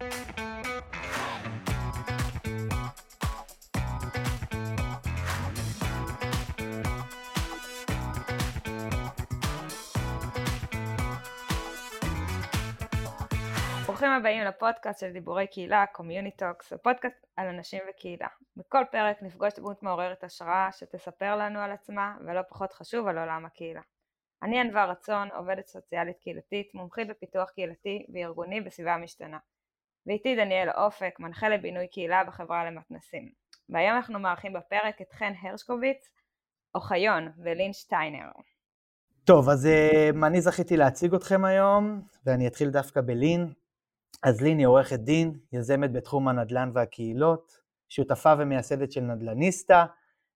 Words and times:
ברוכים 0.00 0.12
הבאים 14.10 14.44
לפודקאסט 14.44 15.00
של 15.00 15.12
דיבורי 15.12 15.46
קהילה, 15.46 15.84
Community 15.96 16.42
Talks, 16.42 16.74
הפודקאסט 16.74 17.26
על 17.36 17.46
אנשים 17.46 17.80
וקהילה. 17.90 18.28
בכל 18.56 18.84
פרק 18.90 19.22
נפגוש 19.22 19.54
דמות 19.54 19.82
מעוררת 19.82 20.24
השראה 20.24 20.68
שתספר 20.72 21.36
לנו 21.36 21.60
על 21.60 21.72
עצמה, 21.72 22.16
ולא 22.26 22.40
פחות 22.48 22.72
חשוב 22.72 23.06
על 23.06 23.18
עולם 23.18 23.46
הקהילה. 23.46 23.80
אני 24.42 24.60
ענווה 24.60 24.84
רצון, 24.84 25.28
עובדת 25.30 25.66
סוציאלית 25.66 26.18
קהילתית, 26.18 26.74
מומחית 26.74 27.08
בפיתוח 27.08 27.50
קהילתי 27.50 28.06
וארגוני 28.14 28.60
בסביבה 28.60 28.94
המשתנה. 28.94 29.38
ואיתי 30.10 30.36
דניאל 30.36 30.70
אופק, 30.70 31.14
מנחה 31.18 31.48
לבינוי 31.48 31.88
קהילה 31.88 32.24
בחברה 32.24 32.70
למתנסים. 32.70 33.32
והיום 33.68 33.96
אנחנו 33.96 34.18
מארחים 34.18 34.52
בפרק 34.52 35.00
את 35.02 35.12
חן 35.12 35.32
הרשקוביץ, 35.42 36.08
אוחיון 36.74 37.28
ולין 37.44 37.72
שטיינר. 37.72 38.28
טוב, 39.24 39.48
אז 39.48 39.68
uh, 39.68 40.26
אני 40.26 40.40
זכיתי 40.40 40.76
להציג 40.76 41.14
אתכם 41.14 41.44
היום, 41.44 42.02
ואני 42.26 42.46
אתחיל 42.46 42.70
דווקא 42.70 43.00
בלין. 43.00 43.52
אז 44.22 44.40
לין 44.40 44.58
היא 44.58 44.66
עורכת 44.66 44.98
דין, 44.98 45.32
יזמת 45.52 45.92
בתחום 45.92 46.28
הנדל"ן 46.28 46.70
והקהילות, 46.74 47.52
שותפה 47.88 48.32
ומייסדת 48.38 48.92
של 48.92 49.00
נדל"ניסטה, 49.00 49.86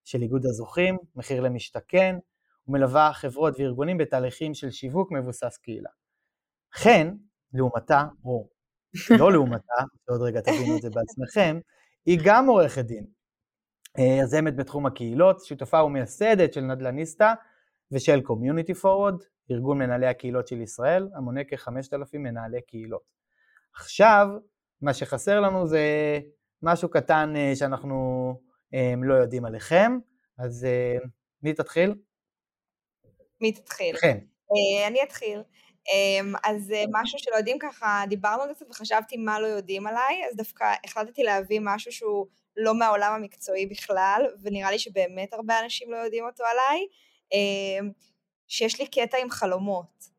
של 0.03 0.21
איגוד 0.21 0.45
הזוכים, 0.45 0.97
מחיר 1.15 1.41
למשתכן, 1.41 2.15
ומלווה 2.67 3.13
חברות 3.13 3.59
וארגונים 3.59 3.97
בתהליכים 3.97 4.53
של 4.53 4.71
שיווק 4.71 5.11
מבוסס 5.11 5.57
קהילה. 5.57 5.89
חן, 6.73 7.15
לעומתה, 7.53 8.03
או 8.25 8.54
לא 9.19 9.31
לעומתה, 9.31 9.73
שעוד 10.05 10.21
רגע 10.21 10.41
תבינו 10.41 10.77
את 10.77 10.81
זה 10.81 10.89
בעצמכם, 10.89 11.59
היא 12.05 12.19
גם 12.23 12.47
עורכת 12.47 12.85
דין. 12.85 13.05
אה, 13.99 14.17
יזמת 14.23 14.55
בתחום 14.55 14.85
הקהילות, 14.85 15.45
שותפה 15.45 15.83
ומייסדת 15.83 16.53
של 16.53 16.61
נדל"ניסטה 16.61 17.33
ושל 17.91 18.19
Community 18.19 18.83
Forward, 18.83 19.23
ארגון 19.51 19.77
מנהלי 19.77 20.07
הקהילות 20.07 20.47
של 20.47 20.61
ישראל, 20.61 21.07
המונה 21.15 21.41
כ-5,000 21.43 22.17
מנהלי 22.17 22.61
קהילות. 22.61 23.03
עכשיו, 23.75 24.27
מה 24.81 24.93
שחסר 24.93 25.39
לנו 25.39 25.67
זה 25.67 26.19
משהו 26.61 26.89
קטן 26.89 27.33
אה, 27.35 27.55
שאנחנו 27.55 28.31
אה, 28.73 28.93
לא 29.03 29.13
יודעים 29.13 29.45
עליכם, 29.45 29.97
אז 30.37 30.67
מי 31.43 31.53
תתחיל? 31.53 31.95
מי 33.41 33.51
תתחיל? 33.51 33.97
כן. 33.97 34.17
אני 34.87 35.03
אתחיל. 35.03 35.39
אמ, 35.93 36.33
אז 36.43 36.73
משהו 36.91 37.19
שלא 37.19 37.35
יודעים 37.35 37.59
ככה, 37.59 38.03
דיברנו 38.09 38.43
על 38.43 38.49
זה 38.59 38.65
וחשבתי 38.69 39.17
מה 39.17 39.39
לא 39.39 39.47
יודעים 39.47 39.87
עליי, 39.87 40.25
אז 40.29 40.35
דווקא 40.35 40.73
החלטתי 40.85 41.23
להביא 41.23 41.59
משהו 41.63 41.91
שהוא 41.91 42.27
לא 42.57 42.75
מהעולם 42.75 43.13
המקצועי 43.13 43.65
בכלל, 43.65 44.25
ונראה 44.41 44.71
לי 44.71 44.79
שבאמת 44.79 45.33
הרבה 45.33 45.59
אנשים 45.59 45.91
לא 45.91 45.97
יודעים 45.97 46.25
אותו 46.25 46.43
עליי, 46.43 46.87
אמ, 47.33 47.91
שיש 48.47 48.79
לי 48.79 48.87
קטע 48.87 49.17
עם 49.17 49.29
חלומות. 49.29 50.15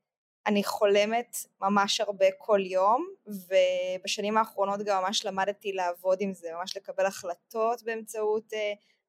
אני 0.47 0.65
חולמת 0.65 1.37
ממש 1.61 2.01
הרבה 2.01 2.27
כל 2.39 2.61
יום, 2.65 3.09
ובשנים 3.27 4.39
האחרונות 4.39 4.81
גם 4.85 5.03
ממש 5.03 5.25
למדתי 5.25 5.73
לעבוד 5.73 6.19
עם 6.21 6.33
זה, 6.33 6.49
ממש 6.59 6.77
לקבל 6.77 7.07
החלטות 7.07 7.83
באמצעות 7.83 8.53
uh, 8.53 8.57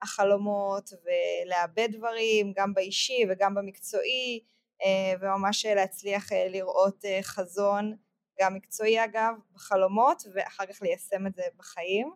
החלומות, 0.01 0.89
ולאבד 1.03 1.87
דברים, 1.91 2.53
גם 2.55 2.73
באישי 2.73 3.23
וגם 3.29 3.55
במקצועי, 3.55 4.39
וממש 5.21 5.65
להצליח 5.65 6.31
uh, 6.31 6.35
לראות 6.49 7.05
חזון, 7.21 7.95
גם 8.41 8.53
מקצועי 8.53 9.03
אגב, 9.03 9.33
בחלומות, 9.53 10.23
ואחר 10.33 10.65
כך 10.65 10.81
ליישם 10.81 11.27
את 11.27 11.35
זה 11.35 11.43
בחיים, 11.57 12.11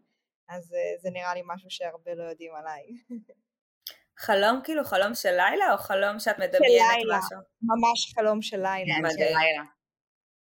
אז 0.50 0.73
זה 1.02 1.09
נראה 1.09 1.34
לי 1.34 1.42
משהו 1.45 1.70
שהרבה 1.70 2.16
לא 2.16 2.23
יודעים 2.23 2.56
עליי. 2.56 2.84
חלום 4.18 4.59
כאילו 4.64 4.84
חלום 4.84 5.16
של 5.16 5.30
לילה, 5.30 5.74
או 5.74 5.78
חלום 5.78 6.19
שאת 6.19 6.40
מדמיינת 6.40 6.91
של 6.91 6.97
לילה, 6.97 7.18
משהו? 7.18 7.38
ממש 7.62 8.13
חלום 8.16 8.41
של 8.41 8.58
לילה. 8.58 8.96
כן, 8.96 9.09
של 9.09 9.18
לילה. 9.18 9.64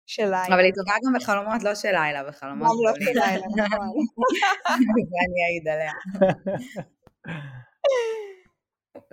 של 0.06 0.24
לילה. 0.24 0.46
אבל 0.46 0.64
היא 0.64 0.72
טובה 0.74 0.96
גם 1.06 1.12
בחלומות 1.20 1.62
לא 1.62 1.74
של 1.74 1.92
לילה, 1.92 2.24
בחלומות 2.24 2.68
גם 2.68 2.76
לא 2.86 3.06
של 3.06 3.18
לילה, 3.20 3.46
נכון. 3.56 3.88
זה 5.10 5.18
אני 5.24 5.38
אעיד 5.46 5.68
עליה. 5.68 5.92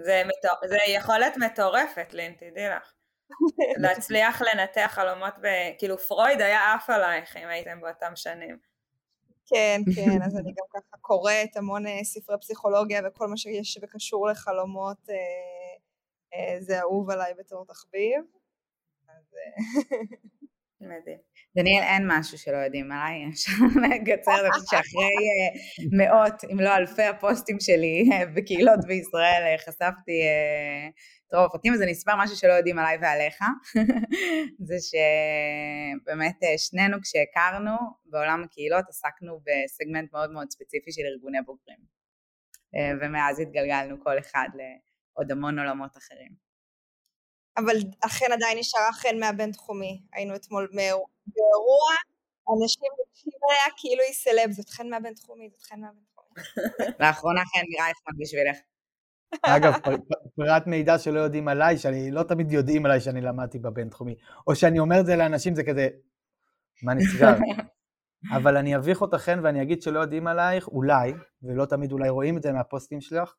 זה 0.70 0.78
יכולת 0.88 1.38
מטורפת, 1.38 2.14
לין, 2.14 2.34
תדעי 2.34 2.70
לך. 2.70 2.94
להצליח 3.82 4.42
לנתח 4.42 4.92
חלומות, 4.94 5.34
ב... 5.42 5.48
כאילו 5.78 5.98
פרויד 5.98 6.42
היה 6.42 6.74
עף 6.74 6.90
עלייך 6.90 7.38
אם 7.38 7.48
הייתם 7.48 7.82
באותם 7.82 8.12
שנים. 8.16 8.74
כן, 9.46 9.82
כן, 9.96 10.22
אז 10.22 10.38
אני 10.38 10.52
גם 10.52 10.66
ככה 10.74 10.98
קוראת 11.02 11.58
המון 11.58 11.88
אה, 11.88 12.04
ספרי 12.04 12.36
פסיכולוגיה 12.42 13.02
וכל 13.08 13.28
מה 13.28 13.38
שיש 13.38 13.80
וקשור 13.82 14.28
לחלומות 14.28 15.10
אה, 15.10 15.16
אה, 16.34 16.62
זה 16.62 16.80
אהוב 16.80 17.10
עליי 17.10 17.34
בתור 17.40 17.66
תחביב. 17.66 18.22
אז... 19.10 19.36
מדהים. 20.82 21.18
דניאל, 21.56 21.84
אין 21.84 22.04
משהו 22.08 22.38
שלא 22.38 22.58
יודעים 22.58 22.92
עליי, 22.92 23.30
אפשר 23.30 23.52
לקצר 23.84 24.48
את 24.48 24.52
זה 24.60 24.68
שאחרי 24.70 25.16
מאות, 25.92 26.44
אם 26.52 26.60
לא 26.60 26.76
אלפי 26.76 27.04
הפוסטים 27.04 27.60
שלי 27.60 28.10
בקהילות 28.36 28.80
בישראל, 28.88 29.58
חשפתי 29.58 30.22
הפרטים, 31.40 31.74
אז 31.74 31.82
אני 31.82 31.92
אספר 31.92 32.12
משהו 32.18 32.36
שלא 32.36 32.54
יודעים 32.54 32.80
עליי 32.80 32.98
ועליך, 33.02 33.40
זה 34.68 34.76
שבאמת 34.90 36.40
שנינו 36.58 36.98
כשהכרנו 37.02 37.72
בעולם 38.06 38.44
הקהילות 38.44 38.86
עסקנו 38.90 39.40
בסגמנט 39.46 40.14
מאוד 40.14 40.32
מאוד 40.32 40.52
ספציפי 40.52 40.92
של 40.92 41.02
ארגוני 41.14 41.42
בוגרים, 41.46 41.80
ומאז 43.02 43.40
התגלגלנו 43.40 44.04
כל 44.04 44.20
אחד 44.20 44.48
לעוד 44.54 45.32
המון 45.32 45.60
עולמות 45.60 45.98
אחרים. 45.98 46.44
אבל 47.58 47.76
אכן 48.06 48.32
עדיין 48.32 48.58
נשארה 48.60 48.94
חן 48.94 49.20
מהבינתחומי. 49.20 50.02
היינו 50.14 50.36
אתמול 50.36 50.68
באירוע, 50.72 51.94
אנשים 52.54 52.90
ניגשים 52.98 53.40
עליה 53.50 53.76
כאילו 53.78 54.04
היא 54.04 54.14
סלב, 54.14 54.52
זאת 54.52 54.70
חן 54.70 54.90
מהבינתחומי, 54.90 55.50
זאת 55.50 55.64
חן 55.64 55.80
מהבינתחומי. 55.82 56.36
לאחרונה 57.00 57.42
חן 57.46 57.84
רייכמן 57.84 58.14
בשבילך. 58.20 58.58
אגב, 59.42 59.74
פרט 60.36 60.68
מידע 60.68 60.98
שלא 60.98 61.20
יודעים 61.20 61.48
עליי, 61.48 61.78
שאני 61.78 62.12
לא 62.12 62.24
תמיד 62.24 62.52
יודעים 62.52 62.86
עליי 62.86 63.00
שאני 63.00 63.22
למדתי 63.22 63.60
בבינתחומי, 63.60 64.16
או 64.48 64.56
שאני 64.56 64.80
אומר 64.80 65.00
את 65.00 65.06
זה 65.06 65.16
לאנשים, 65.16 65.56
זה 65.56 65.64
כזה, 65.64 65.88
מה 66.84 66.94
נסגר? 66.94 67.34
אבל 68.38 68.58
אני 68.58 68.76
אביך 68.76 69.02
אותך 69.02 69.18
חן 69.18 69.40
ואני 69.44 69.62
אגיד 69.62 69.82
שלא 69.82 70.00
יודעים 70.00 70.28
עלייך, 70.28 70.68
אולי, 70.68 71.14
ולא 71.44 71.66
תמיד 71.66 71.92
אולי 71.92 72.10
רואים 72.10 72.38
את 72.38 72.44
זה 72.44 72.52
מהפוסטים 72.52 73.02
שלך, 73.02 73.34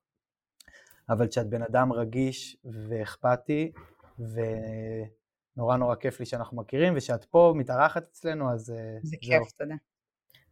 אבל 1.08 1.28
כשאת 1.28 1.48
בן 1.48 1.62
אדם 1.62 1.92
רגיש 1.92 2.56
ואכפתי, 2.88 3.72
ונורא 4.18 5.76
נורא 5.76 5.94
כיף 5.94 6.20
לי 6.20 6.26
שאנחנו 6.26 6.56
מכירים, 6.56 6.92
ושאת 6.96 7.24
פה 7.24 7.52
מתארחת 7.56 8.02
אצלנו, 8.02 8.52
אז 8.52 8.70
אה, 8.70 8.98
זה 9.02 9.16
כיף, 9.20 9.52
תודה. 9.58 9.74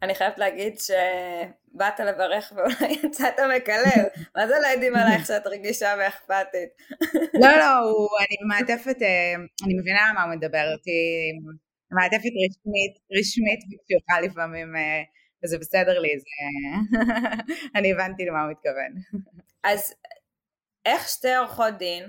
אני 0.03 0.15
חייבת 0.15 0.39
להגיד 0.39 0.79
שבאת 0.79 2.01
לברך 2.01 2.53
ואולי 2.57 2.93
יצאת 3.05 3.35
מקלל, 3.57 4.05
מה 4.37 4.47
זה 4.47 4.55
לא 4.63 4.67
יודעים 4.67 4.97
עלייך 4.97 5.27
שאת 5.27 5.47
רגישה 5.47 5.95
ואכפתית? 5.99 6.69
לא, 7.43 7.49
לא, 7.59 7.79
הוא, 7.79 8.09
אני 8.21 8.37
במעטפת, 8.43 9.03
אה, 9.03 9.35
אני 9.65 9.75
מבינה 9.75 10.13
מה 10.15 10.23
הוא 10.23 10.35
מדבר 10.35 10.73
אותי, 10.73 11.31
מעטפת 11.91 12.33
רשמית, 12.45 12.99
רשמית 13.19 13.61
וקשוחה 13.65 14.21
לפעמים, 14.21 14.77
אה, 14.77 15.03
וזה 15.45 15.59
בסדר 15.59 15.99
לי, 15.99 16.09
זה... 16.19 16.27
אני 17.77 17.93
הבנתי 17.93 18.25
למה 18.25 18.43
הוא 18.43 18.51
מתכוון. 18.51 19.23
אז 19.65 19.95
איך 20.87 21.09
שתי 21.09 21.35
עורכות 21.35 21.79
דין 21.79 22.05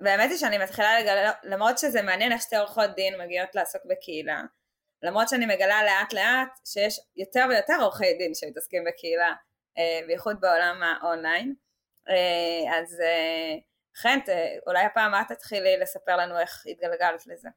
והאמת 0.00 0.30
היא 0.30 0.38
שאני 0.38 0.58
מתחילה 0.58 1.00
לגלות, 1.00 1.34
למרות 1.44 1.78
שזה 1.78 2.02
מעניין 2.02 2.32
איך 2.32 2.42
שתי 2.42 2.56
עורכות 2.56 2.90
דין 2.96 3.14
מגיעות 3.24 3.54
לעסוק 3.54 3.82
בקהילה, 3.90 4.42
למרות 5.04 5.28
שאני 5.28 5.46
מגלה 5.46 5.84
לאט 5.84 6.12
לאט 6.12 6.58
שיש 6.64 7.00
יותר 7.16 7.46
ויותר 7.50 7.74
עורכי 7.80 8.14
דין 8.18 8.34
שמתעסקים 8.34 8.84
בקהילה, 8.84 9.32
אה, 9.78 10.00
בייחוד 10.06 10.40
בעולם 10.40 10.82
האונליין, 10.82 11.54
אה, 12.08 12.78
אז 12.78 13.00
אה, 13.00 13.54
חן, 13.96 14.18
אולי 14.66 14.84
הפעם 14.84 15.14
את 15.14 15.32
תתחילי 15.32 15.76
לספר 15.76 16.16
לנו 16.16 16.38
איך 16.38 16.64
התגלגלת 16.66 17.26
לזה. 17.26 17.48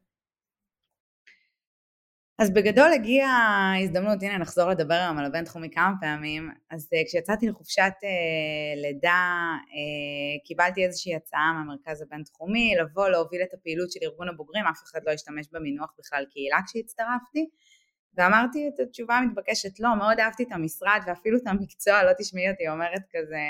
אז 2.39 2.53
בגדול 2.53 2.93
הגיעה 2.93 3.31
ההזדמנות, 3.31 4.23
הנה 4.23 4.37
נחזור 4.37 4.69
לדבר 4.69 4.93
היום 4.93 5.17
על 5.17 5.25
הבינתחומי 5.25 5.69
כמה 5.69 5.93
פעמים, 6.01 6.49
אז 6.69 6.89
uh, 6.93 7.07
כשיצאתי 7.07 7.47
לחופשת 7.47 7.91
uh, 8.01 8.81
לידה 8.81 9.53
uh, 9.61 10.47
קיבלתי 10.47 10.85
איזושהי 10.85 11.15
הצעה 11.15 11.53
מהמרכז 11.53 12.01
הבינתחומי 12.01 12.75
לבוא 12.81 13.09
להוביל 13.09 13.41
את 13.41 13.53
הפעילות 13.53 13.91
של 13.91 13.99
ארגון 14.03 14.29
הבוגרים, 14.29 14.65
אף 14.65 14.83
אחד 14.83 14.99
לא 15.05 15.11
השתמש 15.11 15.47
במינוח 15.51 15.93
בכלל 15.99 16.25
קהילה 16.31 16.57
כשהצטרפתי, 16.67 17.49
ואמרתי 18.17 18.69
את 18.73 18.79
התשובה 18.79 19.15
המתבקשת 19.15 19.79
לא, 19.79 19.95
מאוד 19.95 20.19
אהבתי 20.19 20.43
את 20.43 20.51
המשרד 20.51 20.99
ואפילו 21.07 21.37
את 21.37 21.47
המקצוע, 21.47 22.03
לא 22.03 22.11
תשמעי 22.19 22.49
אותי 22.51 22.69
אומרת 22.69 23.01
כזה, 23.15 23.41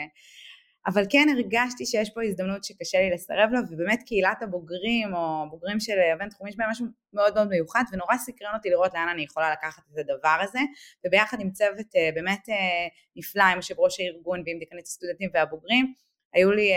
אבל 0.88 1.04
כן 1.10 1.28
הרגשתי 1.36 1.86
שיש 1.86 2.10
פה 2.10 2.24
הזדמנות 2.24 2.63
שקשה 2.63 2.98
לי 3.00 3.10
לסרב 3.10 3.50
לה, 3.51 3.60
ובאמת 3.72 4.04
קהילת 4.06 4.42
הבוגרים 4.42 5.13
או 5.13 5.50
בוגרים 5.50 5.80
של 5.80 6.00
הבינתחומי 6.13 6.50
יש 6.50 6.57
בהם 6.57 6.69
משהו 6.69 6.86
מאוד 7.13 7.34
מאוד 7.36 7.48
מיוחד, 7.48 7.84
ונורא 7.92 8.18
סקרן 8.18 8.54
אותי 8.54 8.69
לראות 8.69 8.94
לאן 8.94 9.07
אני 9.13 9.24
יכולה 9.24 9.51
לקחת 9.51 9.84
את 9.94 9.98
הדבר 9.98 10.38
הזה, 10.42 10.60
וביחד 11.06 11.38
עם 11.42 11.51
צוות 11.51 11.95
אה, 11.95 12.10
באמת 12.16 12.50
אה, 12.50 12.88
נפלא, 13.16 13.44
עם 13.44 13.56
יושב 13.56 13.80
ראש 13.80 14.00
הארגון 14.00 14.44
ועם 14.45 14.60
דיקנית 14.60 14.86
הסטודנטים 14.86 15.30
והבוגרים, 15.34 15.94
היו 16.34 16.51
לי 16.51 16.72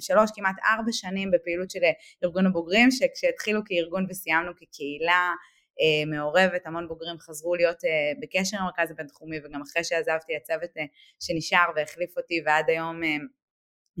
שלוש, 0.00 0.30
כמעט 0.34 0.56
ארבע 0.66 0.92
שנים 0.92 1.30
בפעילות 1.30 1.70
של 1.70 1.80
ארגון 2.24 2.46
הבוגרים, 2.46 2.90
שכשהתחילו 2.90 3.60
כארגון 3.64 4.06
וסיימנו 4.08 4.52
כקהילה, 4.56 5.32
אה, 5.80 6.04
מעורבת, 6.06 6.66
המון 6.66 6.88
בוגרים 6.88 7.18
חזרו 7.18 7.54
להיות 7.54 7.84
אה, 7.84 8.12
בקשר 8.20 8.56
עם 8.56 8.62
המרכז 8.62 8.90
הבינתחומי 8.90 9.36
וגם 9.44 9.62
אחרי 9.62 9.84
שעזבתי 9.84 10.36
הצוות 10.36 10.70
אה, 10.78 10.84
שנשאר 11.20 11.66
והחליף 11.76 12.16
אותי 12.16 12.42
ועד 12.46 12.64
היום 12.70 13.00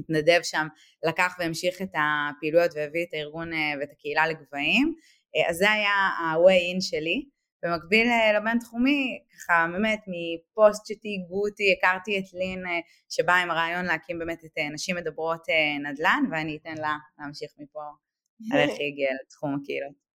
מתנדב 0.00 0.40
שם, 0.42 0.66
לקח 1.08 1.36
והמשיך 1.38 1.82
את 1.82 1.92
הפעילויות 1.94 2.70
והביא 2.74 3.04
את 3.08 3.14
הארגון 3.14 3.50
ואת 3.80 3.88
הקהילה 3.92 4.26
לגבהים, 4.26 4.94
אז 5.48 5.56
זה 5.56 5.70
היה 5.70 5.90
ה-way 5.90 6.76
in 6.76 6.80
שלי. 6.80 7.24
במקביל 7.62 8.08
לבינתחומי, 8.36 9.18
ככה 9.34 9.66
באמת 9.72 10.00
מפוסט 10.06 10.86
שתהיגו 10.86 11.46
אותי, 11.48 11.74
הכרתי 11.78 12.18
את 12.18 12.24
לין 12.32 12.62
שבאה 13.08 13.42
עם 13.42 13.50
הרעיון 13.50 13.84
להקים 13.84 14.18
באמת 14.18 14.44
את 14.44 14.58
נשים 14.72 14.96
מדברות 14.96 15.46
נדל"ן 15.84 16.24
ואני 16.30 16.58
אתן 16.62 16.74
לה 16.74 16.96
להמשיך 17.18 17.50
מפה 17.58 17.80
על 18.52 18.58
איך 18.58 18.70
היא 18.78 18.92
הגיעה 18.92 19.12
לתחום 19.22 19.54
הקהילות. 19.54 20.09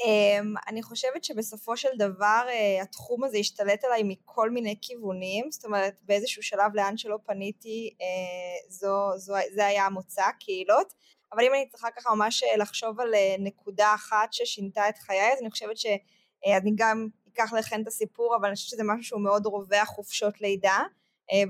Um, 0.00 0.68
אני 0.68 0.82
חושבת 0.82 1.24
שבסופו 1.24 1.76
של 1.76 1.88
דבר 1.98 2.46
uh, 2.48 2.82
התחום 2.82 3.24
הזה 3.24 3.38
השתלט 3.38 3.84
עליי 3.84 4.02
מכל 4.04 4.50
מיני 4.50 4.76
כיוונים, 4.82 5.50
זאת 5.50 5.64
אומרת 5.64 5.94
באיזשהו 6.02 6.42
שלב 6.42 6.74
לאן 6.74 6.96
שלא 6.96 7.18
פניתי 7.26 7.90
uh, 7.92 8.72
זו, 8.72 9.12
זו, 9.16 9.34
זה 9.54 9.66
היה 9.66 9.86
המוצא, 9.86 10.24
קהילות, 10.40 10.92
אבל 11.32 11.44
אם 11.44 11.54
אני 11.54 11.68
צריכה 11.68 11.88
ככה 11.96 12.14
ממש 12.14 12.42
אה, 12.42 12.56
לחשוב 12.56 13.00
על 13.00 13.14
נקודה 13.38 13.94
אחת 13.94 14.32
ששינתה 14.32 14.88
את 14.88 14.98
חיי, 14.98 15.32
אז 15.32 15.38
אני 15.40 15.50
חושבת 15.50 15.76
שאני 15.76 16.72
גם 16.74 17.08
אקח 17.32 17.52
לכן 17.52 17.82
את 17.82 17.86
הסיפור, 17.86 18.36
אבל 18.36 18.46
אני 18.46 18.54
חושבת 18.54 18.70
שזה 18.70 18.82
משהו 18.84 19.04
שהוא 19.04 19.20
מאוד 19.20 19.46
רווח 19.46 19.88
חופשות 19.88 20.40
לידה, 20.40 20.78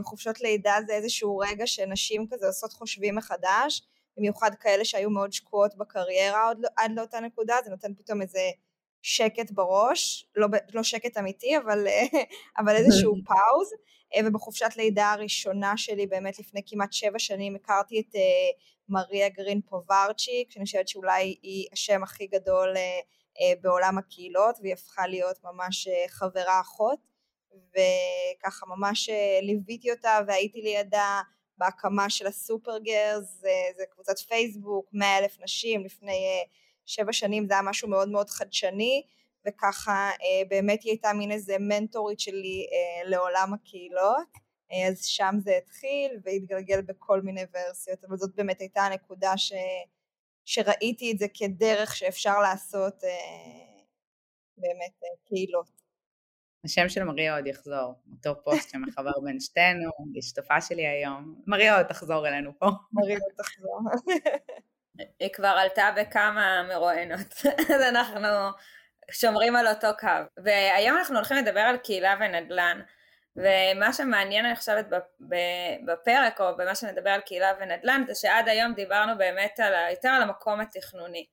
וחופשות 0.00 0.40
לידה 0.40 0.76
זה 0.86 0.92
איזשהו 0.92 1.38
רגע 1.38 1.66
שנשים 1.66 2.26
כזה 2.30 2.46
עושות 2.46 2.72
חושבים 2.72 3.16
מחדש, 3.16 3.82
במיוחד 4.16 4.50
כאלה 4.60 4.84
שהיו 4.84 5.10
מאוד 5.10 5.32
שקועות 5.32 5.76
בקריירה 5.76 6.48
עוד, 6.48 6.58
לא, 6.60 6.68
עד 6.76 6.92
לאותה 6.96 7.20
נקודה, 7.20 7.56
זה 7.64 7.70
נותן 7.70 7.94
פתאום 7.94 8.22
איזה 8.22 8.50
שקט 9.02 9.50
בראש, 9.50 10.26
לא, 10.36 10.48
לא 10.74 10.82
שקט 10.82 11.18
אמיתי, 11.18 11.58
אבל, 11.58 11.86
אבל 12.60 12.76
איזשהו 12.76 13.14
פאוז, 13.26 13.72
אה, 14.14 14.20
ובחופשת 14.26 14.76
לידה 14.76 15.12
הראשונה 15.12 15.76
שלי, 15.76 16.06
באמת 16.06 16.38
לפני 16.38 16.60
כמעט 16.66 16.92
שבע 16.92 17.18
שנים, 17.18 17.56
הכרתי 17.56 18.00
את 18.00 18.14
uh, 18.14 18.18
מריה 18.88 19.28
גרין 19.28 19.60
פוברצ'יק, 19.60 20.50
שאני 20.50 20.64
חושבת 20.64 20.88
שאולי 20.88 21.36
היא 21.42 21.66
השם 21.72 22.02
הכי 22.02 22.26
גדול 22.26 22.74
uh, 22.76 23.40
בעולם 23.60 23.98
הקהילות, 23.98 24.56
והיא 24.60 24.72
הפכה 24.72 25.06
להיות 25.06 25.38
ממש 25.44 25.88
uh, 25.88 26.08
חברה 26.08 26.60
אחות, 26.60 26.98
וככה 27.50 28.66
ממש 28.66 29.08
uh, 29.08 29.44
ליוויתי 29.44 29.90
אותה 29.90 30.18
והייתי 30.26 30.62
לידה 30.62 31.20
בהקמה 31.62 32.10
של 32.10 32.26
הסופר 32.26 32.78
גרס, 32.78 33.40
זה, 33.40 33.52
זה 33.76 33.84
קבוצת 33.90 34.18
פייסבוק, 34.18 34.86
מאה 34.92 35.18
אלף 35.18 35.36
נשים, 35.40 35.84
לפני 35.84 36.42
uh, 36.42 36.48
שבע 36.86 37.12
שנים 37.12 37.46
זה 37.46 37.52
היה 37.52 37.62
משהו 37.62 37.88
מאוד 37.88 38.08
מאוד 38.08 38.30
חדשני, 38.30 39.02
וככה 39.46 40.10
uh, 40.12 40.48
באמת 40.48 40.82
היא 40.82 40.90
הייתה 40.90 41.12
מין 41.12 41.32
איזה 41.32 41.56
מנטורית 41.60 42.20
שלי 42.20 42.66
uh, 42.70 43.08
לעולם 43.08 43.54
הקהילות, 43.54 44.28
אז 44.88 45.04
שם 45.04 45.34
זה 45.44 45.56
התחיל 45.56 46.20
והתגלגל 46.24 46.80
בכל 46.80 47.20
מיני 47.20 47.42
ורסיות, 47.54 48.04
אבל 48.04 48.16
זאת 48.16 48.34
באמת 48.34 48.60
הייתה 48.60 48.82
הנקודה 48.82 49.36
ש, 49.36 49.52
שראיתי 50.44 51.12
את 51.12 51.18
זה 51.18 51.26
כדרך 51.34 51.96
שאפשר 51.96 52.38
לעשות 52.38 52.94
באמת 54.56 55.00
קהילות. 55.28 55.81
השם 56.64 56.88
של 56.88 57.04
מריה 57.04 57.36
עוד 57.36 57.46
יחזור, 57.46 57.94
אותו 58.12 58.42
פוסט 58.44 58.70
שמחבר 58.70 59.20
בין 59.24 59.40
שתינו, 59.40 59.90
היא 60.14 60.22
שותפה 60.22 60.60
שלי 60.60 60.86
היום. 60.86 61.42
מריה 61.46 61.76
עוד 61.76 61.86
תחזור 61.86 62.28
אלינו 62.28 62.58
פה. 62.58 62.66
מריה 62.92 63.18
עוד 63.22 63.32
תחזור. 63.36 63.80
היא 65.20 65.32
כבר 65.32 65.48
עלתה 65.48 65.90
בכמה 65.96 66.62
מרואיינות, 66.68 67.34
אז 67.74 67.82
אנחנו 67.88 68.28
שומרים 69.10 69.56
על 69.56 69.68
אותו 69.68 69.88
קו. 70.00 70.42
והיום 70.44 70.96
אנחנו 70.98 71.16
הולכים 71.16 71.36
לדבר 71.36 71.60
על 71.60 71.76
קהילה 71.76 72.14
ונדל"ן, 72.20 72.80
ומה 73.36 73.92
שמעניין 73.92 74.46
אני 74.46 74.56
חושבת 74.56 74.86
בפרק, 75.86 76.40
או 76.40 76.56
במה 76.56 76.74
שנדבר 76.74 77.10
על 77.10 77.20
קהילה 77.20 77.52
ונדל"ן, 77.60 78.04
זה 78.06 78.14
שעד 78.14 78.48
היום 78.48 78.74
דיברנו 78.74 79.18
באמת 79.18 79.60
על, 79.60 79.72
יותר 79.90 80.08
על 80.08 80.22
המקום 80.22 80.60
התכנוני. 80.60 81.26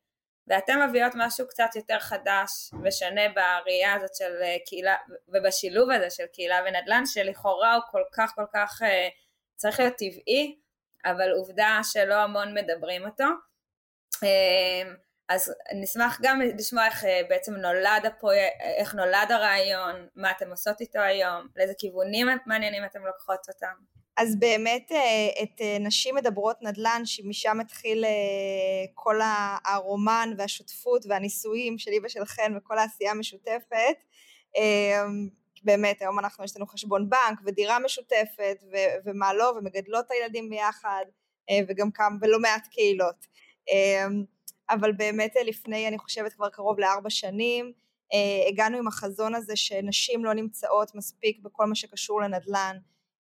ואתן 0.49 0.89
מביאות 0.89 1.13
משהו 1.15 1.47
קצת 1.47 1.75
יותר 1.75 1.99
חדש 1.99 2.71
ושונה 2.83 3.21
בראייה 3.35 3.93
הזאת 3.93 4.15
של 4.15 4.41
אה, 4.41 4.55
קהילה 4.65 4.95
ובשילוב 5.27 5.91
הזה 5.91 6.09
של 6.09 6.25
קהילה 6.33 6.59
ונדל"ן 6.65 7.05
שלכאורה 7.05 7.75
הוא 7.75 7.83
כל 7.91 8.03
כך 8.13 8.31
כל 8.35 8.45
כך 8.53 8.81
אה, 8.81 9.07
צריך 9.55 9.79
להיות 9.79 9.93
טבעי 9.97 10.59
אבל 11.05 11.31
עובדה 11.31 11.79
שלא 11.83 12.15
המון 12.15 12.53
מדברים 12.53 13.05
אותו 13.05 13.25
אה, 14.23 14.91
אז 15.29 15.53
נשמח 15.81 16.19
גם 16.21 16.41
לשמוע 16.57 16.85
איך 16.85 17.03
בעצם 17.29 17.55
נולד 17.55 18.05
הפרויקט, 18.05 18.55
איך 18.77 18.95
נולד 18.95 19.31
הרעיון, 19.31 20.07
מה 20.15 20.31
אתם 20.31 20.49
עושות 20.49 20.81
איתו 20.81 20.99
היום, 20.99 21.47
לאיזה 21.55 21.73
כיוונים 21.77 22.27
מעניינים 22.45 22.85
אתם 22.85 23.05
לוקחות 23.05 23.39
אותם. 23.49 23.98
אז 24.19 24.35
באמת 24.39 24.91
אה, 24.91 25.43
את 25.43 25.61
אה, 25.61 25.77
נשים 25.79 26.15
מדברות 26.15 26.57
נדל"ן, 26.61 27.01
שמשם 27.05 27.59
התחיל 27.59 28.05
אה, 28.05 28.11
כל 28.93 29.19
הרומן 29.65 30.33
והשותפות 30.37 31.05
והנישואים 31.09 31.77
שלי 31.77 31.99
ושלכן 32.03 32.53
וכל 32.57 32.77
העשייה 32.77 33.11
המשותפת. 33.11 33.97
באמת, 35.63 36.01
היום 36.01 36.19
אנחנו, 36.19 36.43
יש 36.43 36.57
לנו 36.57 36.67
חשבון 36.67 37.09
בנק 37.09 37.39
ודירה 37.45 37.79
משותפת 37.79 38.63
ו- 38.71 38.93
ומה 39.05 39.33
לא, 39.33 39.53
ומגדלות 39.57 40.05
את 40.05 40.11
הילדים 40.11 40.49
ביחד, 40.49 41.05
וגם 41.67 41.91
כמה, 41.91 42.15
ולא 42.21 42.39
מעט 42.39 42.67
קהילות. 42.67 43.25
אבל 44.69 44.91
באמת 44.91 45.35
לפני, 45.45 45.87
אני 45.87 45.97
חושבת, 45.97 46.33
כבר 46.33 46.49
קרוב 46.49 46.79
לארבע 46.79 47.09
שנים, 47.09 47.73
הגענו 48.47 48.77
עם 48.77 48.87
החזון 48.87 49.35
הזה 49.35 49.55
שנשים 49.55 50.25
לא 50.25 50.33
נמצאות 50.33 50.95
מספיק 50.95 51.39
בכל 51.39 51.65
מה 51.65 51.75
שקשור 51.75 52.21
לנדל"ן. 52.21 52.77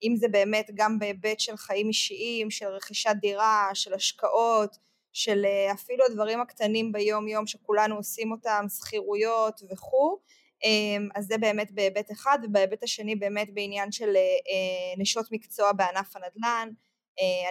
אם 0.07 0.15
זה 0.15 0.27
באמת 0.27 0.71
גם 0.73 0.99
בהיבט 0.99 1.39
של 1.39 1.57
חיים 1.57 1.87
אישיים, 1.87 2.51
של 2.51 2.65
רכישת 2.65 3.15
דירה, 3.21 3.69
של 3.73 3.93
השקעות, 3.93 4.77
של 5.15 5.45
אה, 5.45 5.71
אפילו 5.71 6.05
הדברים 6.05 6.41
הקטנים 6.41 6.91
ביום 6.91 7.27
יום 7.27 7.47
שכולנו 7.47 7.95
עושים 7.95 8.31
אותם, 8.31 8.65
שכירויות 8.77 9.61
וכו', 9.71 10.17
אמ, 10.63 11.09
אז 11.15 11.25
זה 11.25 11.37
באמת 11.37 11.71
בהיבט 11.71 12.11
אחד, 12.11 12.39
ובהיבט 12.43 12.83
השני 12.83 13.15
באמת 13.15 13.53
בעניין 13.53 13.91
של 13.91 14.15
אה, 14.15 14.21
אה, 14.21 14.93
נשות 14.97 15.31
מקצוע 15.31 15.71
בענף 15.71 16.15
הנדל"ן, 16.15 16.69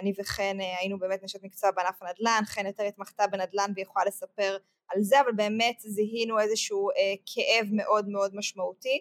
אני 0.01 0.13
וחן 0.19 0.57
היינו 0.79 0.99
באמת 0.99 1.23
נשות 1.23 1.43
מקצוע 1.43 1.71
בענף 1.71 2.01
הנדל"ן, 2.01 2.41
חן 2.45 2.65
יותר 2.65 2.83
התמחתה 2.83 3.27
בנדל"ן 3.27 3.71
והיא 3.75 3.83
יכולה 3.83 4.05
לספר 4.05 4.57
על 4.87 5.03
זה, 5.03 5.21
אבל 5.21 5.31
באמת 5.31 5.75
זיהינו 5.79 6.39
איזשהו 6.39 6.89
כאב 7.25 7.67
מאוד 7.71 8.09
מאוד 8.09 8.35
משמעותי 8.35 8.99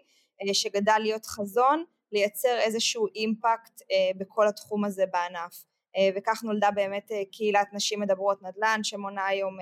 שגדל 0.52 0.98
להיות 0.98 1.26
חזון 1.26 1.84
לייצר 2.14 2.58
איזשהו 2.58 3.06
אימפקט 3.14 3.82
אה, 3.90 4.10
בכל 4.16 4.48
התחום 4.48 4.84
הזה 4.84 5.04
בענף. 5.12 5.64
אה, 5.96 6.08
וכך 6.16 6.42
נולדה 6.44 6.70
באמת 6.70 7.12
אה, 7.12 7.22
קהילת 7.32 7.68
נשים 7.72 8.00
מדברות 8.00 8.42
נדל"ן 8.42 8.80
שמונה 8.82 9.26
היום 9.26 9.56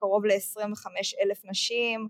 קרוב 0.00 0.24
ל-25 0.24 0.86
אלף 1.22 1.44
נשים, 1.44 2.08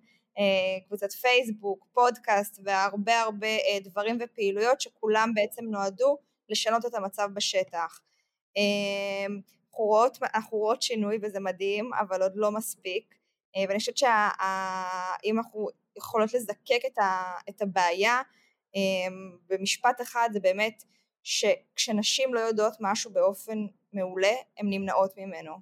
קבוצת 0.86 1.12
פייסבוק, 1.12 1.86
פודקאסט 1.92 2.60
והרבה 2.64 3.20
הרבה 3.20 3.48
דברים 3.84 4.18
ופעילויות 4.20 4.80
שכולם 4.80 5.32
בעצם 5.34 5.64
נועדו 5.64 6.18
לשנות 6.48 6.86
את 6.86 6.94
המצב 6.94 7.28
בשטח. 7.34 8.00
אנחנו 8.56 9.84
רואות, 9.84 10.18
אנחנו 10.34 10.58
רואות 10.58 10.82
שינוי 10.82 11.18
וזה 11.22 11.40
מדהים 11.40 11.90
אבל 12.00 12.22
עוד 12.22 12.32
לא 12.34 12.50
מספיק 12.50 13.14
ואני 13.56 13.78
חושבת 13.78 13.96
שאם 13.96 15.38
אנחנו 15.38 15.68
יכולות 15.96 16.34
לזקק 16.34 16.80
את 17.48 17.62
הבעיה 17.62 18.20
במשפט 19.48 20.00
אחד 20.00 20.28
זה 20.32 20.40
באמת 20.40 20.84
שכשנשים 21.22 22.34
לא 22.34 22.40
יודעות 22.40 22.74
משהו 22.80 23.12
באופן 23.12 23.66
מעולה 23.92 24.34
הן 24.58 24.66
נמנעות 24.70 25.16
ממנו. 25.16 25.52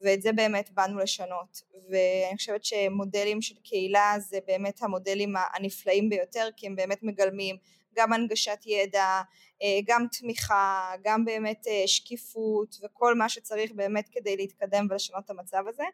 ואת 0.00 0.22
זה 0.22 0.32
באמת 0.32 0.70
באנו 0.70 0.98
לשנות. 0.98 1.62
ואני 1.90 2.36
חושבת 2.36 2.64
שמודלים 2.64 3.42
של 3.42 3.54
קהילה 3.64 4.14
זה 4.18 4.38
באמת 4.46 4.82
המודלים 4.82 5.34
הנפלאים 5.54 6.08
ביותר 6.08 6.48
כי 6.56 6.66
הם 6.66 6.76
באמת 6.76 7.02
מגלמים 7.02 7.56
גם 7.96 8.12
הנגשת 8.12 8.58
ידע, 8.66 9.20
אה, 9.62 9.78
גם 9.86 10.06
תמיכה, 10.12 10.90
גם 11.04 11.24
באמת 11.24 11.66
אה, 11.66 11.82
שקיפות 11.86 12.76
וכל 12.84 13.14
מה 13.14 13.28
שצריך 13.28 13.72
באמת 13.72 14.08
כדי 14.12 14.36
להתקדם 14.36 14.86
ולשנות 14.90 15.24
את 15.24 15.30
המצב 15.30 15.64
הזה. 15.68 15.84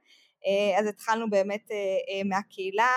אה, 0.47 0.79
אז 0.79 0.87
התחלנו 0.87 1.31
באמת 1.31 1.71
מהקהילה 2.25 2.93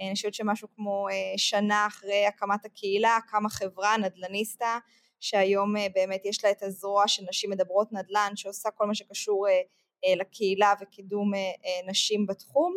אני 0.00 0.14
חושבת 0.14 0.34
שמשהו 0.34 0.68
כמו 0.76 1.08
אה, 1.08 1.32
שנה 1.36 1.86
אחרי 1.86 2.26
הקמת 2.26 2.64
הקהילה 2.64 3.18
קמה 3.28 3.48
חברה 3.48 3.96
נדל"ניסטה 3.96 4.78
שהיום 5.20 5.74
באמת 5.94 6.24
יש 6.24 6.44
לה 6.44 6.50
את 6.50 6.62
הזרוע 6.62 7.08
של 7.08 7.22
נשים 7.28 7.50
מדברות 7.50 7.92
נדל"ן 7.92 8.32
שעושה 8.36 8.70
כל 8.70 8.86
מה 8.86 8.94
שקשור 8.94 9.46
לקהילה 10.16 10.74
וקידום 10.80 11.32
נשים 11.86 12.26
בתחום. 12.26 12.76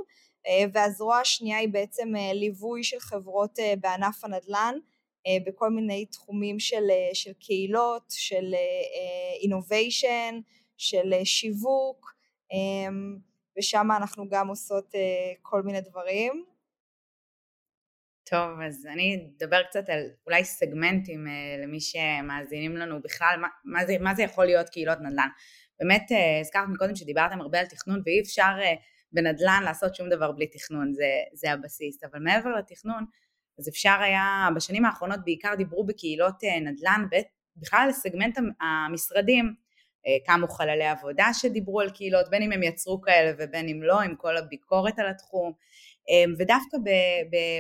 והזרוע 0.74 1.18
השנייה 1.18 1.58
היא 1.58 1.70
בעצם 1.70 2.14
ליווי 2.34 2.84
של 2.84 3.00
חברות 3.00 3.60
בענף 3.80 4.24
הנדל"ן 4.24 4.76
בכל 5.46 5.70
מיני 5.70 6.06
תחומים 6.06 6.60
של, 6.60 6.84
של 7.14 7.34
קהילות, 7.34 8.04
של 8.10 8.54
אינוביישן, 9.42 10.40
של 10.78 11.14
שיווק 11.24 12.16
ושם 13.58 13.88
אנחנו 13.98 14.30
גם 14.30 14.48
עושות 14.48 14.92
כל 15.42 15.62
מיני 15.62 15.82
דברים 15.82 16.46
טוב, 18.32 18.62
אז 18.68 18.88
אני 18.94 19.28
אדבר 19.38 19.64
קצת 19.64 19.90
על 19.90 20.00
אולי 20.26 20.44
סגמנטים 20.44 21.28
אה, 21.28 21.64
למי 21.64 21.80
שמאזינים 21.80 22.78
לנו 22.78 23.02
בכלל, 23.02 23.36
מה, 23.42 23.48
מה, 23.66 23.86
זה, 23.86 23.98
מה 24.00 24.16
זה 24.16 24.24
יכול 24.24 24.46
להיות 24.46 24.70
קהילות 24.70 24.98
נדל"ן. 25.02 25.28
באמת 25.80 26.12
אה, 26.12 26.40
הזכרת 26.40 26.68
מקודם 26.74 26.96
שדיברתם 26.96 27.42
הרבה 27.42 27.60
על 27.60 27.66
תכנון 27.66 28.02
ואי 28.06 28.22
אפשר 28.22 28.54
אה, 28.62 28.74
בנדל"ן 29.12 29.62
לעשות 29.66 29.96
שום 29.96 30.10
דבר 30.10 30.32
בלי 30.32 30.48
תכנון, 30.48 30.94
זה, 30.94 31.06
זה 31.34 31.52
הבסיס, 31.52 32.04
אבל 32.04 32.20
מעבר 32.20 32.50
לתכנון, 32.50 33.06
אז 33.60 33.70
אפשר 33.70 33.98
היה, 34.02 34.50
בשנים 34.56 34.86
האחרונות 34.86 35.20
בעיקר 35.26 35.56
דיברו 35.56 35.86
בקהילות 35.86 36.36
נדל"ן, 36.62 37.06
בכלל 37.58 37.88
לסגמנט 37.90 38.38
המשרדים, 38.62 39.54
קמו 40.26 40.48
חללי 40.48 40.88
עבודה 40.88 41.28
שדיברו 41.34 41.82
על 41.82 41.90
קהילות, 41.90 42.30
בין 42.30 42.42
אם 42.42 42.52
הם 42.52 42.64
יצרו 42.64 43.02
כאלה 43.02 43.32
ובין 43.40 43.70
אם 43.70 43.84
לא, 43.84 44.02
עם 44.02 44.16
כל 44.16 44.38
הביקורת 44.38 45.00
על 45.00 45.08
התחום, 45.08 45.54
אמ, 46.10 46.34
ודווקא 46.40 46.78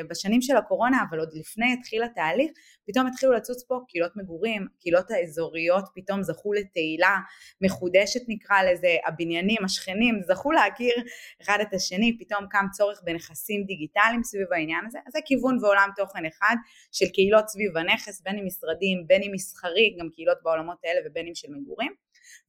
בשנים 0.09 0.41
של 0.41 0.57
הקורונה, 0.57 0.97
אבל 1.09 1.19
עוד 1.19 1.29
לפני 1.33 1.73
התחיל 1.73 2.03
התהליך, 2.03 2.51
פתאום 2.87 3.07
התחילו 3.07 3.31
לצוץ 3.31 3.63
פה 3.63 3.79
קהילות 3.87 4.11
מגורים, 4.15 4.67
קהילות 4.79 5.11
האזוריות 5.11 5.85
פתאום 5.95 6.23
זכו 6.23 6.53
לתהילה 6.53 7.17
מחודשת 7.61 8.21
נקרא 8.27 8.61
לזה, 8.63 8.95
הבניינים, 9.07 9.65
השכנים, 9.65 10.21
זכו 10.27 10.51
להכיר 10.51 10.93
אחד 11.41 11.57
את 11.61 11.73
השני, 11.73 12.17
פתאום 12.19 12.45
קם 12.49 12.65
צורך 12.71 13.01
בנכסים 13.03 13.63
דיגיטליים 13.63 14.23
סביב 14.23 14.53
העניין 14.53 14.85
הזה, 14.85 14.99
אז 15.07 15.13
זה 15.13 15.19
כיוון 15.25 15.63
ועולם 15.63 15.89
תוכן 15.95 16.25
אחד 16.25 16.55
של 16.91 17.05
קהילות 17.13 17.49
סביב 17.49 17.77
הנכס, 17.77 18.21
בין 18.21 18.37
אם 18.37 18.45
משרדים, 18.45 19.07
בין 19.07 19.21
אם 19.23 19.31
מסחרי, 19.33 19.95
גם 19.99 20.09
קהילות 20.13 20.37
בעולמות 20.43 20.77
האלה 20.85 20.99
ובין 21.05 21.27
אם 21.27 21.35
של 21.35 21.47
מגורים. 21.51 21.91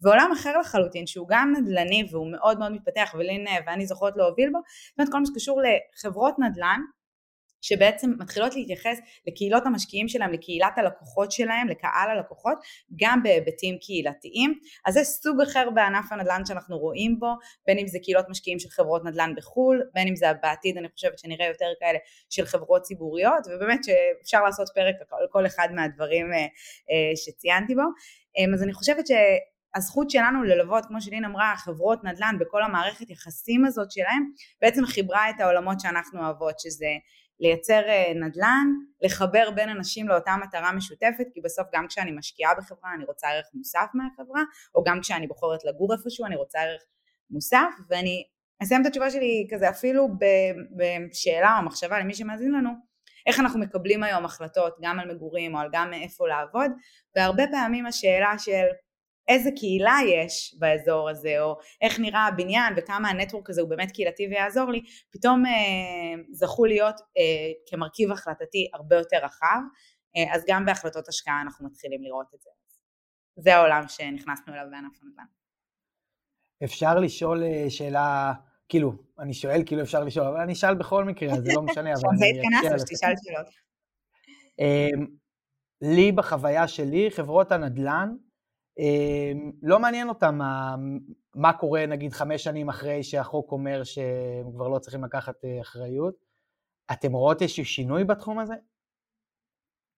ועולם 0.02 0.30
אחר 0.32 0.58
לחלוטין 0.58 1.06
שהוא 1.06 1.26
גם 1.30 1.52
נדל"ני 1.56 2.08
והוא 2.10 2.32
מאוד 2.32 2.58
מאוד 2.58 2.72
מתפתח 2.72 3.14
ולין 3.18 3.46
ואני 3.66 3.86
זוכרות 3.86 4.16
להוביל 4.16 4.50
בו, 4.52 4.58
זאת 4.58 4.98
אומרת 4.98 5.12
כל 5.12 5.18
מה 5.18 5.26
שקשור 5.26 5.60
לחברות 5.62 6.38
נדל"ן 6.38 6.80
שבעצם 7.62 8.10
מתחילות 8.18 8.54
להתייחס 8.54 8.98
לקהילות 9.26 9.66
המשקיעים 9.66 10.08
שלהם, 10.08 10.32
לקהילת 10.32 10.78
הלקוחות 10.78 11.32
שלהם, 11.32 11.68
לקהל 11.68 12.10
הלקוחות, 12.10 12.58
גם 13.00 13.22
בהיבטים 13.22 13.78
קהילתיים. 13.78 14.58
אז 14.86 14.94
זה 14.94 15.04
סוג 15.04 15.40
אחר 15.40 15.70
בענף 15.70 16.12
הנדל"ן 16.12 16.42
שאנחנו 16.46 16.78
רואים 16.78 17.18
בו, 17.18 17.34
בין 17.66 17.78
אם 17.78 17.86
זה 17.86 17.98
קהילות 18.02 18.28
משקיעים 18.28 18.58
של 18.58 18.68
חברות 18.68 19.04
נדל"ן 19.04 19.32
בחו"ל, 19.36 19.82
בין 19.94 20.08
אם 20.08 20.16
זה 20.16 20.26
בעתיד 20.42 20.78
אני 20.78 20.88
חושבת 20.94 21.18
שנראה 21.18 21.46
יותר 21.46 21.72
כאלה 21.80 21.98
של 22.30 22.44
חברות 22.44 22.82
ציבוריות, 22.82 23.46
ובאמת 23.46 23.80
שאפשר 23.84 24.44
לעשות 24.44 24.68
פרק 24.74 24.94
על 25.10 25.26
כל 25.30 25.46
אחד 25.46 25.68
מהדברים 25.74 26.32
אה, 26.32 26.38
אה, 26.38 27.16
שציינתי 27.16 27.74
בו. 27.74 27.82
אה, 28.38 28.54
אז 28.54 28.62
אני 28.62 28.72
חושבת 28.72 29.06
ש... 29.06 29.10
הזכות 29.74 30.10
שלנו 30.10 30.42
ללוות, 30.42 30.86
כמו 30.86 31.00
שלין 31.00 31.24
אמרה, 31.24 31.54
חברות 31.56 32.04
נדל"ן 32.04 32.36
בכל 32.40 32.62
המערכת 32.62 33.10
יחסים 33.10 33.64
הזאת 33.64 33.90
שלהם, 33.90 34.30
בעצם 34.62 34.86
חיברה 34.86 35.30
את 35.30 35.40
העולמות 35.40 35.80
שאנחנו 35.80 36.20
אוהבות, 36.20 36.60
שזה 36.60 36.86
לייצר 37.40 37.82
אה, 37.88 38.12
נדל"ן, 38.14 38.66
לחבר 39.02 39.50
בין 39.54 39.68
אנשים 39.68 40.08
לאותה 40.08 40.36
מטרה 40.42 40.72
משותפת, 40.72 41.26
כי 41.34 41.40
בסוף 41.40 41.66
גם 41.74 41.86
כשאני 41.88 42.10
משקיעה 42.12 42.54
בחברה 42.54 42.94
אני 42.94 43.04
רוצה 43.04 43.28
ערך 43.28 43.46
מוסף 43.54 43.86
מהחברה, 43.94 44.42
או 44.74 44.84
גם 44.84 45.00
כשאני 45.00 45.26
בוחרת 45.26 45.64
לגור 45.64 45.92
איפשהו 45.92 46.26
אני 46.26 46.36
רוצה 46.36 46.58
ערך 46.60 46.82
מוסף, 47.30 47.74
ואני 47.90 48.24
אסיים 48.62 48.82
את 48.82 48.86
התשובה 48.86 49.10
שלי 49.10 49.46
כזה 49.50 49.70
אפילו 49.70 50.08
בשאלה 50.76 51.58
או 51.58 51.64
מחשבה 51.64 51.98
למי 52.00 52.14
שמאזין 52.14 52.52
לנו, 52.52 52.70
איך 53.26 53.40
אנחנו 53.40 53.60
מקבלים 53.60 54.02
היום 54.02 54.24
החלטות 54.24 54.76
גם 54.82 54.98
על 54.98 55.14
מגורים 55.14 55.54
או 55.54 55.60
על 55.60 55.68
גם 55.72 55.90
מאיפה 55.90 56.28
לעבוד, 56.28 56.70
והרבה 57.16 57.42
פעמים 57.50 57.86
השאלה 57.86 58.38
של 58.38 58.64
איזה 59.28 59.50
קהילה 59.56 59.96
יש 60.06 60.56
באזור 60.58 61.10
הזה, 61.10 61.42
או 61.42 61.56
איך 61.80 62.00
נראה 62.00 62.26
הבניין 62.26 62.74
וכמה 62.76 63.08
הנטוורק 63.08 63.50
הזה 63.50 63.60
הוא 63.60 63.70
באמת 63.70 63.90
קהילתי 63.90 64.26
ויעזור 64.26 64.70
לי, 64.70 64.82
פתאום 65.10 65.46
אה, 65.46 66.22
זכו 66.32 66.64
להיות 66.64 67.00
אה, 67.00 67.52
כמרכיב 67.70 68.12
החלטתי 68.12 68.68
הרבה 68.74 68.96
יותר 68.96 69.16
רחב, 69.22 69.60
אה, 70.16 70.34
אז 70.34 70.44
גם 70.48 70.66
בהחלטות 70.66 71.08
השקעה 71.08 71.40
אנחנו 71.42 71.66
מתחילים 71.66 72.02
לראות 72.02 72.34
את 72.34 72.40
זה. 72.42 72.50
זה 73.36 73.56
העולם 73.56 73.82
שנכנסנו 73.88 74.54
אליו 74.54 74.64
בענף 74.70 75.02
הנדל"ן. 75.02 75.24
אפשר 76.64 76.98
לשאול 76.98 77.42
אה, 77.42 77.70
שאלה, 77.70 78.32
כאילו, 78.68 78.92
אני 79.18 79.34
שואל 79.34 79.62
כאילו 79.66 79.82
אפשר 79.82 80.04
לשאול, 80.04 80.26
אבל 80.26 80.40
אני 80.40 80.52
אשאל 80.52 80.74
בכל 80.74 81.04
מקרה, 81.04 81.32
אז 81.32 81.38
זה 81.44 81.52
לא 81.54 81.62
משנה, 81.62 81.90
אבל 81.92 82.16
זה 82.16 82.24
התכנסת, 82.26 82.88
שתשאל 82.88 83.14
שאלות. 83.24 83.46
אמ, 84.58 85.06
לי 85.80 86.12
בחוויה 86.12 86.68
שלי, 86.68 87.10
חברות 87.10 87.52
הנדל"ן, 87.52 88.16
לא 89.62 89.78
מעניין 89.78 90.08
אותם 90.08 90.34
מה, 90.38 90.76
מה 91.34 91.52
קורה 91.52 91.86
נגיד 91.86 92.12
חמש 92.12 92.44
שנים 92.44 92.68
אחרי 92.68 93.02
שהחוק 93.02 93.52
אומר 93.52 93.84
שהם 93.84 94.52
כבר 94.54 94.68
לא 94.68 94.78
צריכים 94.78 95.04
לקחת 95.04 95.44
אה, 95.44 95.60
אחריות. 95.60 96.14
אתם 96.92 97.12
רואות 97.12 97.42
איזשהו 97.42 97.64
שינוי 97.64 98.04
בתחום 98.04 98.38
הזה? 98.38 98.54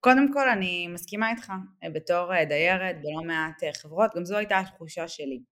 קודם 0.01 0.33
כל 0.33 0.49
אני 0.49 0.89
מסכימה 0.89 1.31
איתך, 1.31 1.53
אה, 1.85 1.91
בתור 1.91 2.35
אה, 2.35 2.45
דיירת 2.45 2.97
בלא 3.03 3.23
מעט 3.27 3.63
חברות, 3.83 4.11
גם 4.17 4.25
זו 4.25 4.37
הייתה 4.37 4.59
התחושה 4.59 5.09
שלי. 5.09 5.43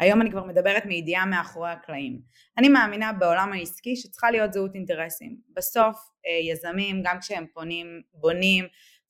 היום 0.00 0.22
אני 0.22 0.30
כבר 0.30 0.44
מדברת 0.44 0.86
מידיעה 0.86 1.26
מאחורי 1.26 1.70
הקלעים. 1.70 2.20
אני 2.58 2.68
מאמינה 2.68 3.12
בעולם 3.12 3.52
העסקי 3.52 3.96
שצריכה 3.96 4.30
להיות 4.30 4.52
זהות 4.52 4.74
אינטרסים. 4.74 5.36
בסוף 5.56 5.96
יזמים, 6.50 7.02
גם 7.04 7.18
כשהם 7.20 7.46
פונים, 7.54 7.86
בונים 8.14 8.64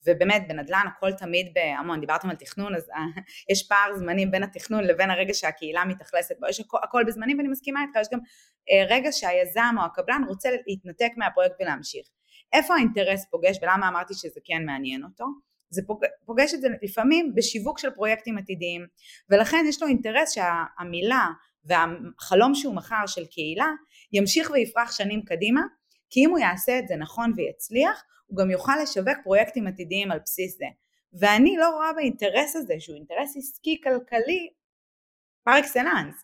ובאמת 0.07 0.47
בנדל"ן 0.47 0.85
הכל 0.87 1.11
תמיד 1.11 1.53
בהמון, 1.53 1.99
דיברתם 1.99 2.29
על 2.29 2.35
תכנון 2.35 2.75
אז 2.75 2.89
אה, 2.89 3.21
יש 3.49 3.67
פער 3.67 3.95
זמנים 3.95 4.31
בין 4.31 4.43
התכנון 4.43 4.83
לבין 4.83 5.09
הרגע 5.09 5.33
שהקהילה 5.33 5.85
מתאכלסת 5.85 6.35
בו, 6.39 6.47
יש 6.47 6.59
הכל, 6.59 6.77
הכל 6.83 7.03
בזמנים 7.07 7.37
ואני 7.37 7.49
מסכימה 7.49 7.81
איתך, 7.81 7.99
יש 8.01 8.07
גם 8.11 8.19
אה, 8.69 8.85
רגע 8.89 9.11
שהיזם 9.11 9.75
או 9.77 9.85
הקבלן 9.85 10.21
רוצה 10.27 10.49
להתנתק 10.67 11.11
מהפרויקט 11.17 11.55
ולהמשיך. 11.59 12.07
איפה 12.53 12.73
האינטרס 12.75 13.25
פוגש 13.31 13.57
ולמה 13.61 13.87
אמרתי 13.87 14.13
שזה 14.13 14.39
כן 14.45 14.65
מעניין 14.65 15.03
אותו? 15.03 15.25
זה 15.69 15.81
פוג... 15.87 16.05
פוגש 16.25 16.53
את 16.53 16.61
זה 16.61 16.67
לפעמים 16.81 17.35
בשיווק 17.35 17.79
של 17.79 17.89
פרויקטים 17.89 18.37
עתידיים 18.37 18.85
ולכן 19.29 19.65
יש 19.67 19.81
לו 19.81 19.87
אינטרס 19.87 20.31
שהמילה 20.33 21.27
והחלום 21.65 22.55
שהוא 22.55 22.75
מכר 22.75 23.07
של 23.07 23.25
קהילה 23.25 23.71
ימשיך 24.13 24.51
ויפרח 24.51 24.91
שנים 24.91 25.21
קדימה 25.21 25.61
כי 26.09 26.25
אם 26.25 26.29
הוא 26.29 26.39
יעשה 26.39 26.79
את 26.79 26.87
זה 26.87 26.95
נכון 26.95 27.33
ויצליח 27.35 28.03
הוא 28.33 28.39
גם 28.39 28.51
יוכל 28.51 28.71
לשווק 28.83 29.17
פרויקטים 29.23 29.67
עתידיים 29.67 30.11
על 30.11 30.19
בסיס 30.25 30.57
זה. 30.57 30.65
ואני 31.13 31.55
לא 31.57 31.69
רואה 31.69 31.93
באינטרס 31.93 32.55
הזה, 32.55 32.73
שהוא 32.79 32.95
אינטרס 32.95 33.37
עסקי 33.37 33.81
כלכלי, 33.83 34.49
פר 35.43 35.59
אקסלנס, 35.59 36.15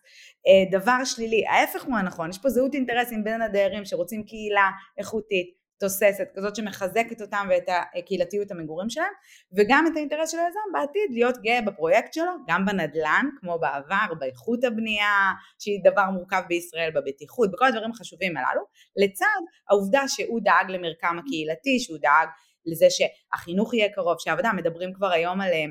אה, 0.46 0.78
דבר 0.78 1.04
שלילי. 1.04 1.46
ההפך 1.46 1.84
הוא 1.84 1.96
הנכון, 1.96 2.30
יש 2.30 2.38
פה 2.38 2.48
זהות 2.48 2.74
אינטרסים 2.74 3.24
בין 3.24 3.42
הדיירים 3.42 3.84
שרוצים 3.84 4.24
קהילה 4.24 4.70
איכותית, 4.98 5.59
תוססת, 5.80 6.28
כזאת 6.34 6.56
שמחזקת 6.56 7.20
אותם 7.20 7.46
ואת 7.50 7.68
הקהילתיות 7.98 8.50
המגורים 8.50 8.90
שלהם, 8.90 9.12
וגם 9.52 9.84
את 9.86 9.96
האינטרס 9.96 10.30
של 10.30 10.38
היזם 10.38 10.72
בעתיד 10.72 11.10
להיות 11.10 11.38
גאה 11.42 11.60
בפרויקט 11.66 12.12
שלו, 12.12 12.32
גם 12.48 12.66
בנדל"ן, 12.66 13.26
כמו 13.40 13.58
בעבר, 13.58 14.14
באיכות 14.18 14.64
הבנייה, 14.64 15.32
שהיא 15.58 15.80
דבר 15.84 16.10
מורכב 16.10 16.42
בישראל, 16.48 16.90
בבטיחות, 16.94 17.50
בכל 17.50 17.66
הדברים 17.66 17.90
החשובים 17.90 18.36
הללו, 18.36 18.62
לצד 18.96 19.40
העובדה 19.70 20.08
שהוא 20.08 20.40
דאג 20.44 20.70
למרקם 20.70 21.16
הקהילתי, 21.18 21.80
שהוא 21.80 21.98
דאג 22.02 22.28
לזה 22.66 22.86
שהחינוך 22.90 23.74
יהיה 23.74 23.92
קרוב, 23.92 24.16
שהעבודה, 24.18 24.52
מדברים 24.52 24.92
כבר 24.92 25.10
היום 25.10 25.40
על 25.40 25.52
אה, 25.52 25.56
אה, 25.56 25.64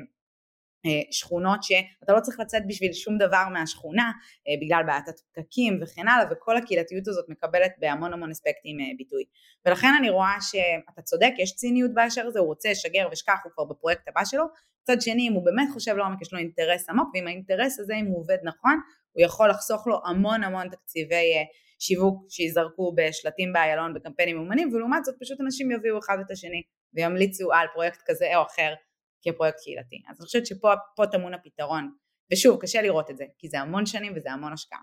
שכונות 1.10 1.62
שאתה 1.62 2.12
לא 2.12 2.20
צריך 2.20 2.40
לצאת 2.40 2.62
בשביל 2.66 2.92
שום 2.92 3.18
דבר 3.18 3.44
מהשכונה 3.52 4.12
אה, 4.48 4.54
בגלל 4.60 4.82
בעיית 4.86 5.08
הפקקים 5.08 5.80
וכן 5.82 6.08
הלאה 6.08 6.24
וכל 6.30 6.56
הקהילתיות 6.56 7.08
הזאת 7.08 7.24
מקבלת 7.28 7.72
בהמון 7.78 8.12
המון 8.12 8.30
אספקטים 8.30 8.80
אה, 8.80 8.84
ביטוי. 8.98 9.24
ולכן 9.66 9.88
אני 9.98 10.10
רואה 10.10 10.36
שאתה 10.40 11.02
צודק 11.02 11.32
יש 11.38 11.56
ציניות 11.56 11.94
באשר 11.94 12.26
לזה 12.26 12.38
הוא 12.38 12.46
רוצה 12.46 12.74
שגר 12.74 13.08
ושכח 13.12 13.38
הוא 13.44 13.52
כבר 13.52 13.64
בפרויקט 13.64 14.08
הבא 14.08 14.24
שלו. 14.24 14.44
מצד 14.82 15.00
שני 15.00 15.28
אם 15.28 15.32
הוא 15.32 15.44
באמת 15.44 15.68
חושב 15.72 15.96
לעומק 15.96 16.22
יש 16.22 16.32
לו 16.32 16.38
אינטרס 16.38 16.88
עמוק 16.88 17.08
ואם 17.14 17.26
האינטרס 17.26 17.80
הזה 17.80 17.94
אם 17.94 18.06
הוא 18.06 18.20
עובד 18.20 18.36
נכון 18.44 18.80
הוא 19.12 19.24
יכול 19.24 19.50
לחסוך 19.50 19.86
לו 19.86 20.00
המון 20.04 20.44
המון 20.44 20.68
תקציבי 20.68 21.32
שיווק 21.78 22.26
שיזרקו 22.28 22.92
בשלטים 22.96 23.52
באיילון 23.52 23.94
בקמפיינים 23.94 24.36
מאומנים 24.36 24.72
ולעומת 24.72 25.04
זאת 25.04 25.14
פשוט 25.20 25.40
אנשים 25.40 25.70
יביאו 25.70 25.98
אחד 25.98 26.16
את 26.26 26.30
השני 26.30 26.62
וימליצו 26.94 27.52
על 27.52 27.66
פרויקט 27.72 28.02
כזה 28.06 28.36
או 28.36 28.42
אחר 28.42 28.74
כפרויקט 29.22 29.58
קהילתי. 29.62 30.02
אז 30.08 30.16
אני 30.20 30.26
חושבת 30.26 30.46
שפה 30.46 31.06
טמון 31.12 31.34
הפתרון. 31.34 31.90
ושוב, 32.32 32.60
קשה 32.60 32.82
לראות 32.82 33.10
את 33.10 33.16
זה, 33.16 33.24
כי 33.38 33.48
זה 33.48 33.60
המון 33.60 33.86
שנים 33.86 34.12
וזה 34.16 34.32
המון 34.32 34.52
השקעה. 34.52 34.80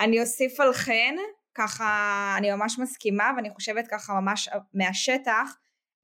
אני 0.00 0.20
אוסיף 0.20 0.60
על 0.60 0.72
חן, 0.72 1.14
ככה 1.54 2.34
אני 2.38 2.52
ממש 2.52 2.78
מסכימה 2.78 3.30
ואני 3.36 3.50
חושבת 3.50 3.84
ככה 3.90 4.12
ממש 4.20 4.48
מהשטח, 4.74 5.58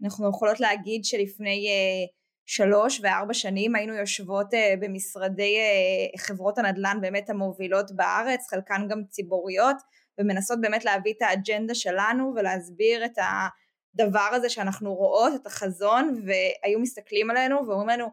אנחנו 0.05 0.29
יכולות 0.31 0.61
להגיד 0.61 1.05
שלפני 1.05 1.67
uh, 1.69 2.11
שלוש 2.47 3.01
וארבע 3.03 3.35
שנים 3.35 3.75
היינו 3.75 3.95
יושבות 3.95 4.55
uh, 4.55 4.57
במשרדי 4.81 5.57
uh, 5.57 6.21
חברות 6.21 6.59
הנדל"ן 6.59 6.99
באמת 7.01 7.31
המובילות 7.31 7.97
בארץ, 7.97 8.47
חלקן 8.51 8.89
גם 8.89 9.05
ציבוריות, 9.09 9.77
ומנסות 10.21 10.61
באמת 10.61 10.85
להביא 10.85 11.13
את 11.17 11.23
האג'נדה 11.23 11.75
שלנו 11.75 12.33
ולהסביר 12.37 13.05
את 13.05 13.19
הדבר 13.95 14.29
הזה 14.33 14.49
שאנחנו 14.49 14.95
רואות, 14.95 15.33
את 15.35 15.47
החזון, 15.47 16.23
והיו 16.27 16.81
מסתכלים 16.81 17.31
עלינו 17.31 17.67
ואומרים 17.67 17.89
לנו, 17.89 18.07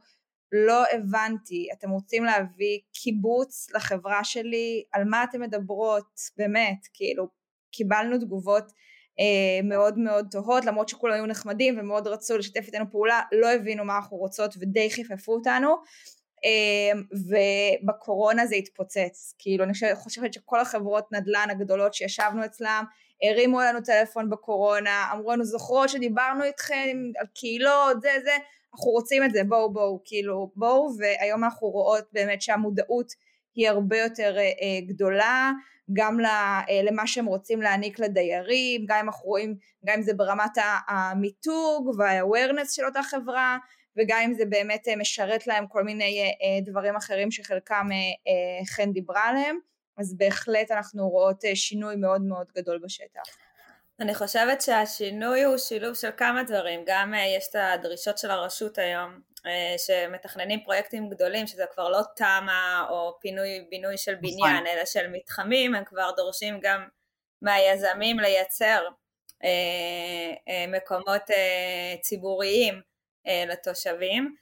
לא 0.51 0.83
הבנתי, 0.91 1.67
אתם 1.73 1.89
רוצים 1.89 2.23
להביא 2.23 2.79
קיבוץ 2.93 3.67
לחברה 3.75 4.23
שלי, 4.23 4.83
על 4.91 5.03
מה 5.05 5.23
אתם 5.23 5.41
מדברות, 5.41 6.19
באמת, 6.37 6.87
כאילו, 6.93 7.27
קיבלנו 7.71 8.17
תגובות 8.17 8.71
אה, 9.19 9.59
מאוד 9.63 9.97
מאוד 9.97 10.27
תוהות, 10.31 10.65
למרות 10.65 10.89
שכולם 10.89 11.13
היו 11.13 11.25
נחמדים 11.25 11.79
ומאוד 11.79 12.07
רצו 12.07 12.37
לשתף 12.37 12.63
איתנו 12.67 12.91
פעולה, 12.91 13.21
לא 13.31 13.53
הבינו 13.53 13.85
מה 13.85 13.95
אנחנו 13.95 14.17
רוצות 14.17 14.53
ודי 14.59 14.89
חיפפו 14.89 15.33
אותנו, 15.33 15.75
אה, 16.45 16.99
ובקורונה 17.83 18.45
זה 18.45 18.55
התפוצץ, 18.55 19.35
כאילו 19.39 19.63
אני 19.63 19.73
חושבת 19.95 20.33
שכל 20.33 20.59
החברות 20.59 21.11
נדל"ן 21.11 21.47
הגדולות 21.49 21.93
שישבנו 21.93 22.45
אצלם, 22.45 22.83
הרימו 23.23 23.61
לנו 23.61 23.79
טלפון 23.81 24.29
בקורונה, 24.29 25.09
אמרו 25.13 25.31
לנו 25.31 25.43
זוכרות 25.43 25.89
שדיברנו 25.89 26.43
איתכם 26.43 26.97
על 27.19 27.25
קהילות, 27.35 28.01
זה 28.01 28.09
זה, 28.23 28.31
אנחנו 28.73 28.91
רוצים 28.91 29.23
את 29.23 29.31
זה, 29.33 29.43
בואו 29.43 29.73
בואו, 29.73 30.01
כאילו 30.05 30.51
בואו, 30.55 30.89
והיום 30.97 31.43
אנחנו 31.43 31.67
רואות 31.67 32.03
באמת 32.13 32.41
שהמודעות 32.41 33.07
היא 33.55 33.69
הרבה 33.69 33.97
יותר 33.97 34.37
אה, 34.37 34.81
גדולה, 34.87 35.51
גם 35.93 36.17
אה, 36.25 36.61
למה 36.83 37.07
שהם 37.07 37.25
רוצים 37.25 37.61
להעניק 37.61 37.99
לדיירים, 37.99 38.85
גם 38.87 38.97
אם 38.97 39.05
אנחנו 39.05 39.25
רואים, 39.25 39.55
גם 39.85 39.95
אם 39.97 40.01
זה 40.01 40.13
ברמת 40.13 40.57
המיתוג 40.87 41.91
וה-awareness 41.97 42.71
של 42.71 42.85
אותה 42.85 43.03
חברה, 43.03 43.57
וגם 43.97 44.19
אם 44.25 44.33
זה 44.33 44.45
באמת 44.45 44.87
אה, 44.87 44.95
משרת 44.95 45.47
להם 45.47 45.67
כל 45.67 45.83
מיני 45.83 46.21
אה, 46.21 46.61
דברים 46.65 46.95
אחרים 46.95 47.31
שחלקם 47.31 47.87
חן 48.75 48.91
דיברה 48.91 49.23
עליהם, 49.23 49.59
אז 49.97 50.17
בהחלט 50.17 50.71
אנחנו 50.71 51.09
רואות 51.09 51.43
שינוי 51.53 51.95
מאוד 51.95 52.21
מאוד 52.21 52.47
גדול 52.55 52.79
בשטח. 52.83 53.21
אני 53.99 54.15
חושבת 54.15 54.61
שהשינוי 54.61 55.43
הוא 55.43 55.57
שילוב 55.57 55.93
של 55.93 56.09
כמה 56.17 56.43
דברים, 56.43 56.83
גם 56.85 57.13
יש 57.37 57.47
את 57.49 57.55
הדרישות 57.55 58.17
של 58.17 58.31
הרשות 58.31 58.77
היום 58.77 59.19
אה, 59.45 59.75
שמתכננים 59.77 60.63
פרויקטים 60.63 61.09
גדולים 61.09 61.47
שזה 61.47 61.65
כבר 61.73 61.89
לא 61.89 62.01
תמ"א 62.15 62.85
או 62.89 63.17
פינוי 63.21 63.65
בינוי 63.69 63.97
של 63.97 64.11
נכון. 64.11 64.21
בניין 64.21 64.67
אלא 64.67 64.85
של 64.85 65.07
מתחמים 65.11 65.75
הם 65.75 65.85
כבר 65.85 66.11
דורשים 66.17 66.59
גם 66.61 66.87
מהיזמים 67.41 68.19
לייצר 68.19 68.87
אה, 69.43 69.49
אה, 70.49 70.65
מקומות 70.67 71.21
ציבוריים 72.01 72.81
לתושבים 73.47 74.35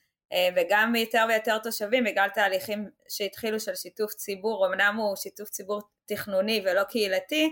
וגם 0.56 0.96
יותר 0.96 1.26
ויותר 1.30 1.58
תושבים 1.58 2.04
בגלל 2.04 2.30
תהליכים 2.30 2.90
שהתחילו 3.10 3.60
של 3.60 3.76
שיתוף 3.76 4.14
ציבור, 4.14 4.68
אמנם 4.68 4.96
הוא 4.98 5.16
שיתוף 5.16 5.50
ציבור 5.50 5.82
תכנוני 6.06 6.62
ולא 6.66 6.84
קהילתי, 6.84 7.52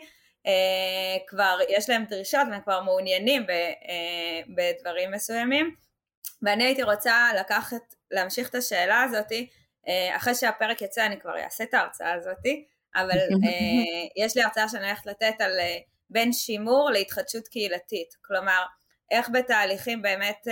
כבר 1.27 1.59
יש 1.69 1.89
להם 1.89 2.05
דרישות 2.05 2.41
והם 2.51 2.61
כבר 2.61 2.81
מעוניינים 2.81 3.45
בדברים 4.55 5.11
מסוימים. 5.11 5.75
ואני 6.43 6.63
הייתי 6.63 6.83
רוצה 6.83 7.29
לקחת, 7.39 7.95
להמשיך 8.11 8.49
את 8.49 8.55
השאלה 8.55 9.03
הזאתי, 9.03 9.49
אה, 9.87 10.15
אחרי 10.15 10.35
שהפרק 10.35 10.81
יצא 10.81 11.05
אני 11.05 11.19
כבר 11.19 11.37
אעשה 11.39 11.63
את 11.63 11.73
ההרצאה 11.73 12.13
הזאתי, 12.13 12.65
אבל 12.95 13.17
אה, 13.19 14.03
יש 14.25 14.37
לי 14.37 14.43
הרצאה 14.43 14.69
שאני 14.69 14.85
הולכת 14.85 15.05
לתת 15.05 15.33
על 15.39 15.59
אה, 15.59 15.77
בין 16.09 16.33
שימור 16.33 16.89
להתחדשות 16.91 17.47
קהילתית, 17.47 18.15
כלומר 18.21 18.63
איך 19.13 19.29
בתהליכים 19.33 20.01
באמת 20.01 20.47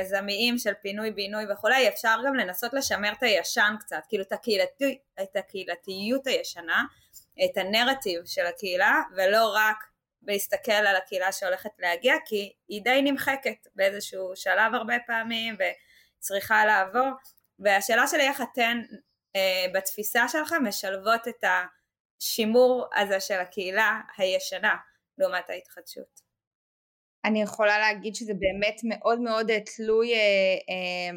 יזמיים 0.00 0.58
של 0.58 0.72
פינוי 0.82 1.10
בינוי 1.10 1.44
וכולי 1.52 1.88
אפשר 1.88 2.16
גם 2.26 2.34
לנסות 2.34 2.72
לשמר 2.74 3.12
את 3.12 3.22
הישן 3.22 3.74
קצת, 3.80 4.02
כאילו 4.08 4.24
את, 4.24 4.32
הקהילתי, 4.32 4.98
את 5.22 5.36
הקהילתיות 5.36 6.26
הישנה, 6.26 6.84
את 7.44 7.56
הנרטיב 7.56 8.20
של 8.24 8.46
הקהילה 8.46 9.02
ולא 9.16 9.54
רק 9.54 9.76
להסתכל 10.26 10.72
על 10.72 10.96
הקהילה 10.96 11.32
שהולכת 11.32 11.70
להגיע 11.78 12.14
כי 12.26 12.52
היא 12.68 12.82
די 12.82 13.02
נמחקת 13.02 13.66
באיזשהו 13.74 14.32
שלב 14.36 14.74
הרבה 14.74 14.94
פעמים 15.06 15.56
וצריכה 16.18 16.66
לעבור 16.66 17.10
והשאלה 17.58 18.06
שלי 18.06 18.28
איך 18.28 18.42
אתן 18.52 18.82
אה, 19.36 19.66
בתפיסה 19.74 20.28
שלכם 20.28 20.64
משלבות 20.68 21.28
את 21.28 21.44
השימור 22.20 22.86
הזה 22.96 23.20
של 23.20 23.40
הקהילה 23.40 24.00
הישנה 24.16 24.76
לעומת 25.18 25.50
ההתחדשות. 25.50 26.23
אני 27.24 27.42
יכולה 27.42 27.78
להגיד 27.78 28.14
שזה 28.14 28.32
באמת 28.34 28.80
מאוד 28.84 29.20
מאוד 29.20 29.50
תלוי 29.76 30.14
אה, 30.14 30.18
אה, 30.70 31.16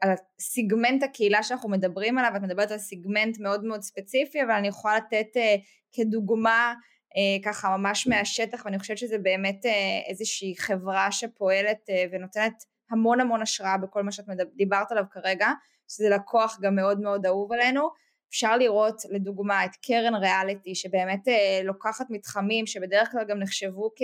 על 0.00 0.14
סיגמנט 0.40 1.02
הקהילה 1.02 1.42
שאנחנו 1.42 1.68
מדברים 1.68 2.18
עליו, 2.18 2.32
את 2.36 2.42
מדברת 2.42 2.70
על 2.70 2.78
סיגמנט 2.78 3.38
מאוד 3.40 3.64
מאוד 3.64 3.82
ספציפי, 3.82 4.42
אבל 4.42 4.50
אני 4.50 4.68
יכולה 4.68 4.96
לתת 4.96 5.36
אה, 5.36 5.56
כדוגמה 5.92 6.74
אה, 7.16 7.42
ככה 7.44 7.76
ממש 7.76 8.06
מהשטח 8.06 8.62
ואני 8.64 8.78
חושבת 8.78 8.98
שזה 8.98 9.18
באמת 9.18 9.66
אה, 9.66 10.00
איזושהי 10.08 10.54
חברה 10.58 11.12
שפועלת 11.12 11.90
אה, 11.90 12.04
ונותנת 12.12 12.64
המון 12.90 13.20
המון 13.20 13.42
השראה 13.42 13.76
בכל 13.78 14.02
מה 14.02 14.12
שאת 14.12 14.24
דיברת 14.56 14.92
עליו 14.92 15.04
כרגע, 15.10 15.48
שזה 15.88 16.08
לקוח 16.08 16.58
גם 16.62 16.74
מאוד 16.74 17.00
מאוד 17.00 17.26
אהוב 17.26 17.52
עלינו. 17.52 17.88
אפשר 18.30 18.56
לראות 18.56 19.02
לדוגמה 19.10 19.64
את 19.64 19.70
קרן 19.86 20.14
ריאליטי 20.14 20.74
שבאמת 20.74 21.20
לוקחת 21.64 22.06
מתחמים 22.10 22.66
שבדרך 22.66 23.10
כלל 23.10 23.24
גם 23.28 23.38
נחשבו 23.38 23.90
כ... 23.96 24.02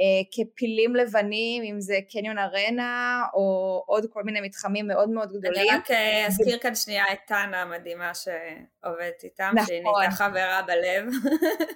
אה, 0.00 0.22
כפילים 0.30 0.96
לבנים, 0.96 1.62
אם 1.62 1.80
זה 1.80 1.98
קניון 2.10 2.38
ארנה, 2.38 3.22
או 3.34 3.82
עוד 3.86 4.06
כל 4.12 4.22
מיני 4.22 4.40
מתחמים 4.40 4.86
מאוד 4.86 5.10
מאוד 5.10 5.28
גדולים. 5.28 5.62
אני 5.70 5.78
רק 5.78 5.90
אה, 5.90 6.26
אזכיר 6.26 6.58
כאן 6.58 6.74
שנייה 6.74 7.04
את 7.12 7.18
טאנה 7.26 7.62
המדהימה 7.62 8.12
שעובדת 8.14 9.24
איתם, 9.24 9.52
נכון. 9.54 9.66
שהיא 9.66 9.82
נהייתה 9.82 10.14
חברה 10.14 10.62
בלב. 10.66 11.04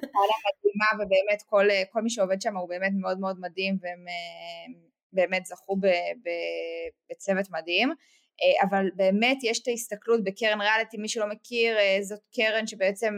טאנה 0.00 0.37
מדהימה, 0.46 0.87
ובאמת 0.94 1.42
כל, 1.46 1.70
אה, 1.70 1.83
כל 1.90 2.02
מי 2.02 2.11
שעובד 2.11 2.40
שם 2.40 2.57
הוא 2.57 2.68
באמת 2.68 2.92
מאוד 3.00 3.20
מאוד 3.20 3.40
מדהים, 3.40 3.78
והם 3.81 4.04
באמת 5.12 5.46
זכו 5.46 5.76
ב, 5.76 5.87
ב, 6.24 6.28
בצוות 7.11 7.46
מדהים. 7.50 7.92
אבל 8.62 8.90
באמת 8.96 9.38
יש 9.44 9.62
את 9.62 9.68
ההסתכלות 9.68 10.24
בקרן 10.24 10.61
ריאליטי, 10.61 10.96
מי 10.96 11.09
שלא 11.09 11.26
מכיר, 11.26 11.76
זאת 12.02 12.20
קרן 12.37 12.66
שבעצם 12.66 13.16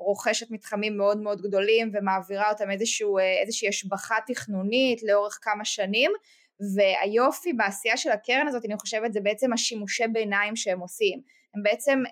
רוכשת 0.00 0.50
מתחמים 0.50 0.96
מאוד 0.96 1.18
מאוד 1.18 1.42
גדולים 1.42 1.90
ומעבירה 1.94 2.50
אותם 2.50 2.70
איזשהו, 2.70 3.18
אה, 3.18 3.40
איזושהי 3.42 3.68
השבחה 3.68 4.14
תכנונית 4.26 5.02
לאורך 5.02 5.38
כמה 5.42 5.64
שנים 5.64 6.10
והיופי 6.74 7.52
בעשייה 7.52 7.96
של 7.96 8.10
הקרן 8.10 8.48
הזאת 8.48 8.64
אני 8.64 8.76
חושבת 8.76 9.12
זה 9.12 9.20
בעצם 9.20 9.52
השימושי 9.52 10.04
ביניים 10.12 10.56
שהם 10.56 10.80
עושים. 10.80 11.20
הם 11.54 11.62
בעצם 11.62 12.02
אה, 12.06 12.10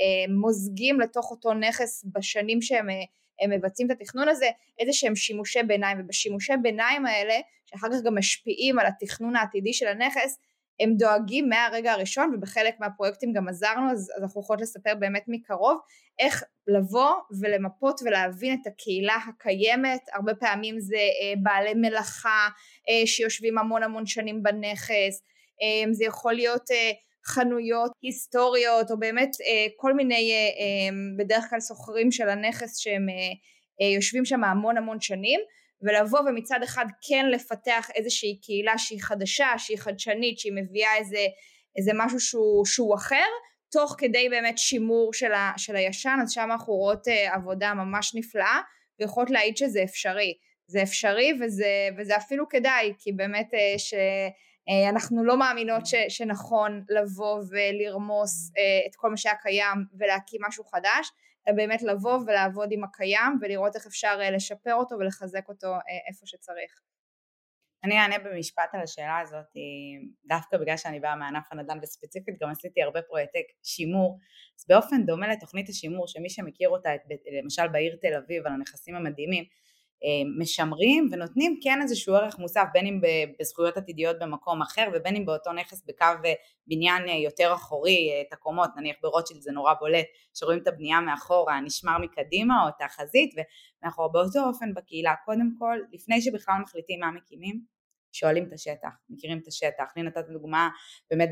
אה, 0.00 0.34
מוזגים 0.34 1.00
לתוך 1.00 1.30
אותו 1.30 1.54
נכס 1.54 2.04
בשנים 2.14 2.62
שהם 2.62 2.90
אה, 2.90 3.46
מבצעים 3.48 3.90
את 3.90 4.00
התכנון 4.00 4.28
הזה 4.28 4.50
איזה 4.78 4.92
שהם 4.92 5.16
שימושי 5.16 5.62
ביניים 5.62 6.00
ובשימושי 6.00 6.52
ביניים 6.62 7.06
האלה 7.06 7.34
שאחר 7.66 7.88
כך 7.92 8.02
גם 8.04 8.18
משפיעים 8.18 8.78
על 8.78 8.86
התכנון 8.86 9.36
העתידי 9.36 9.72
של 9.72 9.86
הנכס 9.86 10.38
הם 10.80 10.96
דואגים 10.96 11.48
מהרגע 11.48 11.92
הראשון 11.92 12.34
ובחלק 12.34 12.74
מהפרויקטים 12.80 13.32
גם 13.32 13.48
עזרנו 13.48 13.90
אז, 13.90 14.12
אז 14.16 14.22
אנחנו 14.22 14.40
יכולות 14.40 14.62
לספר 14.62 14.94
באמת 14.94 15.24
מקרוב 15.28 15.78
איך 16.18 16.44
לבוא 16.66 17.12
ולמפות 17.40 18.00
ולהבין 18.04 18.58
את 18.62 18.66
הקהילה 18.66 19.16
הקיימת. 19.28 20.00
הרבה 20.12 20.34
פעמים 20.34 20.80
זה 20.80 20.96
אה, 20.96 21.34
בעלי 21.42 21.74
מלאכה 21.74 22.48
אה, 22.88 23.06
שיושבים 23.06 23.58
המון 23.58 23.82
המון 23.82 24.06
שנים 24.06 24.42
בנכס 24.42 25.22
אה, 25.62 25.92
זה 25.92 26.04
יכול 26.04 26.32
להיות 26.32 26.70
אה, 26.70 26.90
חנויות 27.26 27.92
היסטוריות 28.02 28.90
או 28.90 28.98
באמת 28.98 29.30
אה, 29.40 29.66
כל 29.76 29.94
מיני 29.94 30.32
אה, 30.32 30.36
אה, 30.36 30.96
בדרך 31.18 31.44
כלל 31.50 31.60
סוחרים 31.60 32.10
של 32.10 32.28
הנכס 32.28 32.78
שהם 32.78 33.08
אה, 33.08 33.14
אה, 33.80 33.94
יושבים 33.94 34.24
שם 34.24 34.44
המון 34.44 34.76
המון 34.76 35.00
שנים 35.00 35.40
ולבוא 35.82 36.20
ומצד 36.20 36.62
אחד 36.64 36.86
כן 37.08 37.26
לפתח 37.30 37.88
איזושהי 37.94 38.40
קהילה 38.42 38.78
שהיא 38.78 39.02
חדשה, 39.02 39.48
שהיא 39.58 39.78
חדשנית, 39.78 40.38
שהיא 40.38 40.52
מביאה 40.56 40.96
איזה, 40.96 41.26
איזה 41.76 41.90
משהו 41.94 42.20
שהוא, 42.20 42.66
שהוא 42.66 42.94
אחר, 42.94 43.26
תוך 43.74 43.94
כדי 43.98 44.28
באמת 44.28 44.58
שימור 44.58 45.14
של, 45.14 45.32
ה, 45.32 45.52
של 45.56 45.76
הישן, 45.76 46.18
אז 46.22 46.32
שם 46.32 46.48
אנחנו 46.50 46.72
רואות 46.72 47.08
uh, 47.08 47.34
עבודה 47.34 47.74
ממש 47.74 48.14
נפלאה, 48.14 48.60
ויכולות 49.00 49.30
להעיד 49.30 49.56
שזה 49.56 49.82
אפשרי. 49.82 50.34
זה 50.66 50.82
אפשרי 50.82 51.32
וזה, 51.40 51.88
וזה 51.98 52.16
אפילו 52.16 52.48
כדאי, 52.48 52.92
כי 52.98 53.12
באמת 53.12 53.50
uh, 53.54 53.78
שאנחנו 53.78 55.22
uh, 55.22 55.24
לא 55.24 55.36
מאמינות 55.38 55.86
ש, 55.86 55.94
שנכון 56.08 56.84
לבוא 56.88 57.42
ולרמוס 57.50 58.50
את 58.88 58.96
כל 58.96 59.10
מה 59.10 59.16
שהיה 59.16 59.34
קיים 59.42 59.84
ולהקים 59.98 60.40
משהו 60.48 60.64
חדש, 60.64 61.10
באמת 61.52 61.82
לבוא 61.82 62.18
ולעבוד 62.26 62.68
עם 62.72 62.84
הקיים 62.84 63.38
ולראות 63.40 63.76
איך 63.76 63.86
אפשר 63.86 64.18
אה, 64.20 64.30
לשפר 64.30 64.74
אותו 64.74 64.94
ולחזק 64.94 65.48
אותו 65.48 65.66
אה, 65.66 65.80
איפה 66.08 66.26
שצריך. 66.26 66.80
אני 67.84 67.98
אענה 67.98 68.18
במשפט 68.18 68.70
על 68.72 68.80
השאלה 68.80 69.18
הזאת, 69.18 69.46
דווקא 70.24 70.56
בגלל 70.56 70.76
שאני 70.76 71.00
באה 71.00 71.16
מענף 71.16 71.44
הנדל"ן 71.52 71.78
וספציפית 71.82 72.34
גם 72.40 72.50
עשיתי 72.50 72.82
הרבה 72.82 73.02
פרויקטי 73.02 73.38
שימור, 73.62 74.18
אז 74.58 74.66
באופן 74.68 75.06
דומה 75.06 75.28
לתוכנית 75.28 75.68
השימור 75.68 76.08
שמי 76.08 76.30
שמכיר 76.30 76.68
אותה 76.68 76.90
למשל 77.42 77.68
בעיר 77.68 77.96
תל 78.00 78.14
אביב 78.14 78.46
על 78.46 78.52
הנכסים 78.52 78.94
המדהימים, 78.94 79.44
משמרים 80.38 81.08
ונותנים 81.12 81.58
כן 81.62 81.78
איזשהו 81.82 82.14
ערך 82.14 82.38
מוסף 82.38 82.64
בין 82.72 82.86
אם 82.86 83.00
בזכויות 83.40 83.76
עתידיות 83.76 84.16
במקום 84.20 84.62
אחר 84.62 84.88
ובין 84.94 85.16
אם 85.16 85.26
באותו 85.26 85.52
נכס 85.52 85.82
בקו 85.86 86.28
בניין 86.66 87.08
יותר 87.08 87.52
אחורי, 87.54 88.08
את 88.28 88.32
הקומות, 88.32 88.70
נניח 88.76 88.96
ברוטשילד 89.02 89.40
זה 89.40 89.52
נורא 89.52 89.74
בולט, 89.80 90.06
שרואים 90.34 90.62
את 90.62 90.68
הבנייה 90.68 91.00
מאחורה, 91.00 91.60
נשמר 91.60 91.98
מקדימה 91.98 92.64
או 92.64 92.68
את 92.68 92.82
החזית 92.84 93.34
ומאחורה, 93.82 94.08
באותו 94.08 94.46
אופן 94.46 94.74
בקהילה, 94.74 95.14
קודם 95.24 95.50
כל 95.58 95.78
לפני 95.92 96.20
שבכלל 96.20 96.54
מחליטים 96.62 97.00
מה 97.00 97.10
מקימים 97.10 97.73
שואלים 98.14 98.46
את 98.48 98.52
השטח, 98.52 98.88
מכירים 99.10 99.38
את 99.38 99.46
השטח. 99.46 99.84
אני 99.96 100.04
נתת 100.04 100.24
דוגמה, 100.28 100.68
באמת 101.10 101.30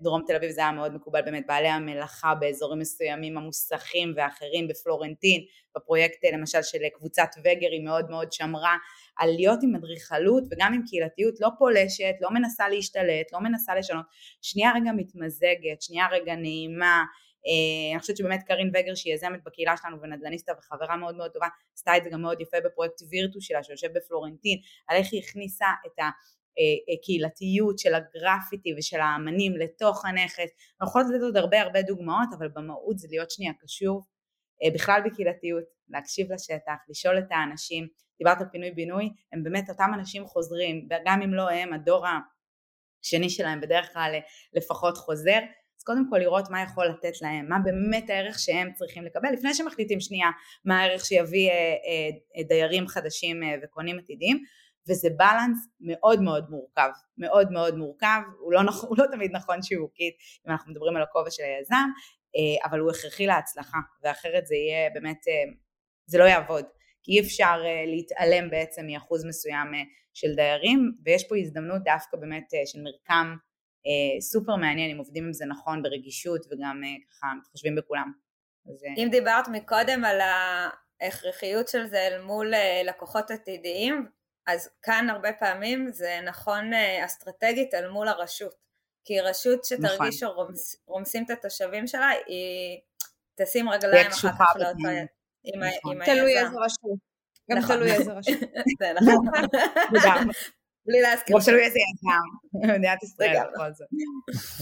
בדרום 0.00 0.22
תל 0.26 0.36
אביב 0.36 0.50
זה 0.50 0.60
היה 0.60 0.72
מאוד 0.72 0.94
מקובל, 0.94 1.22
באמת 1.22 1.44
בעלי 1.46 1.68
המלאכה 1.68 2.34
באזורים 2.34 2.78
מסוימים, 2.78 3.38
המוסכים 3.38 4.12
ואחרים 4.16 4.68
בפלורנטין, 4.68 5.40
בפרויקט 5.76 6.24
למשל 6.32 6.62
של 6.62 6.78
קבוצת 6.94 7.28
וגר 7.38 7.70
היא 7.70 7.84
מאוד 7.84 8.10
מאוד 8.10 8.32
שמרה 8.32 8.76
על 9.16 9.30
להיות 9.30 9.58
עם 9.62 9.74
אדריכלות 9.74 10.44
וגם 10.50 10.74
עם 10.74 10.82
קהילתיות 10.86 11.34
לא 11.40 11.48
פולשת, 11.58 12.14
לא 12.20 12.30
מנסה 12.30 12.68
להשתלט, 12.68 13.32
לא 13.32 13.40
מנסה 13.40 13.74
לשנות, 13.74 14.04
שנייה 14.42 14.70
רגע 14.74 14.92
מתמזגת, 14.96 15.82
שנייה 15.82 16.06
רגע 16.12 16.34
נעימה, 16.34 16.86
אה, 16.86 17.25
אני 17.92 18.00
חושבת 18.00 18.16
שבאמת 18.16 18.42
קרין 18.42 18.70
וגר 18.74 18.94
שהיא 18.94 19.14
יזמת 19.14 19.44
בקהילה 19.44 19.76
שלנו 19.76 20.00
ונדל"ניסטה 20.02 20.52
וחברה 20.58 20.96
מאוד 20.96 21.16
מאוד 21.16 21.30
טובה 21.30 21.46
עשתה 21.74 21.96
את 21.96 22.04
זה 22.04 22.10
גם 22.10 22.22
מאוד 22.22 22.40
יפה 22.40 22.56
בפרויקט 22.64 23.02
וירטו 23.10 23.40
שלה 23.40 23.62
שיושב 23.62 23.92
בפלורנטין 23.92 24.58
על 24.88 24.96
איך 24.96 25.12
היא 25.12 25.22
הכניסה 25.22 25.66
את 25.86 25.98
הקהילתיות 26.98 27.74
אה, 27.74 27.78
של 27.78 27.94
הגרפיטי 27.94 28.74
ושל 28.78 29.00
האמנים 29.00 29.56
לתוך 29.56 30.04
הנכס. 30.04 30.50
אני 30.80 30.88
יכולה 30.88 31.04
לתת 31.04 31.22
עוד 31.22 31.36
הרבה 31.36 31.60
הרבה 31.60 31.82
דוגמאות 31.82 32.28
אבל 32.38 32.48
במהות 32.48 32.98
זה 32.98 33.08
להיות 33.10 33.30
שנייה 33.30 33.52
קשור 33.60 34.02
אה, 34.62 34.70
בכלל 34.74 35.00
בקהילתיות 35.04 35.64
להקשיב 35.88 36.32
לשטח 36.32 36.76
לשאול 36.88 37.18
את 37.18 37.26
האנשים. 37.30 37.88
דיברת 38.18 38.40
על 38.40 38.46
פינוי 38.52 38.70
בינוי 38.70 39.10
הם 39.32 39.42
באמת 39.42 39.70
אותם 39.70 39.90
אנשים 39.94 40.26
חוזרים 40.26 40.88
גם 41.06 41.22
אם 41.22 41.34
לא 41.34 41.50
הם 41.50 41.72
הדור 41.72 42.06
השני 42.06 43.30
שלהם 43.30 43.60
בדרך 43.60 43.92
כלל 43.92 44.14
לפחות 44.52 44.96
חוזר 44.96 45.38
קודם 45.86 46.10
כל 46.10 46.18
לראות 46.18 46.50
מה 46.50 46.62
יכול 46.62 46.86
לתת 46.86 47.22
להם, 47.22 47.48
מה 47.48 47.56
באמת 47.64 48.10
הערך 48.10 48.38
שהם 48.38 48.72
צריכים 48.72 49.04
לקבל, 49.04 49.28
לפני 49.32 49.54
שמחליטים 49.54 50.00
שנייה 50.00 50.30
מה 50.64 50.80
הערך 50.80 51.04
שיביא 51.04 51.50
אה, 51.50 51.54
אה, 52.36 52.42
דיירים 52.48 52.88
חדשים 52.88 53.42
אה, 53.42 53.54
וקונים 53.62 53.98
עתידיים, 53.98 54.42
וזה 54.88 55.08
בלנס 55.16 55.68
מאוד 55.80 56.22
מאוד 56.22 56.50
מורכב, 56.50 56.90
מאוד 57.18 57.52
מאוד 57.52 57.76
מורכב, 57.76 58.20
הוא 58.40 58.52
לא, 58.52 58.62
נכ... 58.62 58.84
הוא 58.88 58.96
לא 58.98 59.04
תמיד 59.12 59.30
נכון 59.32 59.62
שיווקית 59.62 60.14
אם 60.46 60.52
אנחנו 60.52 60.72
מדברים 60.72 60.96
על 60.96 61.02
הכובע 61.02 61.30
של 61.30 61.42
היזם, 61.42 61.88
אבל 62.64 62.78
הוא 62.78 62.90
הכרחי 62.90 63.26
להצלחה, 63.26 63.78
ואחרת 64.02 64.46
זה 64.46 64.54
יהיה 64.54 64.90
באמת, 64.94 65.20
זה 66.06 66.18
לא 66.18 66.24
יעבוד, 66.24 66.64
כי 67.02 67.12
אי 67.12 67.20
אפשר 67.20 67.62
להתעלם 67.86 68.50
בעצם 68.50 68.86
מאחוז 68.86 69.24
מסוים 69.24 69.66
של 70.14 70.34
דיירים, 70.36 70.92
ויש 71.04 71.28
פה 71.28 71.36
הזדמנות 71.36 71.82
דווקא 71.84 72.16
באמת 72.16 72.50
של 72.64 72.78
מרקם 72.82 73.36
סופר 74.20 74.56
מעניין 74.56 74.90
אם 74.90 74.98
עובדים 74.98 75.24
עם 75.24 75.32
זה 75.32 75.44
נכון 75.46 75.82
ברגישות 75.82 76.46
וגם 76.46 76.80
אה, 76.84 76.88
ככה 77.10 77.26
מתחשבים 77.38 77.74
בכולם. 77.74 78.12
אז, 78.68 78.84
אה, 78.84 78.94
אם 78.96 79.08
דיברת 79.10 79.48
מקודם 79.48 80.04
על 80.04 80.20
ההכרחיות 81.00 81.68
של 81.68 81.86
זה 81.86 81.98
אל 81.98 82.22
מול 82.22 82.52
לקוחות 82.84 83.30
עתידיים, 83.30 84.06
אז 84.46 84.70
כאן 84.82 85.10
הרבה 85.10 85.32
פעמים 85.32 85.92
זה 85.92 86.18
נכון 86.24 86.70
אסטרטגית 87.04 87.74
אל 87.74 87.88
מול 87.88 88.08
הרשות. 88.08 88.66
כי 89.04 89.20
רשות 89.20 89.64
שתרגיש 89.64 90.22
נכון. 90.22 90.52
שרומסים 90.86 91.24
את 91.24 91.30
התושבים 91.30 91.86
שלה, 91.86 92.10
היא 92.26 92.80
תשים 93.34 93.68
רגליים 93.68 94.06
אחר 94.06 94.28
כך 94.32 94.56
לאותו... 94.56 94.78
נכון. 95.56 96.04
תלוי 96.04 96.38
איזה 96.38 96.56
רשות. 96.56 96.98
גם 97.50 97.58
נכון. 97.58 97.76
תלוי 97.76 97.92
איזה 97.92 98.12
רשות. 98.12 98.40
זה 98.80 98.92
נכון. 98.92 100.28
בלי 100.86 101.00
להזכיר. 101.00 101.40
שלא 101.40 101.58
איזה 101.58 101.78
יזם, 101.78 102.68
מדינת 102.78 103.02
ישראל 103.02 103.36
בכל 103.54 103.72
זאת. 103.72 103.88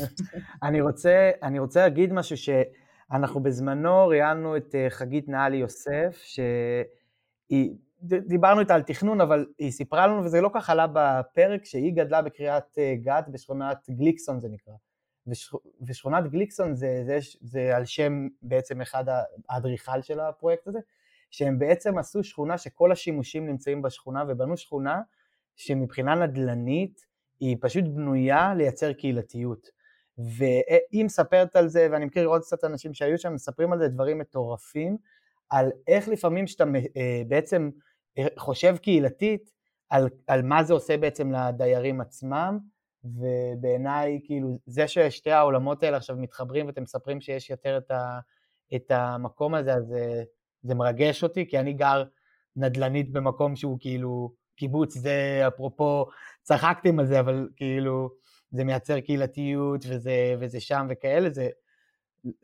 אני 1.43 1.59
רוצה 1.59 1.81
להגיד 1.81 2.13
משהו 2.13 2.37
שאנחנו 2.37 3.43
בזמנו 3.43 4.09
ראיינו 4.09 4.57
את 4.57 4.75
אה, 4.75 4.87
חגית 4.91 5.29
נעלי 5.29 5.57
יוסף, 5.57 6.23
שהיא, 6.23 7.75
דיברנו 8.03 8.61
איתה 8.61 8.75
על 8.75 8.83
תכנון, 8.83 9.21
אבל 9.21 9.47
היא 9.59 9.71
סיפרה 9.71 10.07
לנו, 10.07 10.25
וזה 10.25 10.41
לא 10.41 10.51
כך 10.55 10.71
עלה 10.71 10.87
בפרק, 10.93 11.65
שהיא 11.65 11.93
גדלה 11.97 12.23
בקריית 12.23 12.79
אה, 12.79 12.95
גת, 13.03 13.29
בשכונת 13.29 13.79
גליקסון 13.91 14.41
זה 14.41 14.49
נקרא. 14.49 14.75
ושכונת 15.81 16.31
גליקסון 16.31 16.75
זה, 16.75 17.03
זה, 17.07 17.19
זה 17.41 17.77
על 17.77 17.85
שם 17.85 18.29
בעצם 18.43 18.81
אחד 18.81 19.05
האדריכל 19.49 20.03
של 20.03 20.21
הפרויקט 20.21 20.69
הזה, 20.69 20.79
שהם 21.31 21.59
בעצם 21.59 21.99
עשו 21.99 22.25
שכונה 22.25 22.59
שכל 22.59 22.93
השימושים 22.93 23.47
נמצאים 23.47 23.83
בשכונה, 23.83 24.25
ובנו 24.29 24.57
שכונה 24.57 25.01
שמבחינה 25.57 26.15
נדל"נית 26.15 27.07
היא 27.41 27.57
פשוט 27.61 27.85
בנויה 27.85 28.55
לייצר 28.55 28.93
קהילתיות. 28.93 29.69
והיא 30.19 31.05
מספרת 31.05 31.57
על 31.57 31.69
זה, 31.69 31.89
ואני 31.91 32.05
מכיר 32.05 32.27
עוד 32.27 32.43
קצת 32.43 32.65
אנשים 32.65 32.95
שהיו 32.95 33.19
שם, 33.19 33.35
מספרים 33.35 33.73
על 33.73 33.79
זה 33.79 33.89
דברים 33.89 34.19
מטורפים, 34.19 34.97
על 35.51 35.71
איך 35.89 36.09
לפעמים 36.09 36.47
שאתה 36.47 36.65
אה, 36.97 37.23
בעצם 37.29 37.71
אה, 38.19 38.27
חושב 38.39 38.77
קהילתית, 38.77 39.51
על, 39.91 40.09
על 40.27 40.43
מה 40.43 40.65
זה 40.65 40.75
עושה 40.75 40.97
בעצם 40.97 41.33
לדיירים 41.33 42.01
עצמם, 42.01 42.59
ובעיניי 43.05 44.21
כאילו 44.25 44.59
זה 44.67 44.89
ששתי 44.89 45.31
העולמות 45.31 45.83
האלה 45.83 45.97
עכשיו 45.97 46.17
מתחברים 46.17 46.67
ואתם 46.67 46.83
מספרים 46.83 47.21
שיש 47.21 47.51
יותר 47.51 47.79
את, 47.79 47.91
ה, 47.91 48.19
את 48.75 48.91
המקום 48.91 49.55
הזה, 49.55 49.75
אז 49.75 49.87
זה, 49.87 50.25
זה 50.63 50.75
מרגש 50.75 51.23
אותי, 51.23 51.49
כי 51.49 51.59
אני 51.59 51.73
גר 51.73 52.05
נדל"נית 52.57 53.13
במקום 53.13 53.57
שהוא 53.57 53.77
כאילו 53.81 54.33
קיבוץ 54.57 54.95
זה 54.95 55.45
אפרופו, 55.49 56.07
צחקתם 56.43 56.99
על 56.99 57.07
זה, 57.07 57.21
אבל 57.21 57.49
כאילו 57.57 58.11
זה 58.51 58.65
מייצר 58.65 59.01
קהילתיות 59.01 59.85
וזה, 59.89 60.35
וזה 60.41 60.61
שם 60.61 60.87
וכאלה, 60.91 61.31
זה 61.31 61.49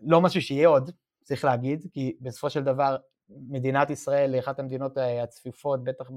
לא 0.03 0.20
משהו 0.20 0.42
שיהיה 0.42 0.68
עוד, 0.68 0.90
צריך 1.25 1.44
להגיד, 1.44 1.87
כי 1.92 2.16
בסופו 2.20 2.51
של 2.51 2.64
דבר 2.64 2.96
מדינת 3.29 3.90
ישראל 3.90 4.35
היא 4.35 4.40
אחת 4.40 4.59
המדינות 4.59 4.92
הצפיפות, 5.23 5.85
בטח 5.85 6.11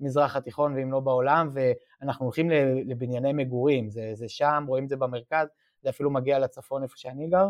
במזרח 0.00 0.36
התיכון 0.36 0.74
ואם 0.74 0.92
לא 0.92 1.00
בעולם, 1.00 1.50
ואנחנו 1.54 2.24
הולכים 2.24 2.50
לבנייני 2.86 3.32
מגורים, 3.32 3.90
זה, 3.90 4.10
זה 4.14 4.28
שם, 4.28 4.64
רואים 4.68 4.84
את 4.84 4.88
זה 4.88 4.96
במרכז, 4.96 5.48
זה 5.82 5.90
אפילו 5.90 6.10
מגיע 6.10 6.38
לצפון 6.38 6.82
איפה 6.82 6.94
שאני 6.96 7.28
גר, 7.28 7.48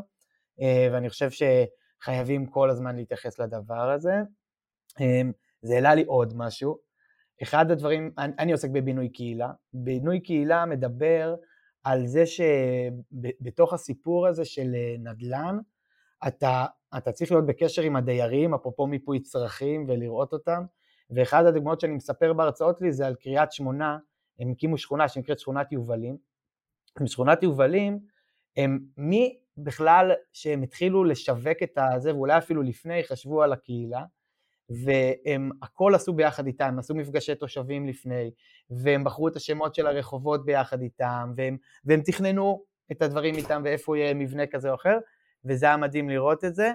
אה, 0.60 0.88
ואני 0.92 1.08
חושב 1.08 1.28
שחייבים 1.30 2.46
כל 2.46 2.70
הזמן 2.70 2.96
להתייחס 2.96 3.38
לדבר 3.38 3.90
הזה. 3.90 4.14
אה, 5.00 5.22
זה 5.62 5.74
העלה 5.74 5.94
לי 5.94 6.04
עוד 6.04 6.32
משהו, 6.36 6.78
אחד 7.42 7.70
הדברים, 7.70 8.10
אני, 8.18 8.32
אני 8.38 8.52
עוסק 8.52 8.70
בבינוי 8.70 9.08
קהילה, 9.08 9.50
בינוי 9.72 10.20
קהילה 10.20 10.66
מדבר 10.66 11.34
על 11.84 12.06
זה 12.06 12.24
שבתוך 12.26 13.72
הסיפור 13.72 14.26
הזה 14.26 14.44
של 14.44 14.74
אה, 14.74 14.96
נדל"ן, 14.98 15.58
אתה, 16.28 16.64
אתה 16.96 17.12
צריך 17.12 17.32
להיות 17.32 17.46
בקשר 17.46 17.82
עם 17.82 17.96
הדיירים, 17.96 18.54
אפרופו 18.54 18.86
מיפוי 18.86 19.20
צרכים 19.20 19.84
ולראות 19.88 20.32
אותם, 20.32 20.62
ואחד 21.10 21.46
הדוגמאות 21.46 21.80
שאני 21.80 21.92
מספר 21.92 22.32
בהרצאות 22.32 22.78
שלי 22.78 22.92
זה 22.92 23.06
על 23.06 23.14
קריית 23.14 23.52
שמונה, 23.52 23.98
הם 24.40 24.50
הקימו 24.50 24.78
שכונה 24.78 25.08
שנקראת 25.08 25.38
שכונת 25.38 25.72
יובלים, 25.72 26.16
בשכונת 27.02 27.42
יובלים 27.42 27.98
הם 28.56 28.80
מי 28.96 29.38
בכלל 29.56 30.12
שהם 30.32 30.62
התחילו 30.62 31.04
לשווק 31.04 31.62
את 31.62 31.78
הזה, 31.78 32.14
ואולי 32.14 32.38
אפילו 32.38 32.62
לפני 32.62 33.04
חשבו 33.04 33.42
על 33.42 33.52
הקהילה, 33.52 34.04
והם 34.70 35.50
הכל 35.62 35.94
עשו 35.94 36.12
ביחד 36.12 36.46
איתם, 36.46 36.76
עשו 36.78 36.94
מפגשי 36.94 37.34
תושבים 37.34 37.86
לפני, 37.88 38.30
והם 38.70 39.04
בחרו 39.04 39.28
את 39.28 39.36
השמות 39.36 39.74
של 39.74 39.86
הרחובות 39.86 40.44
ביחד 40.44 40.82
איתם, 40.82 41.32
והם, 41.36 41.56
והם 41.84 42.00
תכננו 42.04 42.64
את 42.92 43.02
הדברים 43.02 43.34
איתם 43.34 43.62
ואיפה 43.64 43.98
יהיה 43.98 44.14
מבנה 44.14 44.46
כזה 44.46 44.70
או 44.70 44.74
אחר, 44.74 44.98
וזה 45.44 45.66
היה 45.66 45.76
מדהים 45.76 46.08
לראות 46.10 46.44
את 46.44 46.54
זה. 46.54 46.72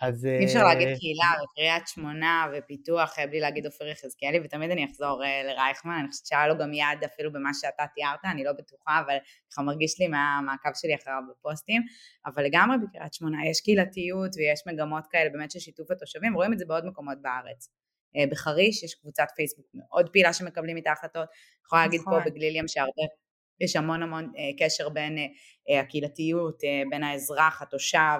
אז... 0.00 0.26
אי 0.26 0.44
אפשר 0.44 0.64
להגיד 0.64 0.88
אה, 0.88 0.98
קהילה 0.98 1.26
וקריית 1.44 1.88
שמונה 1.88 2.46
ופיתוח 2.52 3.18
אה, 3.18 3.26
בלי 3.26 3.40
להגיד 3.40 3.66
עופר 3.66 3.86
יחזקאלי, 3.86 4.40
ותמיד 4.44 4.70
אני 4.70 4.84
אחזור 4.84 5.24
אה, 5.24 5.42
לרייכמן, 5.42 5.92
אני 6.00 6.08
חושבת 6.08 6.26
שהיה 6.26 6.48
לו 6.48 6.58
גם 6.58 6.74
יד 6.74 7.04
אפילו 7.04 7.32
במה 7.32 7.50
שאתה 7.54 7.84
תיארת, 7.94 8.18
אני 8.24 8.44
לא 8.44 8.52
בטוחה, 8.52 9.00
אבל 9.06 9.16
ככה 9.52 9.62
מרגיש 9.62 10.00
לי 10.00 10.08
מהמעקב 10.08 10.70
שלי 10.74 10.94
אחריו 10.94 11.22
בפוסטים, 11.30 11.82
אבל 12.26 12.44
לגמרי 12.44 12.76
בקריית 12.78 13.14
שמונה 13.14 13.38
יש 13.50 13.60
קהילתיות 13.60 14.30
ויש 14.36 14.60
מגמות 14.66 15.06
כאלה 15.10 15.30
באמת 15.30 15.50
של 15.50 15.58
שיתוף 15.58 15.90
התושבים, 15.90 16.34
רואים 16.34 16.52
את 16.52 16.58
זה 16.58 16.64
בעוד 16.68 16.86
מקומות 16.86 17.18
בארץ. 17.22 17.68
בחריש 18.30 18.82
יש 18.82 18.94
קבוצת 18.94 19.26
פייסבוק 19.36 19.66
מאוד 19.74 20.08
פעילה 20.08 20.32
שמקבלים 20.32 20.76
איתה 20.76 20.92
החלטות, 20.92 21.28
יכולה 21.64 21.82
להגיד 21.82 22.00
פה 22.04 22.10
נכון. 22.10 22.24
בגליל 22.24 22.56
ים 22.56 22.68
שהרבה 22.68 23.02
יש 23.60 23.76
המון 23.76 24.02
המון 24.02 24.32
קשר 24.58 24.88
בין 24.88 25.18
הקהילתיות, 25.80 26.60
בין 26.90 27.02
האזרח, 27.02 27.62
התושב, 27.62 28.18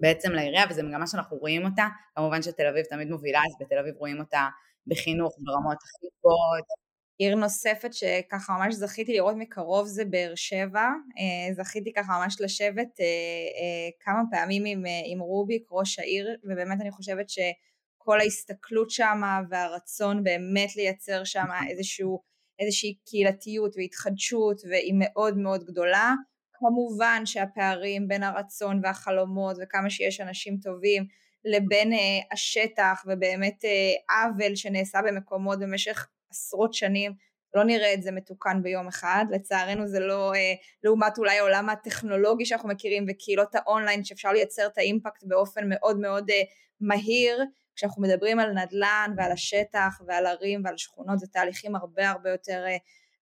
בעצם 0.00 0.32
לעירייה 0.32 0.64
וזה 0.70 0.82
מגמה 0.82 1.06
שאנחנו 1.06 1.36
רואים 1.36 1.64
אותה, 1.64 1.86
כמובן 2.14 2.42
שתל 2.42 2.66
אביב 2.66 2.84
תמיד 2.84 3.10
מובילה 3.10 3.38
אז 3.38 3.66
בתל 3.66 3.78
אביב 3.78 3.94
רואים 3.96 4.18
אותה 4.18 4.48
בחינוך 4.86 5.36
ברמות 5.38 5.76
הכי 5.76 6.06
גבוהות. 6.18 6.64
עיר 7.18 7.34
נוספת 7.34 7.92
שככה 7.92 8.52
ממש 8.52 8.74
זכיתי 8.74 9.12
לראות 9.12 9.34
מקרוב 9.38 9.86
זה 9.86 10.04
באר 10.04 10.32
שבע, 10.34 10.88
אה, 11.18 11.54
זכיתי 11.54 11.92
ככה 11.92 12.12
ממש 12.22 12.40
לשבת 12.40 13.00
אה, 13.00 13.04
אה, 13.04 13.90
כמה 14.00 14.22
פעמים 14.30 14.62
עם, 14.66 14.82
עם 15.06 15.20
רוביק 15.20 15.68
ראש 15.70 15.98
העיר 15.98 16.36
ובאמת 16.44 16.80
אני 16.80 16.90
חושבת 16.90 17.30
ש... 17.30 17.38
כל 18.02 18.20
ההסתכלות 18.20 18.90
שם 18.90 19.20
והרצון 19.50 20.24
באמת 20.24 20.76
לייצר 20.76 21.24
שם 21.24 21.46
איזשהו, 21.68 22.20
איזושהי 22.58 22.94
קהילתיות 23.06 23.72
והתחדשות 23.76 24.60
והיא 24.70 24.94
מאוד 24.98 25.36
מאוד 25.36 25.64
גדולה. 25.64 26.14
כמובן 26.60 27.22
שהפערים 27.24 28.08
בין 28.08 28.22
הרצון 28.22 28.80
והחלומות 28.82 29.56
וכמה 29.62 29.90
שיש 29.90 30.20
אנשים 30.20 30.56
טובים 30.62 31.06
לבין 31.44 31.92
uh, 31.92 31.96
השטח 32.32 33.04
ובאמת 33.06 33.64
uh, 33.64 34.14
עוול 34.14 34.54
שנעשה 34.54 34.98
במקומות 35.02 35.58
במשך 35.58 36.08
עשרות 36.30 36.74
שנים 36.74 37.12
לא 37.54 37.64
נראה 37.64 37.94
את 37.94 38.02
זה 38.02 38.12
מתוקן 38.12 38.62
ביום 38.62 38.88
אחד, 38.88 39.24
לצערנו 39.30 39.86
זה 39.86 40.00
לא 40.00 40.32
uh, 40.34 40.36
לעומת 40.84 41.18
אולי 41.18 41.38
העולם 41.38 41.68
הטכנולוגי 41.68 42.46
שאנחנו 42.46 42.68
מכירים 42.68 43.06
וקהילות 43.08 43.54
האונליין 43.54 44.04
שאפשר 44.04 44.32
לייצר 44.32 44.66
את 44.66 44.78
האימפקט 44.78 45.24
באופן 45.24 45.68
מאוד 45.68 45.98
מאוד 45.98 46.30
uh, 46.30 46.34
מהיר, 46.80 47.44
כשאנחנו 47.76 48.02
מדברים 48.02 48.40
על 48.40 48.52
נדל"ן 48.52 49.14
ועל 49.16 49.32
השטח 49.32 50.00
ועל 50.06 50.26
ערים 50.26 50.62
ועל 50.64 50.76
שכונות 50.76 51.18
זה 51.18 51.26
תהליכים 51.26 51.76
הרבה 51.76 52.10
הרבה 52.10 52.30
יותר 52.30 52.64
uh, 52.66 52.78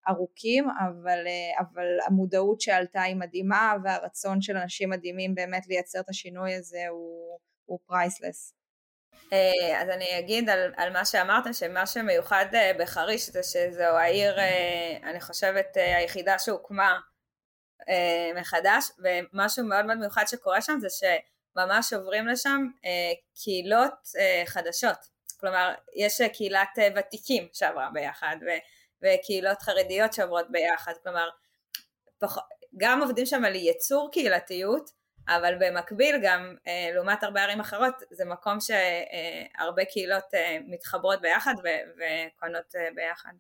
ארוכים, 0.08 0.68
אבל, 0.70 1.26
uh, 1.26 1.62
אבל 1.62 1.87
המודעות 2.06 2.61
שעלתה 2.61 3.02
היא 3.02 3.16
מדהימה 3.16 3.74
והרצון 3.84 4.40
של 4.40 4.56
אנשים 4.56 4.90
מדהימים 4.90 5.34
באמת 5.34 5.66
לייצר 5.66 6.00
את 6.00 6.08
השינוי 6.08 6.54
הזה 6.54 6.88
הוא 6.88 7.38
הוא 7.68 7.78
פרייסלס. 7.87 8.54
אה, 9.32 9.82
אז 9.82 9.88
אני 9.88 10.18
אגיד 10.18 10.50
על, 10.50 10.72
על 10.76 10.92
מה 10.92 11.04
שאמרתם, 11.04 11.52
שמה 11.52 11.87
שמיוחד 11.87 12.46
אה, 12.54 12.72
בחריש 12.78 13.30
זה 13.30 13.42
שזו 13.42 13.82
העיר, 13.82 14.38
אה, 14.38 14.96
אני 15.02 15.20
חושבת, 15.20 15.66
היחידה 15.76 16.38
שהוקמה 16.38 16.98
מחדש, 18.37 18.90
ומשהו 18.98 19.64
מאוד 19.64 19.84
מאוד 19.84 19.98
מיוחד 19.98 20.24
שקורה 20.26 20.61
שם 20.61 20.78
זה 20.80 20.88
שממש 20.90 21.92
עוברים 21.92 22.26
לשם 22.26 22.66
קהילות 23.42 23.94
חדשות. 24.46 24.96
כלומר, 25.40 25.74
יש 25.96 26.22
קהילת 26.32 26.78
ותיקים 26.96 27.48
שעברה 27.52 27.88
ביחד, 27.92 28.37
וקהילות 29.02 29.62
חרדיות 29.62 30.12
שעוברות 30.12 30.46
ביחד, 30.50 30.92
כלומר, 31.02 31.28
גם 32.76 33.02
עובדים 33.02 33.26
שם 33.26 33.44
על 33.44 33.54
ייצור 33.54 34.08
קהילתיות, 34.12 34.98
אבל 35.28 35.54
במקביל 35.61 36.16
גם 36.22 36.54
אה, 36.66 36.90
לעומת 36.94 37.22
הרבה 37.22 37.42
ערים 37.42 37.61
אחרות 37.61 37.94
זה 38.11 38.24
מקום 38.24 38.58
שהרבה 38.61 39.84
קהילות 39.84 40.34
אה, 40.34 40.58
מתחברות 40.66 41.20
ביחד 41.20 41.54
וקונות 41.58 42.74
אה, 42.76 42.88
ביחד, 42.94 43.32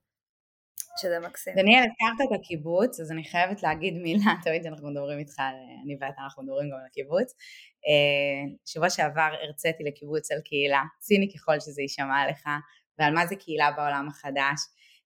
שזה 1.00 1.18
מקסים. 1.18 1.54
דניאל, 1.56 1.80
הזכרת 1.80 2.28
את 2.28 2.40
הקיבוץ, 2.40 3.00
אז 3.00 3.12
אני 3.12 3.24
חייבת 3.24 3.62
להגיד 3.62 3.94
מילה, 3.94 4.32
תמיד 4.44 4.66
אנחנו 4.66 4.90
מדברים 4.90 5.18
איתך, 5.18 5.38
אני 5.84 5.96
ואתה 6.00 6.22
אנחנו 6.24 6.42
מדברים 6.42 6.70
גם 6.70 6.76
על 6.76 6.86
הקיבוץ. 6.86 7.34
שבוע 8.66 8.90
שעבר 8.90 9.30
הרציתי 9.42 9.84
לקיבוץ 9.84 10.32
על 10.32 10.40
קהילה, 10.44 10.82
ציני 10.98 11.28
ככל 11.34 11.60
שזה 11.60 11.82
יישמע 11.82 12.30
לך, 12.30 12.48
ועל 12.98 13.14
מה 13.14 13.26
זה 13.26 13.36
קהילה 13.36 13.70
בעולם 13.70 14.08
החדש. 14.08 14.60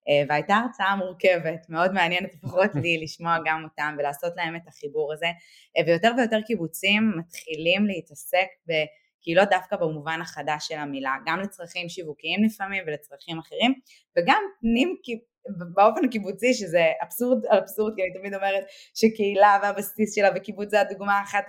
אה, 0.09 0.25
והייתה 0.29 0.55
הרצאה 0.55 0.97
מורכבת, 0.97 1.67
מאוד 1.69 1.93
מעניינת 1.93 2.35
לפחות 2.35 2.71
לי 2.75 2.99
לשמוע 3.05 3.37
גם 3.45 3.65
אותם 3.65 3.95
ולעשות 3.99 4.33
להם 4.37 4.57
את 4.57 4.69
החיבור 4.69 5.13
הזה, 5.13 5.27
אה, 5.77 5.83
ויותר 5.87 6.11
ויותר 6.17 6.41
קיבוצים 6.47 7.13
מתחילים 7.19 7.87
להתעסק 7.87 8.47
בקהילות 8.67 9.49
דווקא 9.51 9.77
במובן 9.77 10.21
החדש 10.21 10.69
של 10.69 10.79
המילה, 10.79 11.17
גם 11.27 11.41
לצרכים 11.41 11.89
שיווקיים 11.89 12.45
לפעמים 12.45 12.83
ולצרכים 12.87 13.39
אחרים, 13.39 13.75
וגם 14.19 14.43
פנים 14.61 14.97
באופן 15.75 16.05
הקיבוצי 16.05 16.55
שזה 16.55 16.83
אבסורד 17.03 17.47
על 17.47 17.59
אבסורד 17.59 17.95
כי 17.97 18.03
אני 18.03 18.13
תמיד 18.19 18.35
אומרת 18.35 18.65
שקהילה 18.95 19.59
והבסיס 19.63 20.15
שלה 20.15 20.29
וקיבוץ 20.37 20.71
זה 20.71 20.81
הדוגמה 20.81 21.23
אחת 21.23 21.45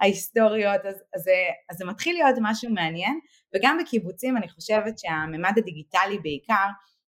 ההיסטוריות 0.00 0.86
אז, 0.86 1.02
אז, 1.14 1.30
אז 1.70 1.76
זה 1.76 1.84
מתחיל 1.84 2.14
להיות 2.14 2.36
משהו 2.42 2.70
מעניין. 2.70 3.18
וגם 3.54 3.78
בקיבוצים 3.82 4.36
אני 4.36 4.48
חושבת 4.48 4.98
שהממד 4.98 5.52
הדיגיטלי 5.56 6.18
בעיקר 6.22 6.66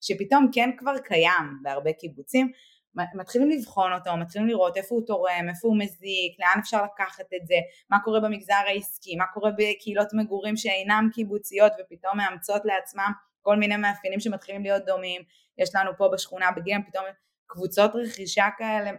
שפתאום 0.05 0.47
כן 0.53 0.69
כבר 0.77 0.97
קיים 0.97 1.59
בהרבה 1.61 1.93
קיבוצים, 1.93 2.51
מתחילים 3.15 3.49
לבחון 3.49 3.93
אותו, 3.93 4.17
מתחילים 4.17 4.47
לראות 4.47 4.77
איפה 4.77 4.95
הוא 4.95 5.03
תורם, 5.07 5.45
איפה 5.49 5.67
הוא 5.67 5.79
מזיק, 5.79 6.39
לאן 6.39 6.59
אפשר 6.59 6.83
לקחת 6.83 7.25
את 7.35 7.47
זה, 7.47 7.55
מה 7.89 7.97
קורה 8.03 8.19
במגזר 8.19 8.61
העסקי, 8.67 9.15
מה 9.15 9.25
קורה 9.33 9.51
בקהילות 9.51 10.07
מגורים 10.13 10.57
שאינם 10.57 11.09
קיבוציות 11.13 11.71
ופתאום 11.79 12.17
מאמצות 12.17 12.61
לעצמם 12.65 13.11
כל 13.41 13.55
מיני 13.55 13.77
מאפיינים 13.77 14.19
שמתחילים 14.19 14.63
להיות 14.63 14.85
דומים, 14.85 15.21
יש 15.57 15.75
לנו 15.75 15.91
פה 15.97 16.09
בשכונה 16.13 16.51
בגיהם 16.51 16.81
פתאום 16.83 17.05
קבוצות 17.47 17.91
רכישה 17.95 18.47
כאלה 18.57 18.91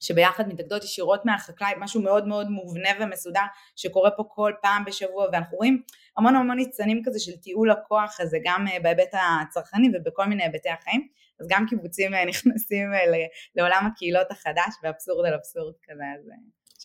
שביחד 0.00 0.48
מתאגדות 0.48 0.84
ישירות 0.84 1.24
מהחקלאי, 1.24 1.72
משהו 1.78 2.02
מאוד 2.02 2.26
מאוד 2.26 2.50
מובנה 2.50 2.88
ומסודר 3.00 3.44
שקורה 3.76 4.10
פה 4.10 4.24
כל 4.28 4.52
פעם 4.62 4.84
בשבוע 4.84 5.26
ואנחנו 5.32 5.56
רואים 5.56 5.82
המון 6.16 6.36
המון 6.36 6.56
ניצנים 6.56 7.02
כזה 7.04 7.20
של 7.20 7.36
תיעול 7.36 7.70
הכוח 7.70 8.20
הזה 8.20 8.38
גם 8.44 8.66
אה, 8.68 8.80
בהיבט 8.80 9.14
הצרכני 9.42 9.88
ובכל 9.94 10.26
מיני 10.26 10.42
היבטי 10.42 10.70
החיים 10.70 11.08
אז 11.40 11.46
גם 11.50 11.66
קיבוצים 11.68 12.14
אה, 12.14 12.24
נכנסים 12.30 12.94
אה, 12.94 13.26
לעולם 13.54 13.88
הקהילות 13.92 14.30
החדש 14.30 14.74
ואבסורד 14.82 15.26
על 15.26 15.34
אבסורד 15.34 15.74
כזה 15.88 16.02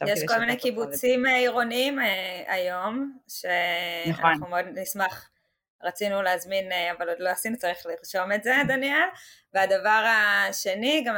אז 0.02 0.08
יש 0.10 0.24
כל 0.28 0.39
מיני 0.39 0.58
קיבוצים 0.58 1.26
עירוניים 1.26 2.00
היום 2.47 3.17
שאנחנו 3.28 4.30
נכון. 4.30 4.50
מאוד 4.50 4.65
נשמח 4.74 5.30
רצינו 5.83 6.21
להזמין, 6.21 6.71
אה, 6.71 6.91
אבל 6.91 7.09
עוד 7.09 7.17
לא 7.19 7.29
עשינו, 7.29 7.57
צריך 7.57 7.85
לרשום 7.85 8.31
את 8.31 8.43
זה, 8.43 8.53
דניאל. 8.67 9.07
והדבר 9.53 10.05
השני, 10.07 11.03
גם 11.07 11.15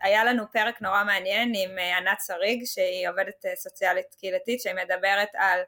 היה 0.00 0.24
לנו 0.24 0.44
פרק 0.52 0.82
נורא 0.82 1.04
מעניין 1.04 1.52
עם 1.54 1.78
אה, 1.78 1.98
ענת 1.98 2.18
שריג, 2.26 2.64
שהיא 2.64 3.08
עובדת 3.08 3.46
אה, 3.46 3.56
סוציאלית 3.56 4.06
קהילתית, 4.20 4.60
שהיא 4.60 4.74
מדברת 4.74 5.28
על 5.34 5.60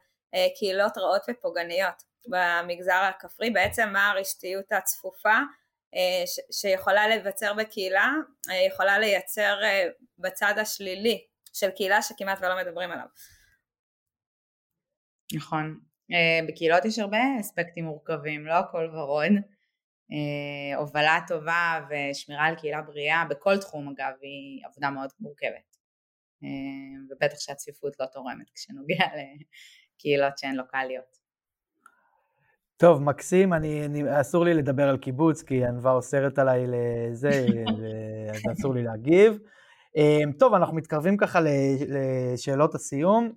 קהילות 0.59 0.99
רעות 0.99 1.23
ופוגעניות 1.31 2.03
במגזר 2.27 2.93
הכפרי, 3.09 3.51
בעצם 3.51 3.89
מה 3.93 4.11
הרשתיות 4.11 4.73
הצפופה 4.73 5.37
שיכולה 6.53 7.09
להיווצר 7.09 7.55
בקהילה, 7.55 8.13
יכולה 8.67 8.99
לייצר 8.99 9.61
בצד 10.19 10.55
השלילי 10.57 11.25
של 11.53 11.71
קהילה 11.71 12.03
שכמעט 12.03 12.39
ולא 12.41 12.57
מדברים 12.57 12.91
עליו. 12.91 13.07
נכון, 15.35 15.81
בקהילות 16.49 16.85
יש 16.85 16.99
הרבה 16.99 17.19
אספקטים 17.41 17.85
מורכבים, 17.85 18.47
לא 18.47 18.55
הכל 18.55 18.91
ורוד. 18.95 19.33
אה, 20.13 20.79
הובלה 20.79 21.19
טובה 21.27 21.81
ושמירה 21.91 22.47
על 22.47 22.55
קהילה 22.55 22.83
בריאה 22.83 23.25
בכל 23.31 23.59
תחום 23.59 23.89
אגב 23.89 24.13
היא 24.23 24.67
עבודה 24.67 24.91
מאוד 24.91 25.11
מורכבת. 25.21 25.77
אה, 26.45 26.49
ובטח 27.11 27.39
שהצפיפות 27.39 28.01
לא 28.01 28.07
תורמת 28.07 28.51
כשנוגע 28.55 29.05
לקהילות 29.95 30.39
שהן 30.39 30.55
לוקאליות. 30.55 31.19
טוב, 32.77 33.03
מקסים, 33.03 33.53
אני, 33.53 33.85
אני, 33.85 34.21
אסור 34.21 34.45
לי 34.45 34.55
לדבר 34.55 34.89
על 34.89 34.97
קיבוץ, 34.97 35.43
כי 35.43 35.65
ענווה 35.65 35.93
אוסרת 35.93 36.39
עליי 36.39 36.65
לזה, 36.67 37.47
אז 38.31 38.43
אסור 38.59 38.75
לי 38.75 38.83
להגיב. 38.83 39.39
טוב, 40.39 40.55
אנחנו 40.55 40.77
מתקרבים 40.77 41.17
ככה 41.17 41.41
לשאלות 41.89 42.75
הסיום, 42.75 43.33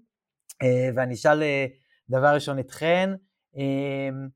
ואני 0.96 1.14
אשאל 1.14 1.44
דבר 2.12 2.34
ראשון 2.34 2.58
איתכן, 2.58 3.10
אמ, 3.56 4.28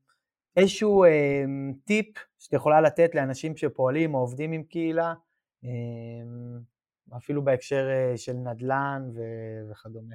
איזשהו 0.56 1.04
אמ, 1.04 1.72
טיפ 1.84 2.06
שאת 2.38 2.52
יכולה 2.52 2.80
לתת 2.80 3.14
לאנשים 3.14 3.56
שפועלים 3.56 4.14
או 4.14 4.20
עובדים 4.20 4.52
עם 4.52 4.62
קהילה, 4.62 5.14
אמ, 5.64 6.58
אפילו 7.16 7.44
בהקשר 7.44 7.88
אה, 7.90 8.16
של 8.16 8.32
נדל"ן 8.32 9.02
וכדומה. 9.70 10.14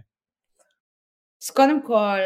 אז 1.44 1.50
קודם 1.50 1.86
כל, 1.86 2.20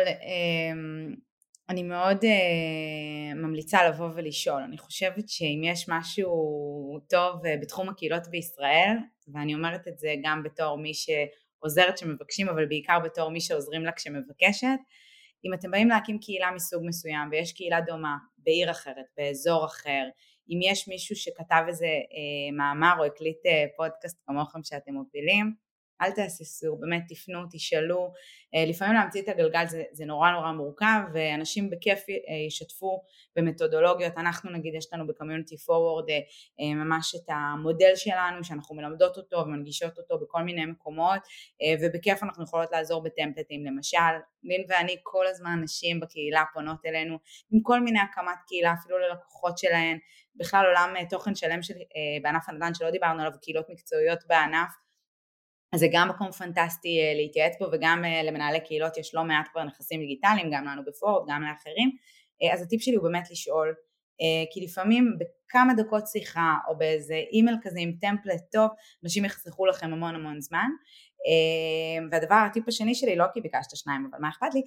אני 1.70 1.84
מאוד 1.84 2.18
uh, 2.18 3.36
ממליצה 3.36 3.90
לבוא 3.90 4.10
ולשאול. 4.16 4.62
אני 4.62 4.78
חושבת 4.78 5.30
שאם 5.30 5.62
יש 5.64 5.90
משהו 5.90 7.00
טוב 7.10 7.46
uh, 7.46 7.62
בתחום 7.62 7.90
הקהילות 7.90 8.28
בישראל, 8.28 8.98
ואני 9.28 9.56
אומרת 9.56 9.88
את 9.88 10.00
זה 10.00 10.14
גם 10.24 10.44
בתור 10.44 10.78
מי 10.78 10.92
שעוזרת 10.94 11.98
שמבקשים, 11.98 12.50
אבל 12.50 12.66
בעיקר 12.66 13.00
בתור 13.00 13.30
מי 13.30 13.42
שעוזרים 13.42 13.86
לה 13.86 13.92
כשמבקשת, 13.92 14.80
אם 15.46 15.54
אתם 15.54 15.72
באים 15.72 15.88
להקים 15.88 16.20
קהילה 16.20 16.52
מסוג 16.52 16.84
מסוים 16.86 17.30
ויש 17.32 17.54
קהילה 17.54 17.82
דומה 17.82 18.18
בעיר 18.38 18.72
אחרת, 18.72 19.06
באזור 19.18 19.66
אחר, 19.66 20.04
אם 20.50 20.60
יש 20.62 20.88
מישהו 20.88 21.16
שכתב 21.16 21.64
איזה 21.68 21.86
אה, 21.86 22.58
מאמר 22.58 22.96
או 23.00 23.06
הקליט 23.06 23.46
אה, 23.46 23.66
פודקאסט 23.78 24.22
כמוכם 24.26 24.64
שאתם 24.64 24.94
מובילים, 24.94 25.65
אל 26.02 26.12
תהססו, 26.12 26.78
באמת 26.78 27.04
תפנו, 27.08 27.40
תשאלו, 27.52 28.14
אה, 28.56 28.66
לפעמים 28.70 28.94
להמציא 28.94 29.22
את 29.22 29.30
הגלגל 29.30 29.68
זה, 29.68 29.84
זה 29.92 30.06
נורא 30.06 30.32
נורא 30.32 30.52
מורכב 30.52 31.00
ואנשים 31.14 31.70
בכיף 31.70 32.00
אה, 32.10 32.36
ישתפו 32.48 33.04
במתודולוגיות, 33.36 34.14
אנחנו 34.18 34.52
נגיד 34.52 34.76
יש 34.76 34.94
לנו 34.94 35.08
בקומיוניטי 35.08 35.58
פורוורד 35.58 36.10
אה, 36.10 36.74
ממש 36.74 37.16
את 37.16 37.30
המודל 37.30 37.92
שלנו 37.96 38.44
שאנחנו 38.44 38.76
מלמדות 38.76 39.18
אותו 39.18 39.38
ומנגישות 39.38 39.98
אותו 39.98 40.20
בכל 40.20 40.42
מיני 40.44 40.66
מקומות 40.66 41.20
ובכיף 41.82 42.24
אנחנו 42.24 42.44
יכולות 42.44 42.72
לעזור 42.72 43.04
בטמפלטים, 43.04 43.66
למשל 43.66 43.98
לין 44.44 44.66
ואני 44.70 44.96
כל 45.04 45.28
הזמן 45.28 45.60
נשים 45.64 46.00
בקהילה 46.00 46.44
פונות 46.54 46.86
אלינו 46.86 47.18
עם 47.52 47.60
כל 47.62 47.80
מיני 47.82 48.00
הקמת 48.00 48.38
קהילה 48.48 48.74
אפילו 48.74 48.98
ללקוחות 48.98 49.58
שלהן, 49.58 49.98
בכלל 50.36 50.66
עולם 50.66 50.94
תוכן 51.10 51.36
שלם 51.36 51.64
של, 51.64 51.74
בענף 52.22 52.50
הנדל"ן 52.50 52.74
שלא 52.74 52.90
דיברנו 52.90 53.22
עליו, 53.22 53.32
קהילות 53.42 53.66
מקצועיות 53.70 54.20
בענף 54.28 54.85
אז 55.76 55.80
זה 55.80 55.88
גם 55.92 56.10
מקום 56.10 56.32
פנטסטי 56.32 57.00
אה, 57.02 57.14
להתייעץ 57.16 57.54
בו 57.60 57.66
וגם 57.72 58.06
אה, 58.06 58.24
למנהלי 58.24 58.60
קהילות 58.60 58.98
יש 58.98 59.16
לא 59.16 59.24
מעט 59.24 59.48
כבר 59.52 59.64
נכסים 59.64 60.00
דיגיטליים, 60.00 60.50
גם 60.52 60.66
לנו 60.66 60.82
בפורד, 60.86 61.26
גם 61.30 61.42
לאחרים, 61.42 61.92
אז 62.54 62.62
הטיפ 62.62 62.82
שלי 62.82 62.96
הוא 62.96 63.04
באמת 63.04 63.32
לשאול, 63.32 63.74
כי 64.54 64.62
לפעמים 64.62 65.18
בכמה 65.20 65.74
דקות 65.74 66.08
שיחה 66.08 66.54
או 66.68 66.78
באיזה 66.78 67.16
אימייל 67.32 67.58
כזה 67.62 67.80
עם 67.80 67.92
טמפלט 68.02 68.42
טוב, 68.52 68.70
אנשים 69.04 69.26
יחסכו 69.26 69.66
לכם 69.66 69.94
המון 69.94 70.16
המון 70.16 70.42
זמן. 70.42 70.70
והדבר 72.12 72.36
הטיפ 72.36 72.68
השני 72.68 72.96
שלי, 72.96 73.16
לא 73.16 73.26
כי 73.34 73.42
ביקשת 73.42 73.76
שניים 73.76 74.10
אבל 74.10 74.20
מה 74.22 74.30
אכפת 74.30 74.54
לי, 74.54 74.62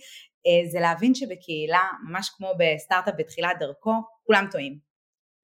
זה 0.71 0.81
להבין 0.81 1.15
שבקהילה, 1.15 1.83
ממש 2.09 2.31
כמו 2.37 2.53
בסטארט-אפ 2.59 3.15
בתחילת 3.19 3.57
דרכו, 3.61 3.93
כולם 4.27 4.47
טועים. 4.51 4.88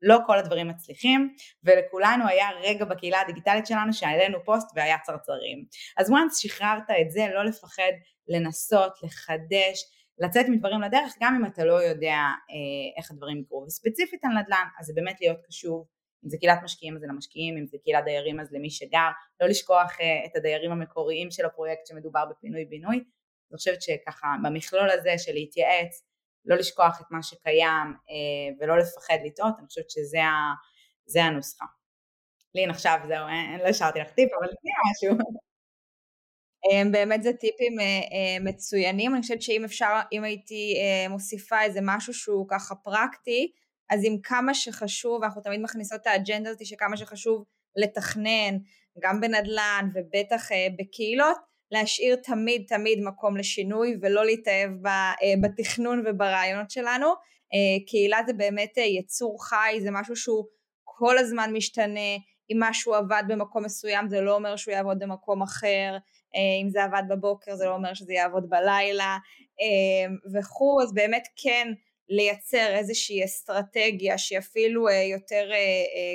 לא 0.03 0.19
כל 0.27 0.39
הדברים 0.39 0.69
מצליחים, 0.69 1.35
ולכולנו 1.65 2.29
היה 2.29 2.49
רגע 2.63 2.85
בקהילה 2.85 3.21
הדיגיטלית 3.21 3.67
שלנו 3.67 3.93
שהעלינו 3.93 4.45
פוסט 4.45 4.69
והיה 4.75 4.97
צרצרים. 5.03 5.65
אז 5.97 6.11
once 6.11 6.35
שחררת 6.35 6.91
את 7.01 7.11
זה, 7.11 7.27
לא 7.35 7.45
לפחד 7.45 7.93
לנסות, 8.29 8.93
לחדש, 9.03 9.85
לצאת 10.19 10.47
מדברים 10.49 10.81
לדרך, 10.81 11.15
גם 11.21 11.35
אם 11.35 11.47
אתה 11.47 11.65
לא 11.65 11.83
יודע 11.83 12.15
אה, 12.15 12.99
איך 12.99 13.11
הדברים 13.11 13.41
יקרו. 13.41 13.65
וספציפית 13.67 14.25
על 14.25 14.31
נדל"ן, 14.31 14.67
אז 14.81 14.87
זה 14.87 14.93
באמת 14.97 15.21
להיות 15.21 15.39
קשוב, 15.47 15.87
אם 16.25 16.29
זה 16.29 16.37
קהילת 16.39 16.59
משקיעים 16.65 16.95
אז 16.95 17.01
זה 17.01 17.07
למשקיעים, 17.07 17.57
אם 17.57 17.67
זה 17.67 17.79
קהילת 17.83 18.05
דיירים 18.05 18.41
אז 18.41 18.53
למי 18.53 18.71
שגר, 18.71 19.09
לא 19.41 19.47
לשכוח 19.47 20.01
אה, 20.01 20.27
את 20.27 20.37
הדיירים 20.37 20.73
המקוריים 20.73 21.31
של 21.31 21.47
הפרויקט 21.47 21.87
שמדובר 21.87 22.25
בפינוי 22.31 22.65
בינוי. 22.65 22.97
אני 22.97 23.57
חושבת 23.57 23.83
שככה 23.83 24.27
במכלול 24.45 24.91
הזה 24.91 25.15
של 25.19 25.33
להתייעץ, 25.33 26.03
לא 26.45 26.57
לשכוח 26.57 27.01
את 27.01 27.07
מה 27.11 27.23
שקיים 27.23 27.87
אה, 28.11 28.57
ולא 28.61 28.79
לפחד 28.79 29.19
לטעות, 29.25 29.55
אני 29.59 29.67
חושבת 29.67 29.91
שזה 29.91 31.23
הנוסחה. 31.23 31.65
לין 32.55 32.71
עכשיו 32.71 32.99
זהו, 33.09 33.29
אין, 33.29 33.61
לא 33.61 33.69
השארתי 33.69 33.99
לך 33.99 34.11
טיפ, 34.11 34.31
אבל 34.39 34.47
תני 34.47 34.71
משהו. 34.91 35.19
אמ, 36.73 36.93
באמת 36.93 37.23
זה 37.23 37.33
טיפים 37.33 37.81
אה, 37.81 37.85
אה, 37.85 38.45
מצוינים, 38.45 39.15
אני 39.15 39.23
חושבת 39.23 39.43
שאם 39.43 39.65
אפשר, 39.65 40.01
אם 40.13 40.25
הייתי 40.25 40.75
מוסיפה 41.11 41.63
איזה 41.63 41.81
משהו 41.83 42.15
שהוא 42.15 42.47
ככה 42.49 42.75
פרקטי, 42.75 43.53
אז 43.91 44.01
עם 44.05 44.21
כמה 44.23 44.55
שחשוב, 44.55 45.23
אנחנו 45.23 45.43
תמיד 45.43 45.61
מכניסות 45.61 46.01
את 46.01 46.07
האג'נדה 46.07 46.51
הזאת 46.51 46.67
שכמה 46.67 46.97
שחשוב 46.97 47.45
לתכנן, 47.77 48.59
גם 48.99 49.21
בנדל"ן 49.21 49.89
ובטח 49.95 50.49
בקהילות, 50.79 51.54
להשאיר 51.75 52.17
תמיד 52.17 52.65
תמיד 52.69 53.01
מקום 53.01 53.37
לשינוי 53.37 53.97
ולא 54.03 54.25
להתאהב 54.25 54.87
אה, 54.87 55.13
בתכנון 55.43 56.05
וברעיונות 56.07 56.71
שלנו. 56.71 57.07
אה, 57.55 57.87
קהילה 57.87 58.19
זה 58.27 58.33
באמת 58.33 58.79
אה, 58.79 58.83
יצור 58.83 59.45
חי, 59.45 59.79
זה 59.83 59.91
משהו 59.91 60.17
שהוא 60.17 60.45
כל 60.85 61.19
הזמן 61.19 61.51
משתנה, 61.53 62.15
אם 62.53 62.57
משהו 62.61 62.95
עבד 62.95 63.23
במקום 63.29 63.65
מסוים 63.65 64.09
זה 64.09 64.21
לא 64.21 64.35
אומר 64.35 64.57
שהוא 64.57 64.73
יעבוד 64.73 64.99
במקום 64.99 65.43
אחר, 65.43 65.97
אם 66.63 66.69
זה 66.71 66.85
עבד 66.85 67.03
בבוקר 67.09 67.57
זה 67.57 67.65
לא 67.65 67.75
אומר 67.75 67.95
שזה 67.95 68.13
יעבוד 68.13 68.49
בלילה. 68.49 69.19
וכו', 70.35 70.83
אז 70.83 70.95
באמת 70.95 71.29
כן 71.43 71.69
לייצר 72.09 72.75
איזושהי 72.75 73.25
אסטרטגיה 73.25 74.19
שהיא 74.19 74.39
אפילו 74.39 74.87
יותר 74.91 75.51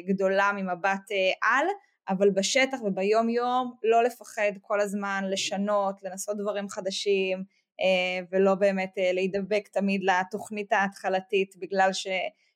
גדולה 0.07 0.51
ממבט 0.55 1.11
על, 1.41 1.65
אבל 2.09 2.29
בשטח 2.29 2.77
וביום 2.83 3.29
יום 3.29 3.75
לא 3.83 4.03
לפחד 4.03 4.51
כל 4.61 4.81
הזמן 4.81 5.23
לשנות, 5.29 6.03
לנסות 6.03 6.37
דברים 6.37 6.69
חדשים 6.69 7.43
אה, 7.81 8.25
ולא 8.31 8.55
באמת 8.55 8.97
אה, 8.97 9.11
להידבק 9.13 9.67
תמיד 9.67 10.01
לתוכנית 10.03 10.71
ההתחלתית 10.71 11.55
בגלל 11.57 11.93
ש, 11.93 12.07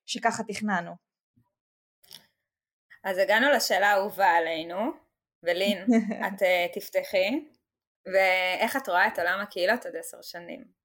שככה 0.06 0.44
תכננו. 0.44 0.92
אז 3.04 3.18
הגענו 3.18 3.50
לשאלה 3.50 3.92
האהובה 3.92 4.28
עלינו, 4.28 4.92
ולין, 5.44 5.78
את 6.28 6.44
אה, 6.44 6.66
תפתחי, 6.74 7.46
ואיך 8.06 8.76
את 8.78 8.90
רואה 8.90 9.08
את 9.08 9.20
עולם 9.20 9.40
הקהילות 9.42 9.86
עוד 9.86 9.96
עשר 9.96 10.22
שנים? 10.22 10.83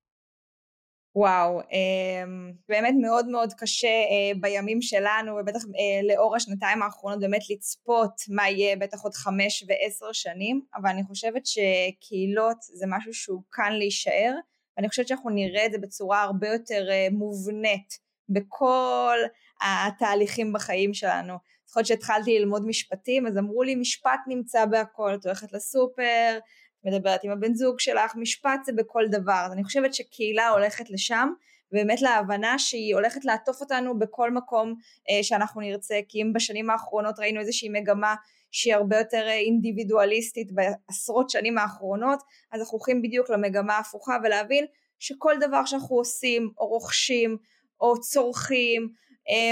וואו, 1.15 1.61
אמ, 1.61 2.53
באמת 2.69 2.95
מאוד 3.01 3.29
מאוד 3.29 3.53
קשה 3.59 3.89
אה, 3.89 4.41
בימים 4.41 4.83
שלנו 4.83 5.33
ובטח 5.37 5.61
אה, 5.65 6.15
לאור 6.15 6.37
השנתיים 6.37 6.83
האחרונות 6.83 7.21
באמת 7.21 7.51
לצפות 7.51 8.13
מה 8.29 8.49
יהיה 8.49 8.77
בטח 8.77 9.03
עוד 9.03 9.15
חמש 9.15 9.65
ועשר 9.69 10.13
שנים 10.13 10.61
אבל 10.75 10.89
אני 10.91 11.05
חושבת 11.05 11.43
שקהילות 11.47 12.57
זה 12.63 12.87
משהו 12.89 13.15
שהוא 13.15 13.43
כאן 13.53 13.73
להישאר 13.73 14.35
ואני 14.77 14.89
חושבת 14.89 15.09
שאנחנו 15.09 15.31
נראה 15.31 15.67
את 15.67 15.73
זה 15.73 15.79
בצורה 15.79 16.23
הרבה 16.23 16.49
יותר 16.49 16.91
אה, 16.91 17.09
מובנית 17.13 17.99
בכל 18.29 19.19
התהליכים 19.61 20.53
בחיים 20.53 20.95
שלנו. 20.95 21.35
זוכרת 21.67 21.87
שהתחלתי 21.87 22.39
ללמוד 22.39 22.67
משפטים 22.67 23.27
אז 23.27 23.39
אמרו 23.39 23.63
לי 23.63 23.75
משפט 23.75 24.21
נמצא 24.27 24.65
בהכל, 24.65 25.15
את 25.15 25.27
הולכת 25.27 25.53
לסופר, 25.53 26.39
מדברת 26.85 27.25
עם 27.25 27.31
הבן 27.31 27.55
זוג 27.55 27.81
שלך, 27.81 28.17
משפט 28.17 28.65
זה 28.65 28.73
בכל 28.73 29.05
דבר. 29.11 29.43
אז 29.47 29.53
אני 29.53 29.65
חושבת 29.65 29.95
שקהילה 29.95 30.49
הולכת 30.49 30.91
לשם, 30.91 31.29
ובאמת 31.73 32.03
להבנה 32.03 32.59
שהיא 32.59 32.95
הולכת 32.95 33.25
לעטוף 33.25 33.61
אותנו 33.61 33.99
בכל 33.99 34.31
מקום 34.31 34.75
אה, 35.11 35.23
שאנחנו 35.23 35.61
נרצה, 35.61 36.01
כי 36.09 36.23
אם 36.23 36.33
בשנים 36.33 36.71
האחרונות 36.71 37.19
ראינו 37.19 37.41
איזושהי 37.41 37.69
מגמה 37.69 38.15
שהיא 38.51 38.75
הרבה 38.75 38.99
יותר 38.99 39.25
אה, 39.27 39.33
אינדיבידואליסטית 39.33 40.53
בעשרות 40.53 41.31
שנים 41.31 41.59
האחרונות, 41.59 42.19
אז 42.53 42.61
אנחנו 42.61 42.79
הולכים 42.79 43.03
בדיוק 43.03 43.31
למגמה 43.31 43.75
ההפוכה 43.77 44.17
ולהבין 44.25 44.67
שכל 44.99 45.35
דבר 45.41 45.65
שאנחנו 45.65 45.97
עושים 45.97 46.51
או 46.59 46.67
רוכשים 46.67 47.37
או 47.81 48.01
צורכים 48.01 48.89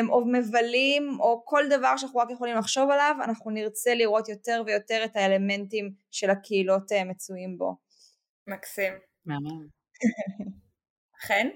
או 0.09 0.25
מבלים 0.27 1.21
או 1.21 1.43
כל 1.45 1.65
דבר 1.71 1.97
שאנחנו 1.97 2.21
רק 2.21 2.31
יכולים 2.31 2.57
לחשוב 2.57 2.91
עליו 2.91 3.17
אנחנו 3.25 3.51
נרצה 3.51 3.95
לראות 3.95 4.29
יותר 4.29 4.63
ויותר 4.67 5.03
את 5.05 5.17
האלמנטים 5.17 5.93
של 6.11 6.31
הקהילות 6.31 6.93
אה, 6.93 7.05
מצויים 7.05 7.59
בו. 7.59 7.77
מקסים. 8.47 8.93
מאמן. 9.27 9.67
חן? 11.27 11.49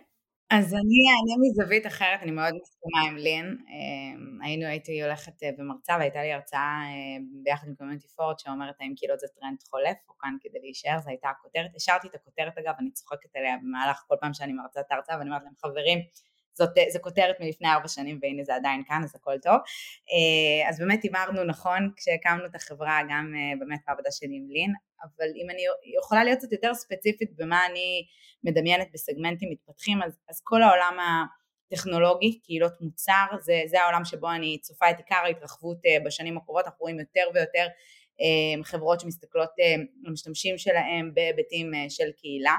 אז 0.50 0.74
אני 0.74 0.98
אענה 1.10 1.34
מזווית 1.40 1.86
אחרת, 1.86 2.22
אני 2.22 2.30
מאוד 2.30 2.54
מסכימה 2.62 3.00
עם 3.08 3.16
לין. 3.16 3.46
אמ, 3.46 4.42
היינו, 4.42 4.66
הייתי 4.66 5.02
הולכת 5.02 5.42
אה, 5.42 5.50
במרצה 5.58 5.96
והייתה 5.98 6.22
לי 6.22 6.32
הרצאה 6.32 6.60
אה, 6.60 7.22
ביחד 7.42 7.68
עם 7.68 7.74
community 7.74 8.08
forward 8.08 8.38
שאומרת 8.38 8.74
האם 8.80 8.94
קהילות 8.96 9.20
זה 9.20 9.26
טרנד 9.40 9.62
חולף 9.70 9.96
או 10.08 10.18
כאן 10.18 10.36
כדי 10.40 10.58
להישאר, 10.58 11.00
זו 11.00 11.10
הייתה 11.10 11.28
הכותרת. 11.28 11.70
השארתי 11.76 12.08
את 12.08 12.14
הכותרת 12.14 12.58
אגב, 12.58 12.74
אני 12.78 12.90
צוחקת 12.90 13.36
עליה 13.36 13.56
במהלך 13.62 14.04
כל 14.08 14.14
פעם 14.20 14.34
שאני 14.34 14.52
מרצה 14.52 14.80
את 14.80 14.86
ההרצאה 14.90 15.18
ואני 15.18 15.28
אומרת 15.30 15.42
להם 15.44 15.54
חברים, 15.56 15.98
זאת, 16.60 16.70
זו 16.92 16.98
כותרת 17.02 17.40
מלפני 17.40 17.68
ארבע 17.68 17.88
שנים 17.88 18.18
והנה 18.22 18.44
זה 18.44 18.54
עדיין 18.54 18.82
כאן 18.88 19.00
אז 19.04 19.14
הכל 19.14 19.38
טוב. 19.42 19.54
אה, 20.12 20.68
אז 20.68 20.78
באמת 20.78 21.02
הימרנו 21.02 21.44
נכון 21.44 21.90
כשהקמנו 21.96 22.46
את 22.46 22.54
החברה 22.54 23.00
גם 23.10 23.32
אה, 23.36 23.58
באמת 23.58 23.80
בעבודה 23.86 24.10
שלי 24.10 24.36
עם 24.36 24.50
לין, 24.50 24.72
אבל 25.02 25.26
אם 25.36 25.50
אני 25.50 25.62
יכולה 25.98 26.24
להיות 26.24 26.38
קצת 26.38 26.52
יותר 26.52 26.74
ספציפית 26.74 27.30
במה 27.36 27.66
אני 27.66 28.06
מדמיינת 28.44 28.88
בסגמנטים 28.92 29.50
מתפתחים 29.50 30.02
אז, 30.02 30.18
אז 30.28 30.40
כל 30.44 30.62
העולם 30.62 30.96
הטכנולוגי, 31.66 32.40
קהילות 32.40 32.72
מוצר, 32.80 33.26
זה, 33.40 33.62
זה 33.66 33.82
העולם 33.82 34.04
שבו 34.04 34.30
אני 34.30 34.58
צופה 34.60 34.90
את 34.90 34.98
עיקר 34.98 35.20
ההתרחבות 35.24 35.78
אה, 35.86 35.96
בשנים 36.04 36.36
הקרובות, 36.36 36.64
אנחנו 36.64 36.78
רואים 36.80 36.98
יותר 37.00 37.24
ויותר 37.34 37.66
חברות 38.62 39.00
שמסתכלות 39.00 39.50
למשתמשים 40.02 40.58
שלהם 40.58 41.14
בהיבטים 41.14 41.72
של 41.88 42.12
קהילה. 42.16 42.56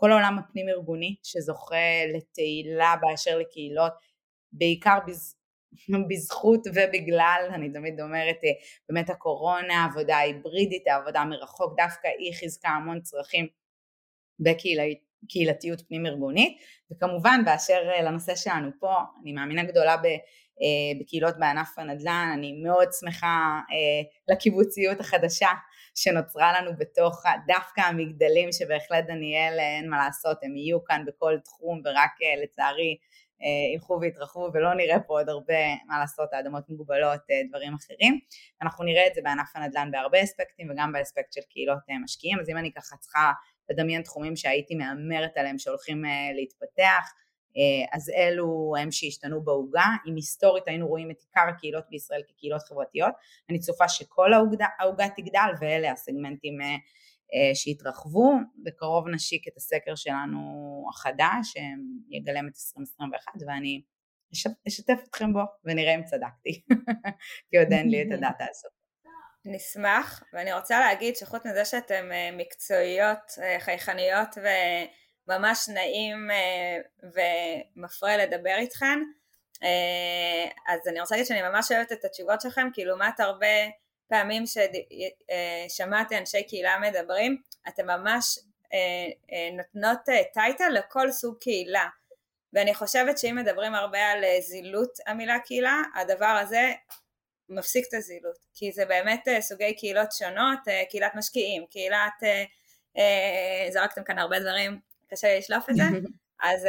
כל 0.00 0.12
העולם 0.12 0.38
הפנים 0.38 0.68
ארגוני 0.68 1.16
שזוכה 1.22 2.06
לתהילה 2.14 2.94
באשר 3.00 3.38
לקהילות, 3.38 3.92
בעיקר 4.52 4.98
בז... 5.06 5.36
בזכות 6.08 6.66
ובגלל, 6.66 7.50
אני 7.54 7.72
תמיד 7.72 8.00
אומרת, 8.00 8.36
אה, 8.44 8.50
באמת 8.88 9.10
הקורונה, 9.10 9.74
העבודה 9.74 10.16
ההיברידית, 10.16 10.86
העבודה 10.86 11.24
מרחוק, 11.24 11.76
דווקא 11.76 12.08
היא 12.18 12.34
חיזקה 12.34 12.68
המון 12.68 13.00
צרכים 13.00 13.46
בקהילתיות 14.40 15.82
פנים 15.88 16.06
ארגונית, 16.06 16.58
וכמובן 16.92 17.40
באשר 17.44 17.90
אה, 17.94 18.02
לנושא 18.02 18.34
שלנו 18.34 18.70
פה, 18.80 18.94
אני 19.22 19.32
מאמינה 19.32 19.64
גדולה 19.64 19.96
ב... 19.96 20.06
אה, 20.06 21.00
בקהילות 21.00 21.38
בענף 21.38 21.78
הנדל"ן, 21.78 22.30
אני 22.34 22.62
מאוד 22.62 22.88
שמחה 23.00 23.60
לקיבוציות 24.28 25.00
החדשה 25.00 25.48
שנוצרה 25.94 26.60
לנו 26.60 26.70
בתוך 26.78 27.22
דווקא 27.46 27.80
המגדלים 27.80 28.52
שבהחלט 28.52 29.04
דניאל 29.06 29.58
אין 29.58 29.90
מה 29.90 29.98
לעשות, 29.98 30.38
הם 30.42 30.56
יהיו 30.56 30.84
כאן 30.84 31.04
בכל 31.06 31.38
תחום 31.44 31.82
ורק 31.84 32.10
אה, 32.22 32.42
לצערי 32.42 32.96
אה, 33.42 33.74
ילכו 33.74 33.98
ויתרחבו 34.00 34.50
ולא 34.54 34.74
נראה 34.74 35.00
פה 35.00 35.18
עוד 35.18 35.28
הרבה 35.28 35.74
מה 35.86 35.98
לעשות, 35.98 36.32
האדמות 36.32 36.68
מוגבלות, 36.68 37.20
אה, 37.30 37.40
דברים 37.48 37.74
אחרים. 37.74 38.18
אנחנו 38.62 38.84
נראה 38.84 39.06
את 39.06 39.14
זה 39.14 39.20
בענף 39.24 39.50
הנדל"ן 39.54 39.90
בהרבה 39.90 40.22
אספקטים 40.22 40.70
וגם 40.70 40.92
באספקט 40.92 41.32
של 41.32 41.40
קהילות 41.50 41.78
משקיעים, 42.04 42.40
אז 42.40 42.48
אם 42.48 42.56
אני 42.56 42.72
ככה 42.72 42.96
צריכה 42.96 43.32
לדמיין 43.70 44.02
תחומים 44.02 44.36
שהייתי 44.36 44.74
מהמרת 44.74 45.36
עליהם 45.36 45.58
שהולכים 45.58 46.04
להתפתח, 46.34 47.12
אז 47.92 48.10
אלו 48.16 48.74
הם 48.80 48.90
שהשתנו 48.90 49.44
בעוגה, 49.44 49.86
אם 50.06 50.14
היסטורית 50.14 50.68
היינו 50.68 50.88
רואים 50.88 51.10
את 51.10 51.20
עיקר 51.20 51.48
הקהילות 51.48 51.84
בישראל 51.90 52.22
כקהילות 52.28 52.62
חברתיות, 52.62 53.12
אני 53.50 53.58
צופה 53.58 53.88
שכל 53.88 54.32
העוגה 54.78 55.06
תגדל 55.16 55.50
ואלה 55.60 55.92
הסגמנטים 55.92 56.60
אה, 56.60 56.66
אה, 57.34 57.54
שהתרחבו, 57.54 58.32
בקרוב 58.64 59.08
נשיק 59.08 59.48
את 59.48 59.56
הסקר 59.56 59.94
שלנו 59.94 60.38
החדש 60.90 61.52
שיגלם 61.52 62.48
את 62.48 62.54
2021 62.56 63.32
ואני 63.46 63.82
אשתף 64.68 64.98
אתכם 65.08 65.32
בו 65.32 65.40
ונראה 65.64 65.94
אם 65.94 66.04
צדקתי, 66.04 66.62
כי 67.50 67.58
עוד 67.58 67.72
אין 67.72 67.88
לי 67.88 68.02
את 68.02 68.06
הדאטה 68.12 68.44
הזאת. 68.50 68.72
נשמח, 69.44 70.22
ואני 70.32 70.52
רוצה 70.52 70.80
להגיד 70.80 71.16
שחוץ 71.16 71.46
מזה 71.46 71.64
שאתן 71.64 72.12
אה, 72.12 72.30
מקצועיות, 72.32 73.30
חייכניות 73.58 74.28
ו... 74.42 74.46
ממש 75.28 75.68
נעים 75.68 76.28
ומפרה 77.02 78.16
לדבר 78.16 78.54
איתכן. 78.58 78.98
אז 80.68 80.88
אני 80.88 81.00
רוצה 81.00 81.14
להגיד 81.14 81.26
שאני 81.26 81.42
ממש 81.42 81.72
אוהבת 81.72 81.92
את 81.92 82.04
התשובות 82.04 82.40
שלכם, 82.40 82.68
כי 82.72 82.84
לעומת 82.84 83.20
הרבה 83.20 83.46
פעמים 84.08 84.44
ששמעתי 84.46 86.18
אנשי 86.18 86.42
קהילה 86.42 86.78
מדברים, 86.78 87.42
אתם 87.68 87.86
ממש 87.86 88.38
נותנות 89.52 89.98
טייטל 90.32 90.68
לכל 90.68 91.12
סוג 91.12 91.36
קהילה. 91.40 91.88
ואני 92.52 92.74
חושבת 92.74 93.18
שאם 93.18 93.36
מדברים 93.36 93.74
הרבה 93.74 94.10
על 94.10 94.24
זילות 94.40 94.98
המילה 95.06 95.38
קהילה, 95.38 95.82
הדבר 95.94 96.26
הזה 96.42 96.72
מפסיק 97.48 97.84
את 97.88 97.94
הזילות, 97.94 98.36
כי 98.54 98.72
זה 98.72 98.84
באמת 98.84 99.28
סוגי 99.40 99.76
קהילות 99.76 100.12
שונות, 100.12 100.58
קהילת 100.90 101.14
משקיעים, 101.14 101.66
קהילת, 101.66 102.22
זרקתם 103.70 104.04
כאן 104.04 104.18
הרבה 104.18 104.40
דברים, 104.40 104.80
קשה 105.10 105.28
לי 105.28 105.38
לשלוף 105.38 105.70
את 105.70 105.76
זה, 105.76 105.82
אז 106.50 106.66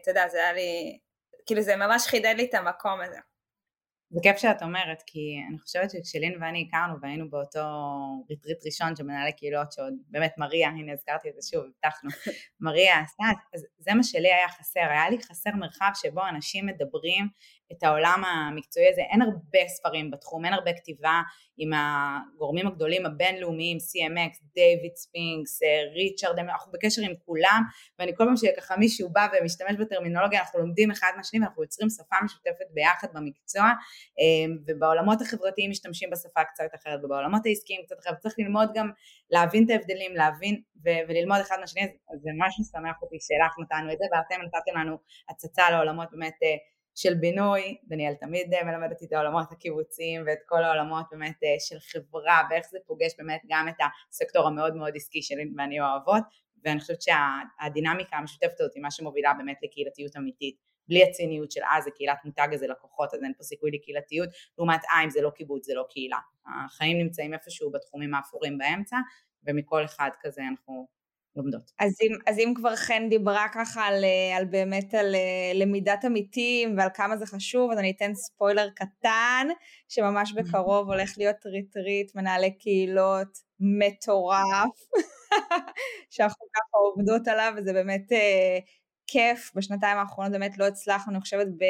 אתה 0.00 0.10
יודע, 0.10 0.28
זה 0.28 0.38
היה 0.38 0.52
לי, 0.52 0.98
כאילו 1.46 1.62
זה 1.62 1.76
ממש 1.76 2.06
חידד 2.06 2.34
לי 2.36 2.44
את 2.44 2.54
המקום 2.54 3.00
הזה. 3.00 3.18
זה 4.10 4.20
כיף 4.22 4.36
שאת 4.36 4.62
אומרת, 4.62 5.02
כי 5.06 5.36
אני 5.48 5.58
חושבת 5.58 5.90
שכשלין 5.90 6.42
ואני 6.42 6.68
הכרנו 6.68 7.00
והיינו 7.02 7.30
באותו 7.30 7.60
ריטריט 8.30 8.58
ראשון 8.66 8.96
של 8.96 9.02
מנהלי 9.02 9.32
קהילות, 9.32 9.72
שעוד 9.72 9.94
באמת 10.08 10.34
מריה, 10.38 10.68
הנה 10.68 10.92
הזכרתי 10.92 11.28
את 11.28 11.34
זה 11.34 11.48
שוב, 11.50 11.64
הבטחנו, 11.64 12.10
מריה 12.60 13.00
עשתה, 13.00 13.24
אז 13.54 13.66
זה 13.78 13.94
מה 13.94 14.02
שלי 14.02 14.32
היה 14.32 14.48
חסר, 14.48 14.80
היה 14.80 15.10
לי 15.10 15.18
חסר 15.22 15.50
מרחב 15.50 15.90
שבו 15.94 16.28
אנשים 16.28 16.66
מדברים 16.66 17.28
את 17.72 17.82
העולם 17.82 18.22
המקצועי 18.24 18.88
הזה, 18.92 19.00
אין 19.00 19.22
הרבה 19.22 19.68
ספרים 19.68 20.10
בתחום, 20.10 20.44
אין 20.44 20.52
הרבה 20.52 20.72
כתיבה 20.72 21.20
עם 21.58 21.70
הגורמים 21.74 22.66
הגדולים 22.66 23.06
הבינלאומיים, 23.06 23.78
CMX, 23.78 24.44
דיוויד 24.54 24.96
ספינקס, 24.96 25.60
ריצ'רד, 25.94 26.38
אנחנו 26.38 26.72
בקשר 26.72 27.02
עם 27.02 27.12
כולם, 27.26 27.62
ואני 27.98 28.12
כל 28.16 28.24
פעם 28.24 28.36
שככה 28.36 28.76
מישהו 28.76 29.08
בא 29.12 29.26
ומשתמש 29.32 29.76
בטרמינולוגיה, 29.80 30.40
אנחנו 30.40 30.58
לומדים 30.58 30.90
אחד 30.90 31.10
מהשני 31.16 31.40
ואנחנו 31.40 31.62
יוצרים 31.62 31.90
שפה 31.90 32.16
משותפת 32.24 32.66
ביחד 32.70 33.08
במקצוע, 33.14 33.64
אמ, 34.18 34.58
ובעולמות 34.66 35.20
החברתיים 35.20 35.70
משתמשים 35.70 36.10
בשפה 36.10 36.44
קצת 36.44 36.64
אחרת, 36.74 37.04
ובעולמות 37.04 37.46
העסקיים 37.46 37.82
קצת 37.86 37.98
אחרת, 37.98 38.18
צריך 38.18 38.34
ללמוד 38.38 38.68
גם 38.74 38.90
להבין 39.30 39.64
את 39.64 39.70
ההבדלים, 39.70 40.16
להבין 40.16 40.62
ו- 40.84 41.02
וללמוד 41.08 41.40
אחד 41.40 41.56
מהשני, 41.60 41.82
זה 42.22 42.30
ממש 42.36 42.56
משמח 42.60 43.02
אותי 43.02 43.16
שלך 43.20 43.54
נתנו 43.62 43.92
את 43.92 43.98
זה, 43.98 44.04
ואתם 44.12 44.42
נתתם 44.42 44.80
לנו 44.80 44.96
הצצה 45.28 45.70
לעולמות 45.70 46.08
באמת 46.10 46.38
אה, 46.42 46.56
של 46.96 47.14
בינוי, 47.14 47.76
דניאל 47.84 48.14
תמיד 48.14 48.54
אה, 48.54 48.64
מלמד 48.64 48.92
אותי 48.92 49.04
את 49.04 49.12
העולמות 49.12 49.52
הקיבוציים 49.52 50.22
ואת 50.26 50.38
כל 50.46 50.64
העולמות 50.64 51.06
באמת 51.10 51.42
אה, 51.44 51.48
של 51.58 51.78
חברה 51.78 52.42
ואיך 52.50 52.66
זה 52.70 52.78
פוגש 52.86 53.12
באמת 53.18 53.40
גם 53.48 53.68
את 53.68 53.74
הסקטור 54.10 54.46
המאוד 54.46 54.76
מאוד 54.76 54.92
עסקי 54.96 55.22
שלי 55.22 55.44
ואני 55.56 55.80
אוהבות 55.80 56.22
ואני 56.64 56.80
חושבת 56.80 57.02
שהדינמיקה 57.02 58.16
המשותפת 58.16 58.60
הזאת 58.60 58.74
היא 58.74 58.82
מה 58.82 58.90
שמובילה 58.90 59.34
באמת 59.34 59.56
לקהילתיות 59.62 60.16
אמיתית. 60.16 60.56
בלי 60.88 61.02
הציניות 61.02 61.50
של 61.50 61.60
אה 61.62 61.80
זה 61.80 61.90
קהילת 61.90 62.18
מותג 62.24 62.48
הזה 62.52 62.66
לקוחות 62.66 63.14
אז 63.14 63.22
אין 63.22 63.32
פה 63.36 63.42
סיכוי 63.42 63.70
לקהילתיות. 63.70 64.28
לעומת 64.58 64.80
אה 64.84 65.04
אם 65.04 65.10
זה 65.10 65.22
לא 65.22 65.30
קיבוץ 65.30 65.66
זה 65.66 65.74
לא 65.74 65.84
קהילה. 65.90 66.18
החיים 66.46 66.98
נמצאים 66.98 67.34
איפשהו 67.34 67.70
בתחומים 67.70 68.14
האפורים 68.14 68.58
באמצע 68.58 68.96
ומכל 69.46 69.84
אחד 69.84 70.10
כזה 70.20 70.42
אנחנו 70.50 70.88
לומדות. 71.36 71.72
אז 71.78 71.92
אם, 72.02 72.16
אז 72.26 72.38
אם 72.38 72.52
כבר 72.56 72.76
חן 72.76 73.08
דיברה 73.08 73.46
ככה 73.54 73.82
על, 73.82 74.04
על 74.36 74.44
באמת 74.44 74.94
על 74.94 75.14
אה, 75.14 75.52
למידת 75.54 76.04
עמיתים 76.04 76.78
ועל 76.78 76.88
כמה 76.94 77.16
זה 77.16 77.26
חשוב, 77.26 77.70
אז 77.70 77.78
אני 77.78 77.92
אתן 77.96 78.14
ספוילר 78.14 78.68
קטן, 78.70 79.46
שממש 79.88 80.32
בקרוב 80.32 80.88
הולך 80.88 81.14
להיות 81.18 81.46
ריטריט 81.46 82.14
מנהלי 82.14 82.58
קהילות 82.58 83.38
מטורף, 83.60 84.78
שאנחנו 86.10 86.46
ככה 86.54 86.78
עובדות 86.78 87.28
עליו, 87.28 87.52
וזה 87.56 87.72
באמת 87.72 88.12
אה, 88.12 88.58
כיף. 89.06 89.52
בשנתיים 89.54 89.98
האחרונות 89.98 90.32
באמת 90.32 90.58
לא 90.58 90.64
הצלחנו, 90.64 91.12
אני 91.12 91.20
חושבת, 91.20 91.46
ב... 91.46 91.64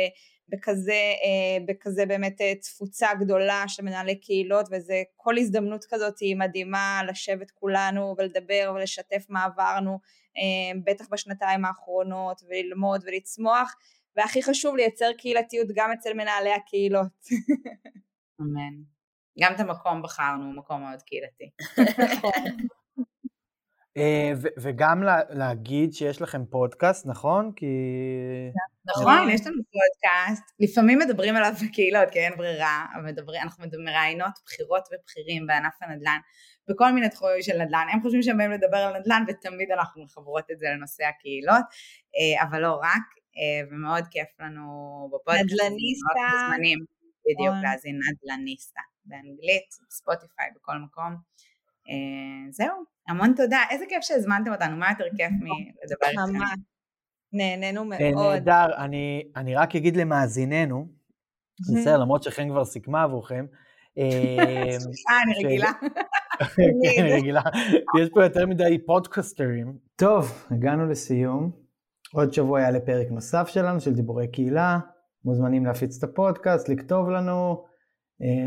בכזה, 0.48 0.92
אה, 0.92 1.64
בכזה 1.66 2.06
באמת 2.06 2.40
אה, 2.40 2.54
תפוצה 2.54 3.14
גדולה 3.14 3.64
של 3.68 3.82
מנהלי 3.82 4.20
קהילות 4.20 4.68
וזה 4.70 5.02
כל 5.16 5.38
הזדמנות 5.38 5.84
כזאת 5.90 6.18
היא 6.18 6.36
מדהימה 6.36 7.00
לשבת 7.08 7.50
כולנו 7.50 8.14
ולדבר 8.18 8.72
ולשתף 8.74 9.26
מה 9.28 9.44
עברנו 9.44 9.98
אה, 10.36 10.80
בטח 10.84 11.04
בשנתיים 11.10 11.64
האחרונות 11.64 12.42
וללמוד 12.48 13.00
ולצמוח 13.06 13.76
והכי 14.16 14.42
חשוב 14.42 14.76
לייצר 14.76 15.12
קהילתיות 15.18 15.68
גם 15.74 15.92
אצל 15.92 16.12
מנהלי 16.12 16.52
הקהילות. 16.52 17.26
אמן. 18.40 18.82
גם 19.40 19.54
את 19.54 19.60
המקום 19.60 20.02
בחרנו, 20.02 20.52
מקום 20.52 20.80
מאוד 20.80 21.02
קהילתי. 21.02 21.50
נכון. 23.96 24.50
וגם 24.58 25.02
להגיד 25.30 25.92
שיש 25.92 26.22
לכם 26.22 26.44
פודקאסט, 26.50 27.06
נכון? 27.06 27.52
כי... 27.56 27.66
נכון, 28.96 29.30
יש 29.30 29.46
לנו 29.46 29.56
פודקאסט, 29.56 30.52
לפעמים 30.60 30.98
מדברים 30.98 31.36
עליו 31.36 31.52
בקהילות, 31.64 32.10
כי 32.10 32.18
אין 32.18 32.36
ברירה, 32.36 32.86
אנחנו 33.42 33.64
מראיינות 33.84 34.32
בחירות 34.44 34.88
ובכירים 34.92 35.46
בענף 35.46 35.74
הנדל"ן, 35.80 36.18
בכל 36.68 36.92
מיני 36.92 37.08
תחומים 37.08 37.42
של 37.42 37.62
נדל"ן, 37.62 37.86
הם 37.92 38.02
חושבים 38.02 38.22
שהם 38.22 38.38
באים 38.38 38.50
לדבר 38.50 38.76
על 38.76 38.98
נדל"ן, 38.98 39.24
ותמיד 39.28 39.70
אנחנו 39.70 40.04
מחברות 40.04 40.50
את 40.50 40.58
זה 40.58 40.66
לנושא 40.76 41.04
הקהילות, 41.04 41.64
אה, 42.16 42.48
אבל 42.48 42.62
לא 42.62 42.74
רק, 42.82 43.06
אה, 43.36 43.68
ומאוד 43.70 44.04
כיף 44.10 44.28
לנו 44.40 44.64
בפודקאסט. 45.12 45.44
נדל"ניסטה. 45.44 46.30
בדיוק, 47.26 47.54
נכון. 47.54 47.62
להאזין 47.62 47.96
נדל"ניסטה, 47.96 48.80
באנגלית, 49.04 49.68
בספוטיפיי, 49.88 50.46
בכל 50.56 50.78
מקום. 50.78 51.16
אה, 51.88 52.50
זהו, 52.50 52.76
המון 53.08 53.32
תודה, 53.36 53.58
איזה 53.70 53.84
כיף 53.88 54.02
שהזמנתם 54.02 54.52
אותנו, 54.52 54.76
מה 54.76 54.90
יותר 54.90 55.04
כיף 55.16 55.30
מלדבר 55.30 56.22
איתכם? 56.22 56.46
נהנינו 57.32 57.80
אה, 57.92 58.12
מאוד. 58.12 58.32
נהדר, 58.32 58.66
אני, 58.76 59.22
אני 59.36 59.54
רק 59.54 59.76
אגיד 59.76 59.96
למאזיננו, 59.96 60.88
בסדר, 61.60 61.98
למרות 61.98 62.22
שחן 62.22 62.48
כבר 62.48 62.64
סיכמה 62.64 63.02
עבורכם. 63.02 63.46
אה, 63.98 64.72
סליחה, 64.78 65.22
אני 65.24 65.44
רגילה. 65.44 65.70
כן, 66.82 67.02
אני 67.02 67.12
רגילה. 67.12 67.42
יש 68.00 68.08
פה 68.14 68.24
יותר 68.24 68.46
מדי 68.46 68.78
פודקסטרים. 68.86 69.78
טוב, 69.96 70.46
הגענו 70.50 70.86
לסיום. 70.86 71.50
עוד 72.12 72.32
שבוע 72.32 72.60
יעלה 72.60 72.80
פרק 72.80 73.06
נוסף 73.10 73.48
שלנו, 73.48 73.80
של 73.80 73.94
דיבורי 73.94 74.28
קהילה. 74.28 74.78
מוזמנים 75.24 75.66
להפיץ 75.66 75.96
את 76.04 76.10
הפודקאסט, 76.10 76.68
לכתוב 76.68 77.10
לנו, 77.10 77.64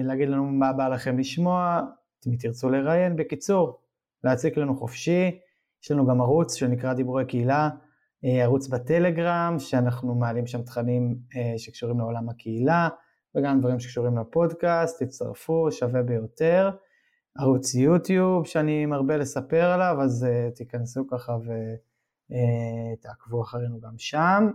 להגיד 0.03 0.29
לנו 0.29 0.45
מה 0.45 0.73
בא 0.73 0.87
לכם 0.87 1.19
לשמוע, 1.19 1.81
אם 2.27 2.35
תרצו 2.39 2.69
לראיין. 2.69 3.15
בקיצור, 3.15 3.79
להציק 4.23 4.57
לנו 4.57 4.75
חופשי. 4.75 5.39
יש 5.83 5.91
לנו 5.91 6.07
גם 6.07 6.21
ערוץ 6.21 6.55
שנקרא 6.55 6.93
דיבורי 6.93 7.25
קהילה. 7.25 7.69
אה, 8.25 8.43
ערוץ 8.43 8.67
בטלגרם, 8.67 9.55
שאנחנו 9.59 10.15
מעלים 10.15 10.47
שם 10.47 10.61
תכנים 10.61 11.15
אה, 11.35 11.53
שקשורים 11.57 11.99
לעולם 11.99 12.29
הקהילה, 12.29 12.89
וגם 13.35 13.59
דברים 13.59 13.79
שקשורים 13.79 14.17
לפודקאסט, 14.17 15.03
תצטרפו, 15.03 15.71
שווה 15.71 16.03
ביותר. 16.03 16.69
ערוץ 17.37 17.75
יוטיוב 17.75 18.45
שאני 18.45 18.85
מרבה 18.85 19.17
לספר 19.17 19.65
עליו, 19.65 19.97
אז 20.01 20.27
uh, 20.29 20.55
תיכנסו 20.55 21.07
ככה 21.07 21.37
ותעקבו 22.95 23.41
uh, 23.41 23.43
אחרינו 23.43 23.79
גם 23.79 23.93
שם. 23.97 24.49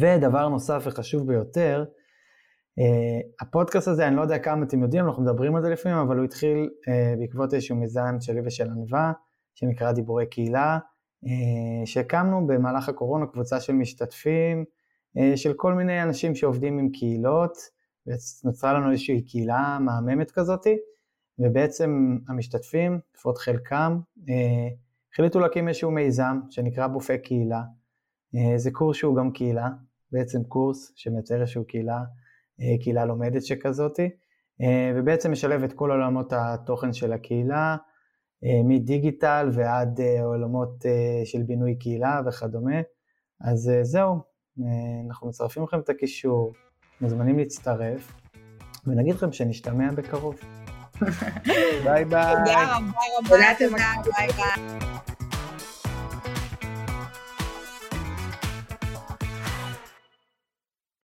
ודבר 0.00 0.48
נוסף 0.48 0.82
וחשוב 0.86 1.26
ביותר, 1.26 1.84
הפודקאסט 3.40 3.88
הזה, 3.88 4.08
אני 4.08 4.16
לא 4.16 4.22
יודע 4.22 4.38
כמה 4.38 4.64
אתם 4.64 4.82
יודעים, 4.82 5.06
אנחנו 5.06 5.22
מדברים 5.22 5.56
על 5.56 5.62
זה 5.62 5.68
לפעמים, 5.68 5.98
אבל 5.98 6.16
הוא 6.16 6.24
התחיל 6.24 6.70
uh, 6.70 7.18
בעקבות 7.18 7.54
איזשהו 7.54 7.76
מיזם 7.76 8.16
שלי 8.20 8.40
ושל 8.44 8.70
ענווה, 8.70 9.12
שנקרא 9.54 9.92
דיבורי 9.92 10.26
קהילה. 10.26 10.78
אה, 11.26 11.86
שהקמנו 11.86 12.46
במהלך 12.46 12.88
הקורונה 12.88 13.26
קבוצה 13.26 13.60
של 13.60 13.72
משתתפים, 13.72 14.64
אה, 15.18 15.36
של 15.36 15.52
כל 15.56 15.74
מיני 15.74 16.02
אנשים 16.02 16.34
שעובדים 16.34 16.78
עם 16.78 16.88
קהילות, 16.90 17.58
ונוצרה 18.06 18.72
לנו 18.72 18.90
איזושהי 18.90 19.22
קהילה 19.22 19.78
מהממת 19.80 20.30
כזאתי, 20.30 20.76
ובעצם 21.38 22.18
המשתתפים, 22.28 23.00
לפחות 23.14 23.38
חלקם, 23.38 24.00
אה, 24.28 24.68
החליטו 25.12 25.40
להקים 25.40 25.68
איזשהו 25.68 25.90
מיזם 25.90 26.40
שנקרא 26.50 26.86
בופה 26.86 27.18
קהילה. 27.18 27.62
זה 28.56 28.70
קורס 28.70 28.96
שהוא 28.96 29.16
גם 29.16 29.30
קהילה, 29.32 29.68
בעצם 30.12 30.44
קורס 30.44 30.92
שמייצר 30.96 31.40
איזושהי 31.40 31.64
קהילה, 31.64 31.98
קהילה 32.80 33.04
לומדת 33.04 33.44
שכזאתי, 33.44 34.10
ובעצם 34.96 35.32
משלב 35.32 35.62
את 35.62 35.72
כל 35.72 35.90
עולמות 35.90 36.32
התוכן 36.32 36.92
של 36.92 37.12
הקהילה, 37.12 37.76
אה, 38.44 38.60
מדיגיטל 38.64 39.50
ועד 39.52 40.00
אה, 40.00 40.24
עולמות 40.24 40.86
אה, 40.86 41.22
של 41.24 41.42
בינוי 41.42 41.74
קהילה 41.78 42.20
וכדומה. 42.26 42.76
אז 43.40 43.70
זהו, 43.82 44.20
אנחנו 45.06 45.28
מצרפים 45.28 45.62
לכם 45.62 45.80
את 45.80 45.88
הקישור, 45.88 46.52
מוזמנים 47.00 47.38
להצטרף, 47.38 48.12
ונגיד 48.86 49.14
לכם 49.14 49.32
שנשתמע 49.32 49.92
בקרוב. 49.92 50.40
ביי 51.84 52.04
ביי. 52.04 52.04
תודה 52.04 52.76
רבה 52.76 52.90
רבה. 53.18 53.28
תודה, 53.28 53.46
תודה, 53.58 54.12
ביי 54.18 54.28
ביי. 54.28 54.93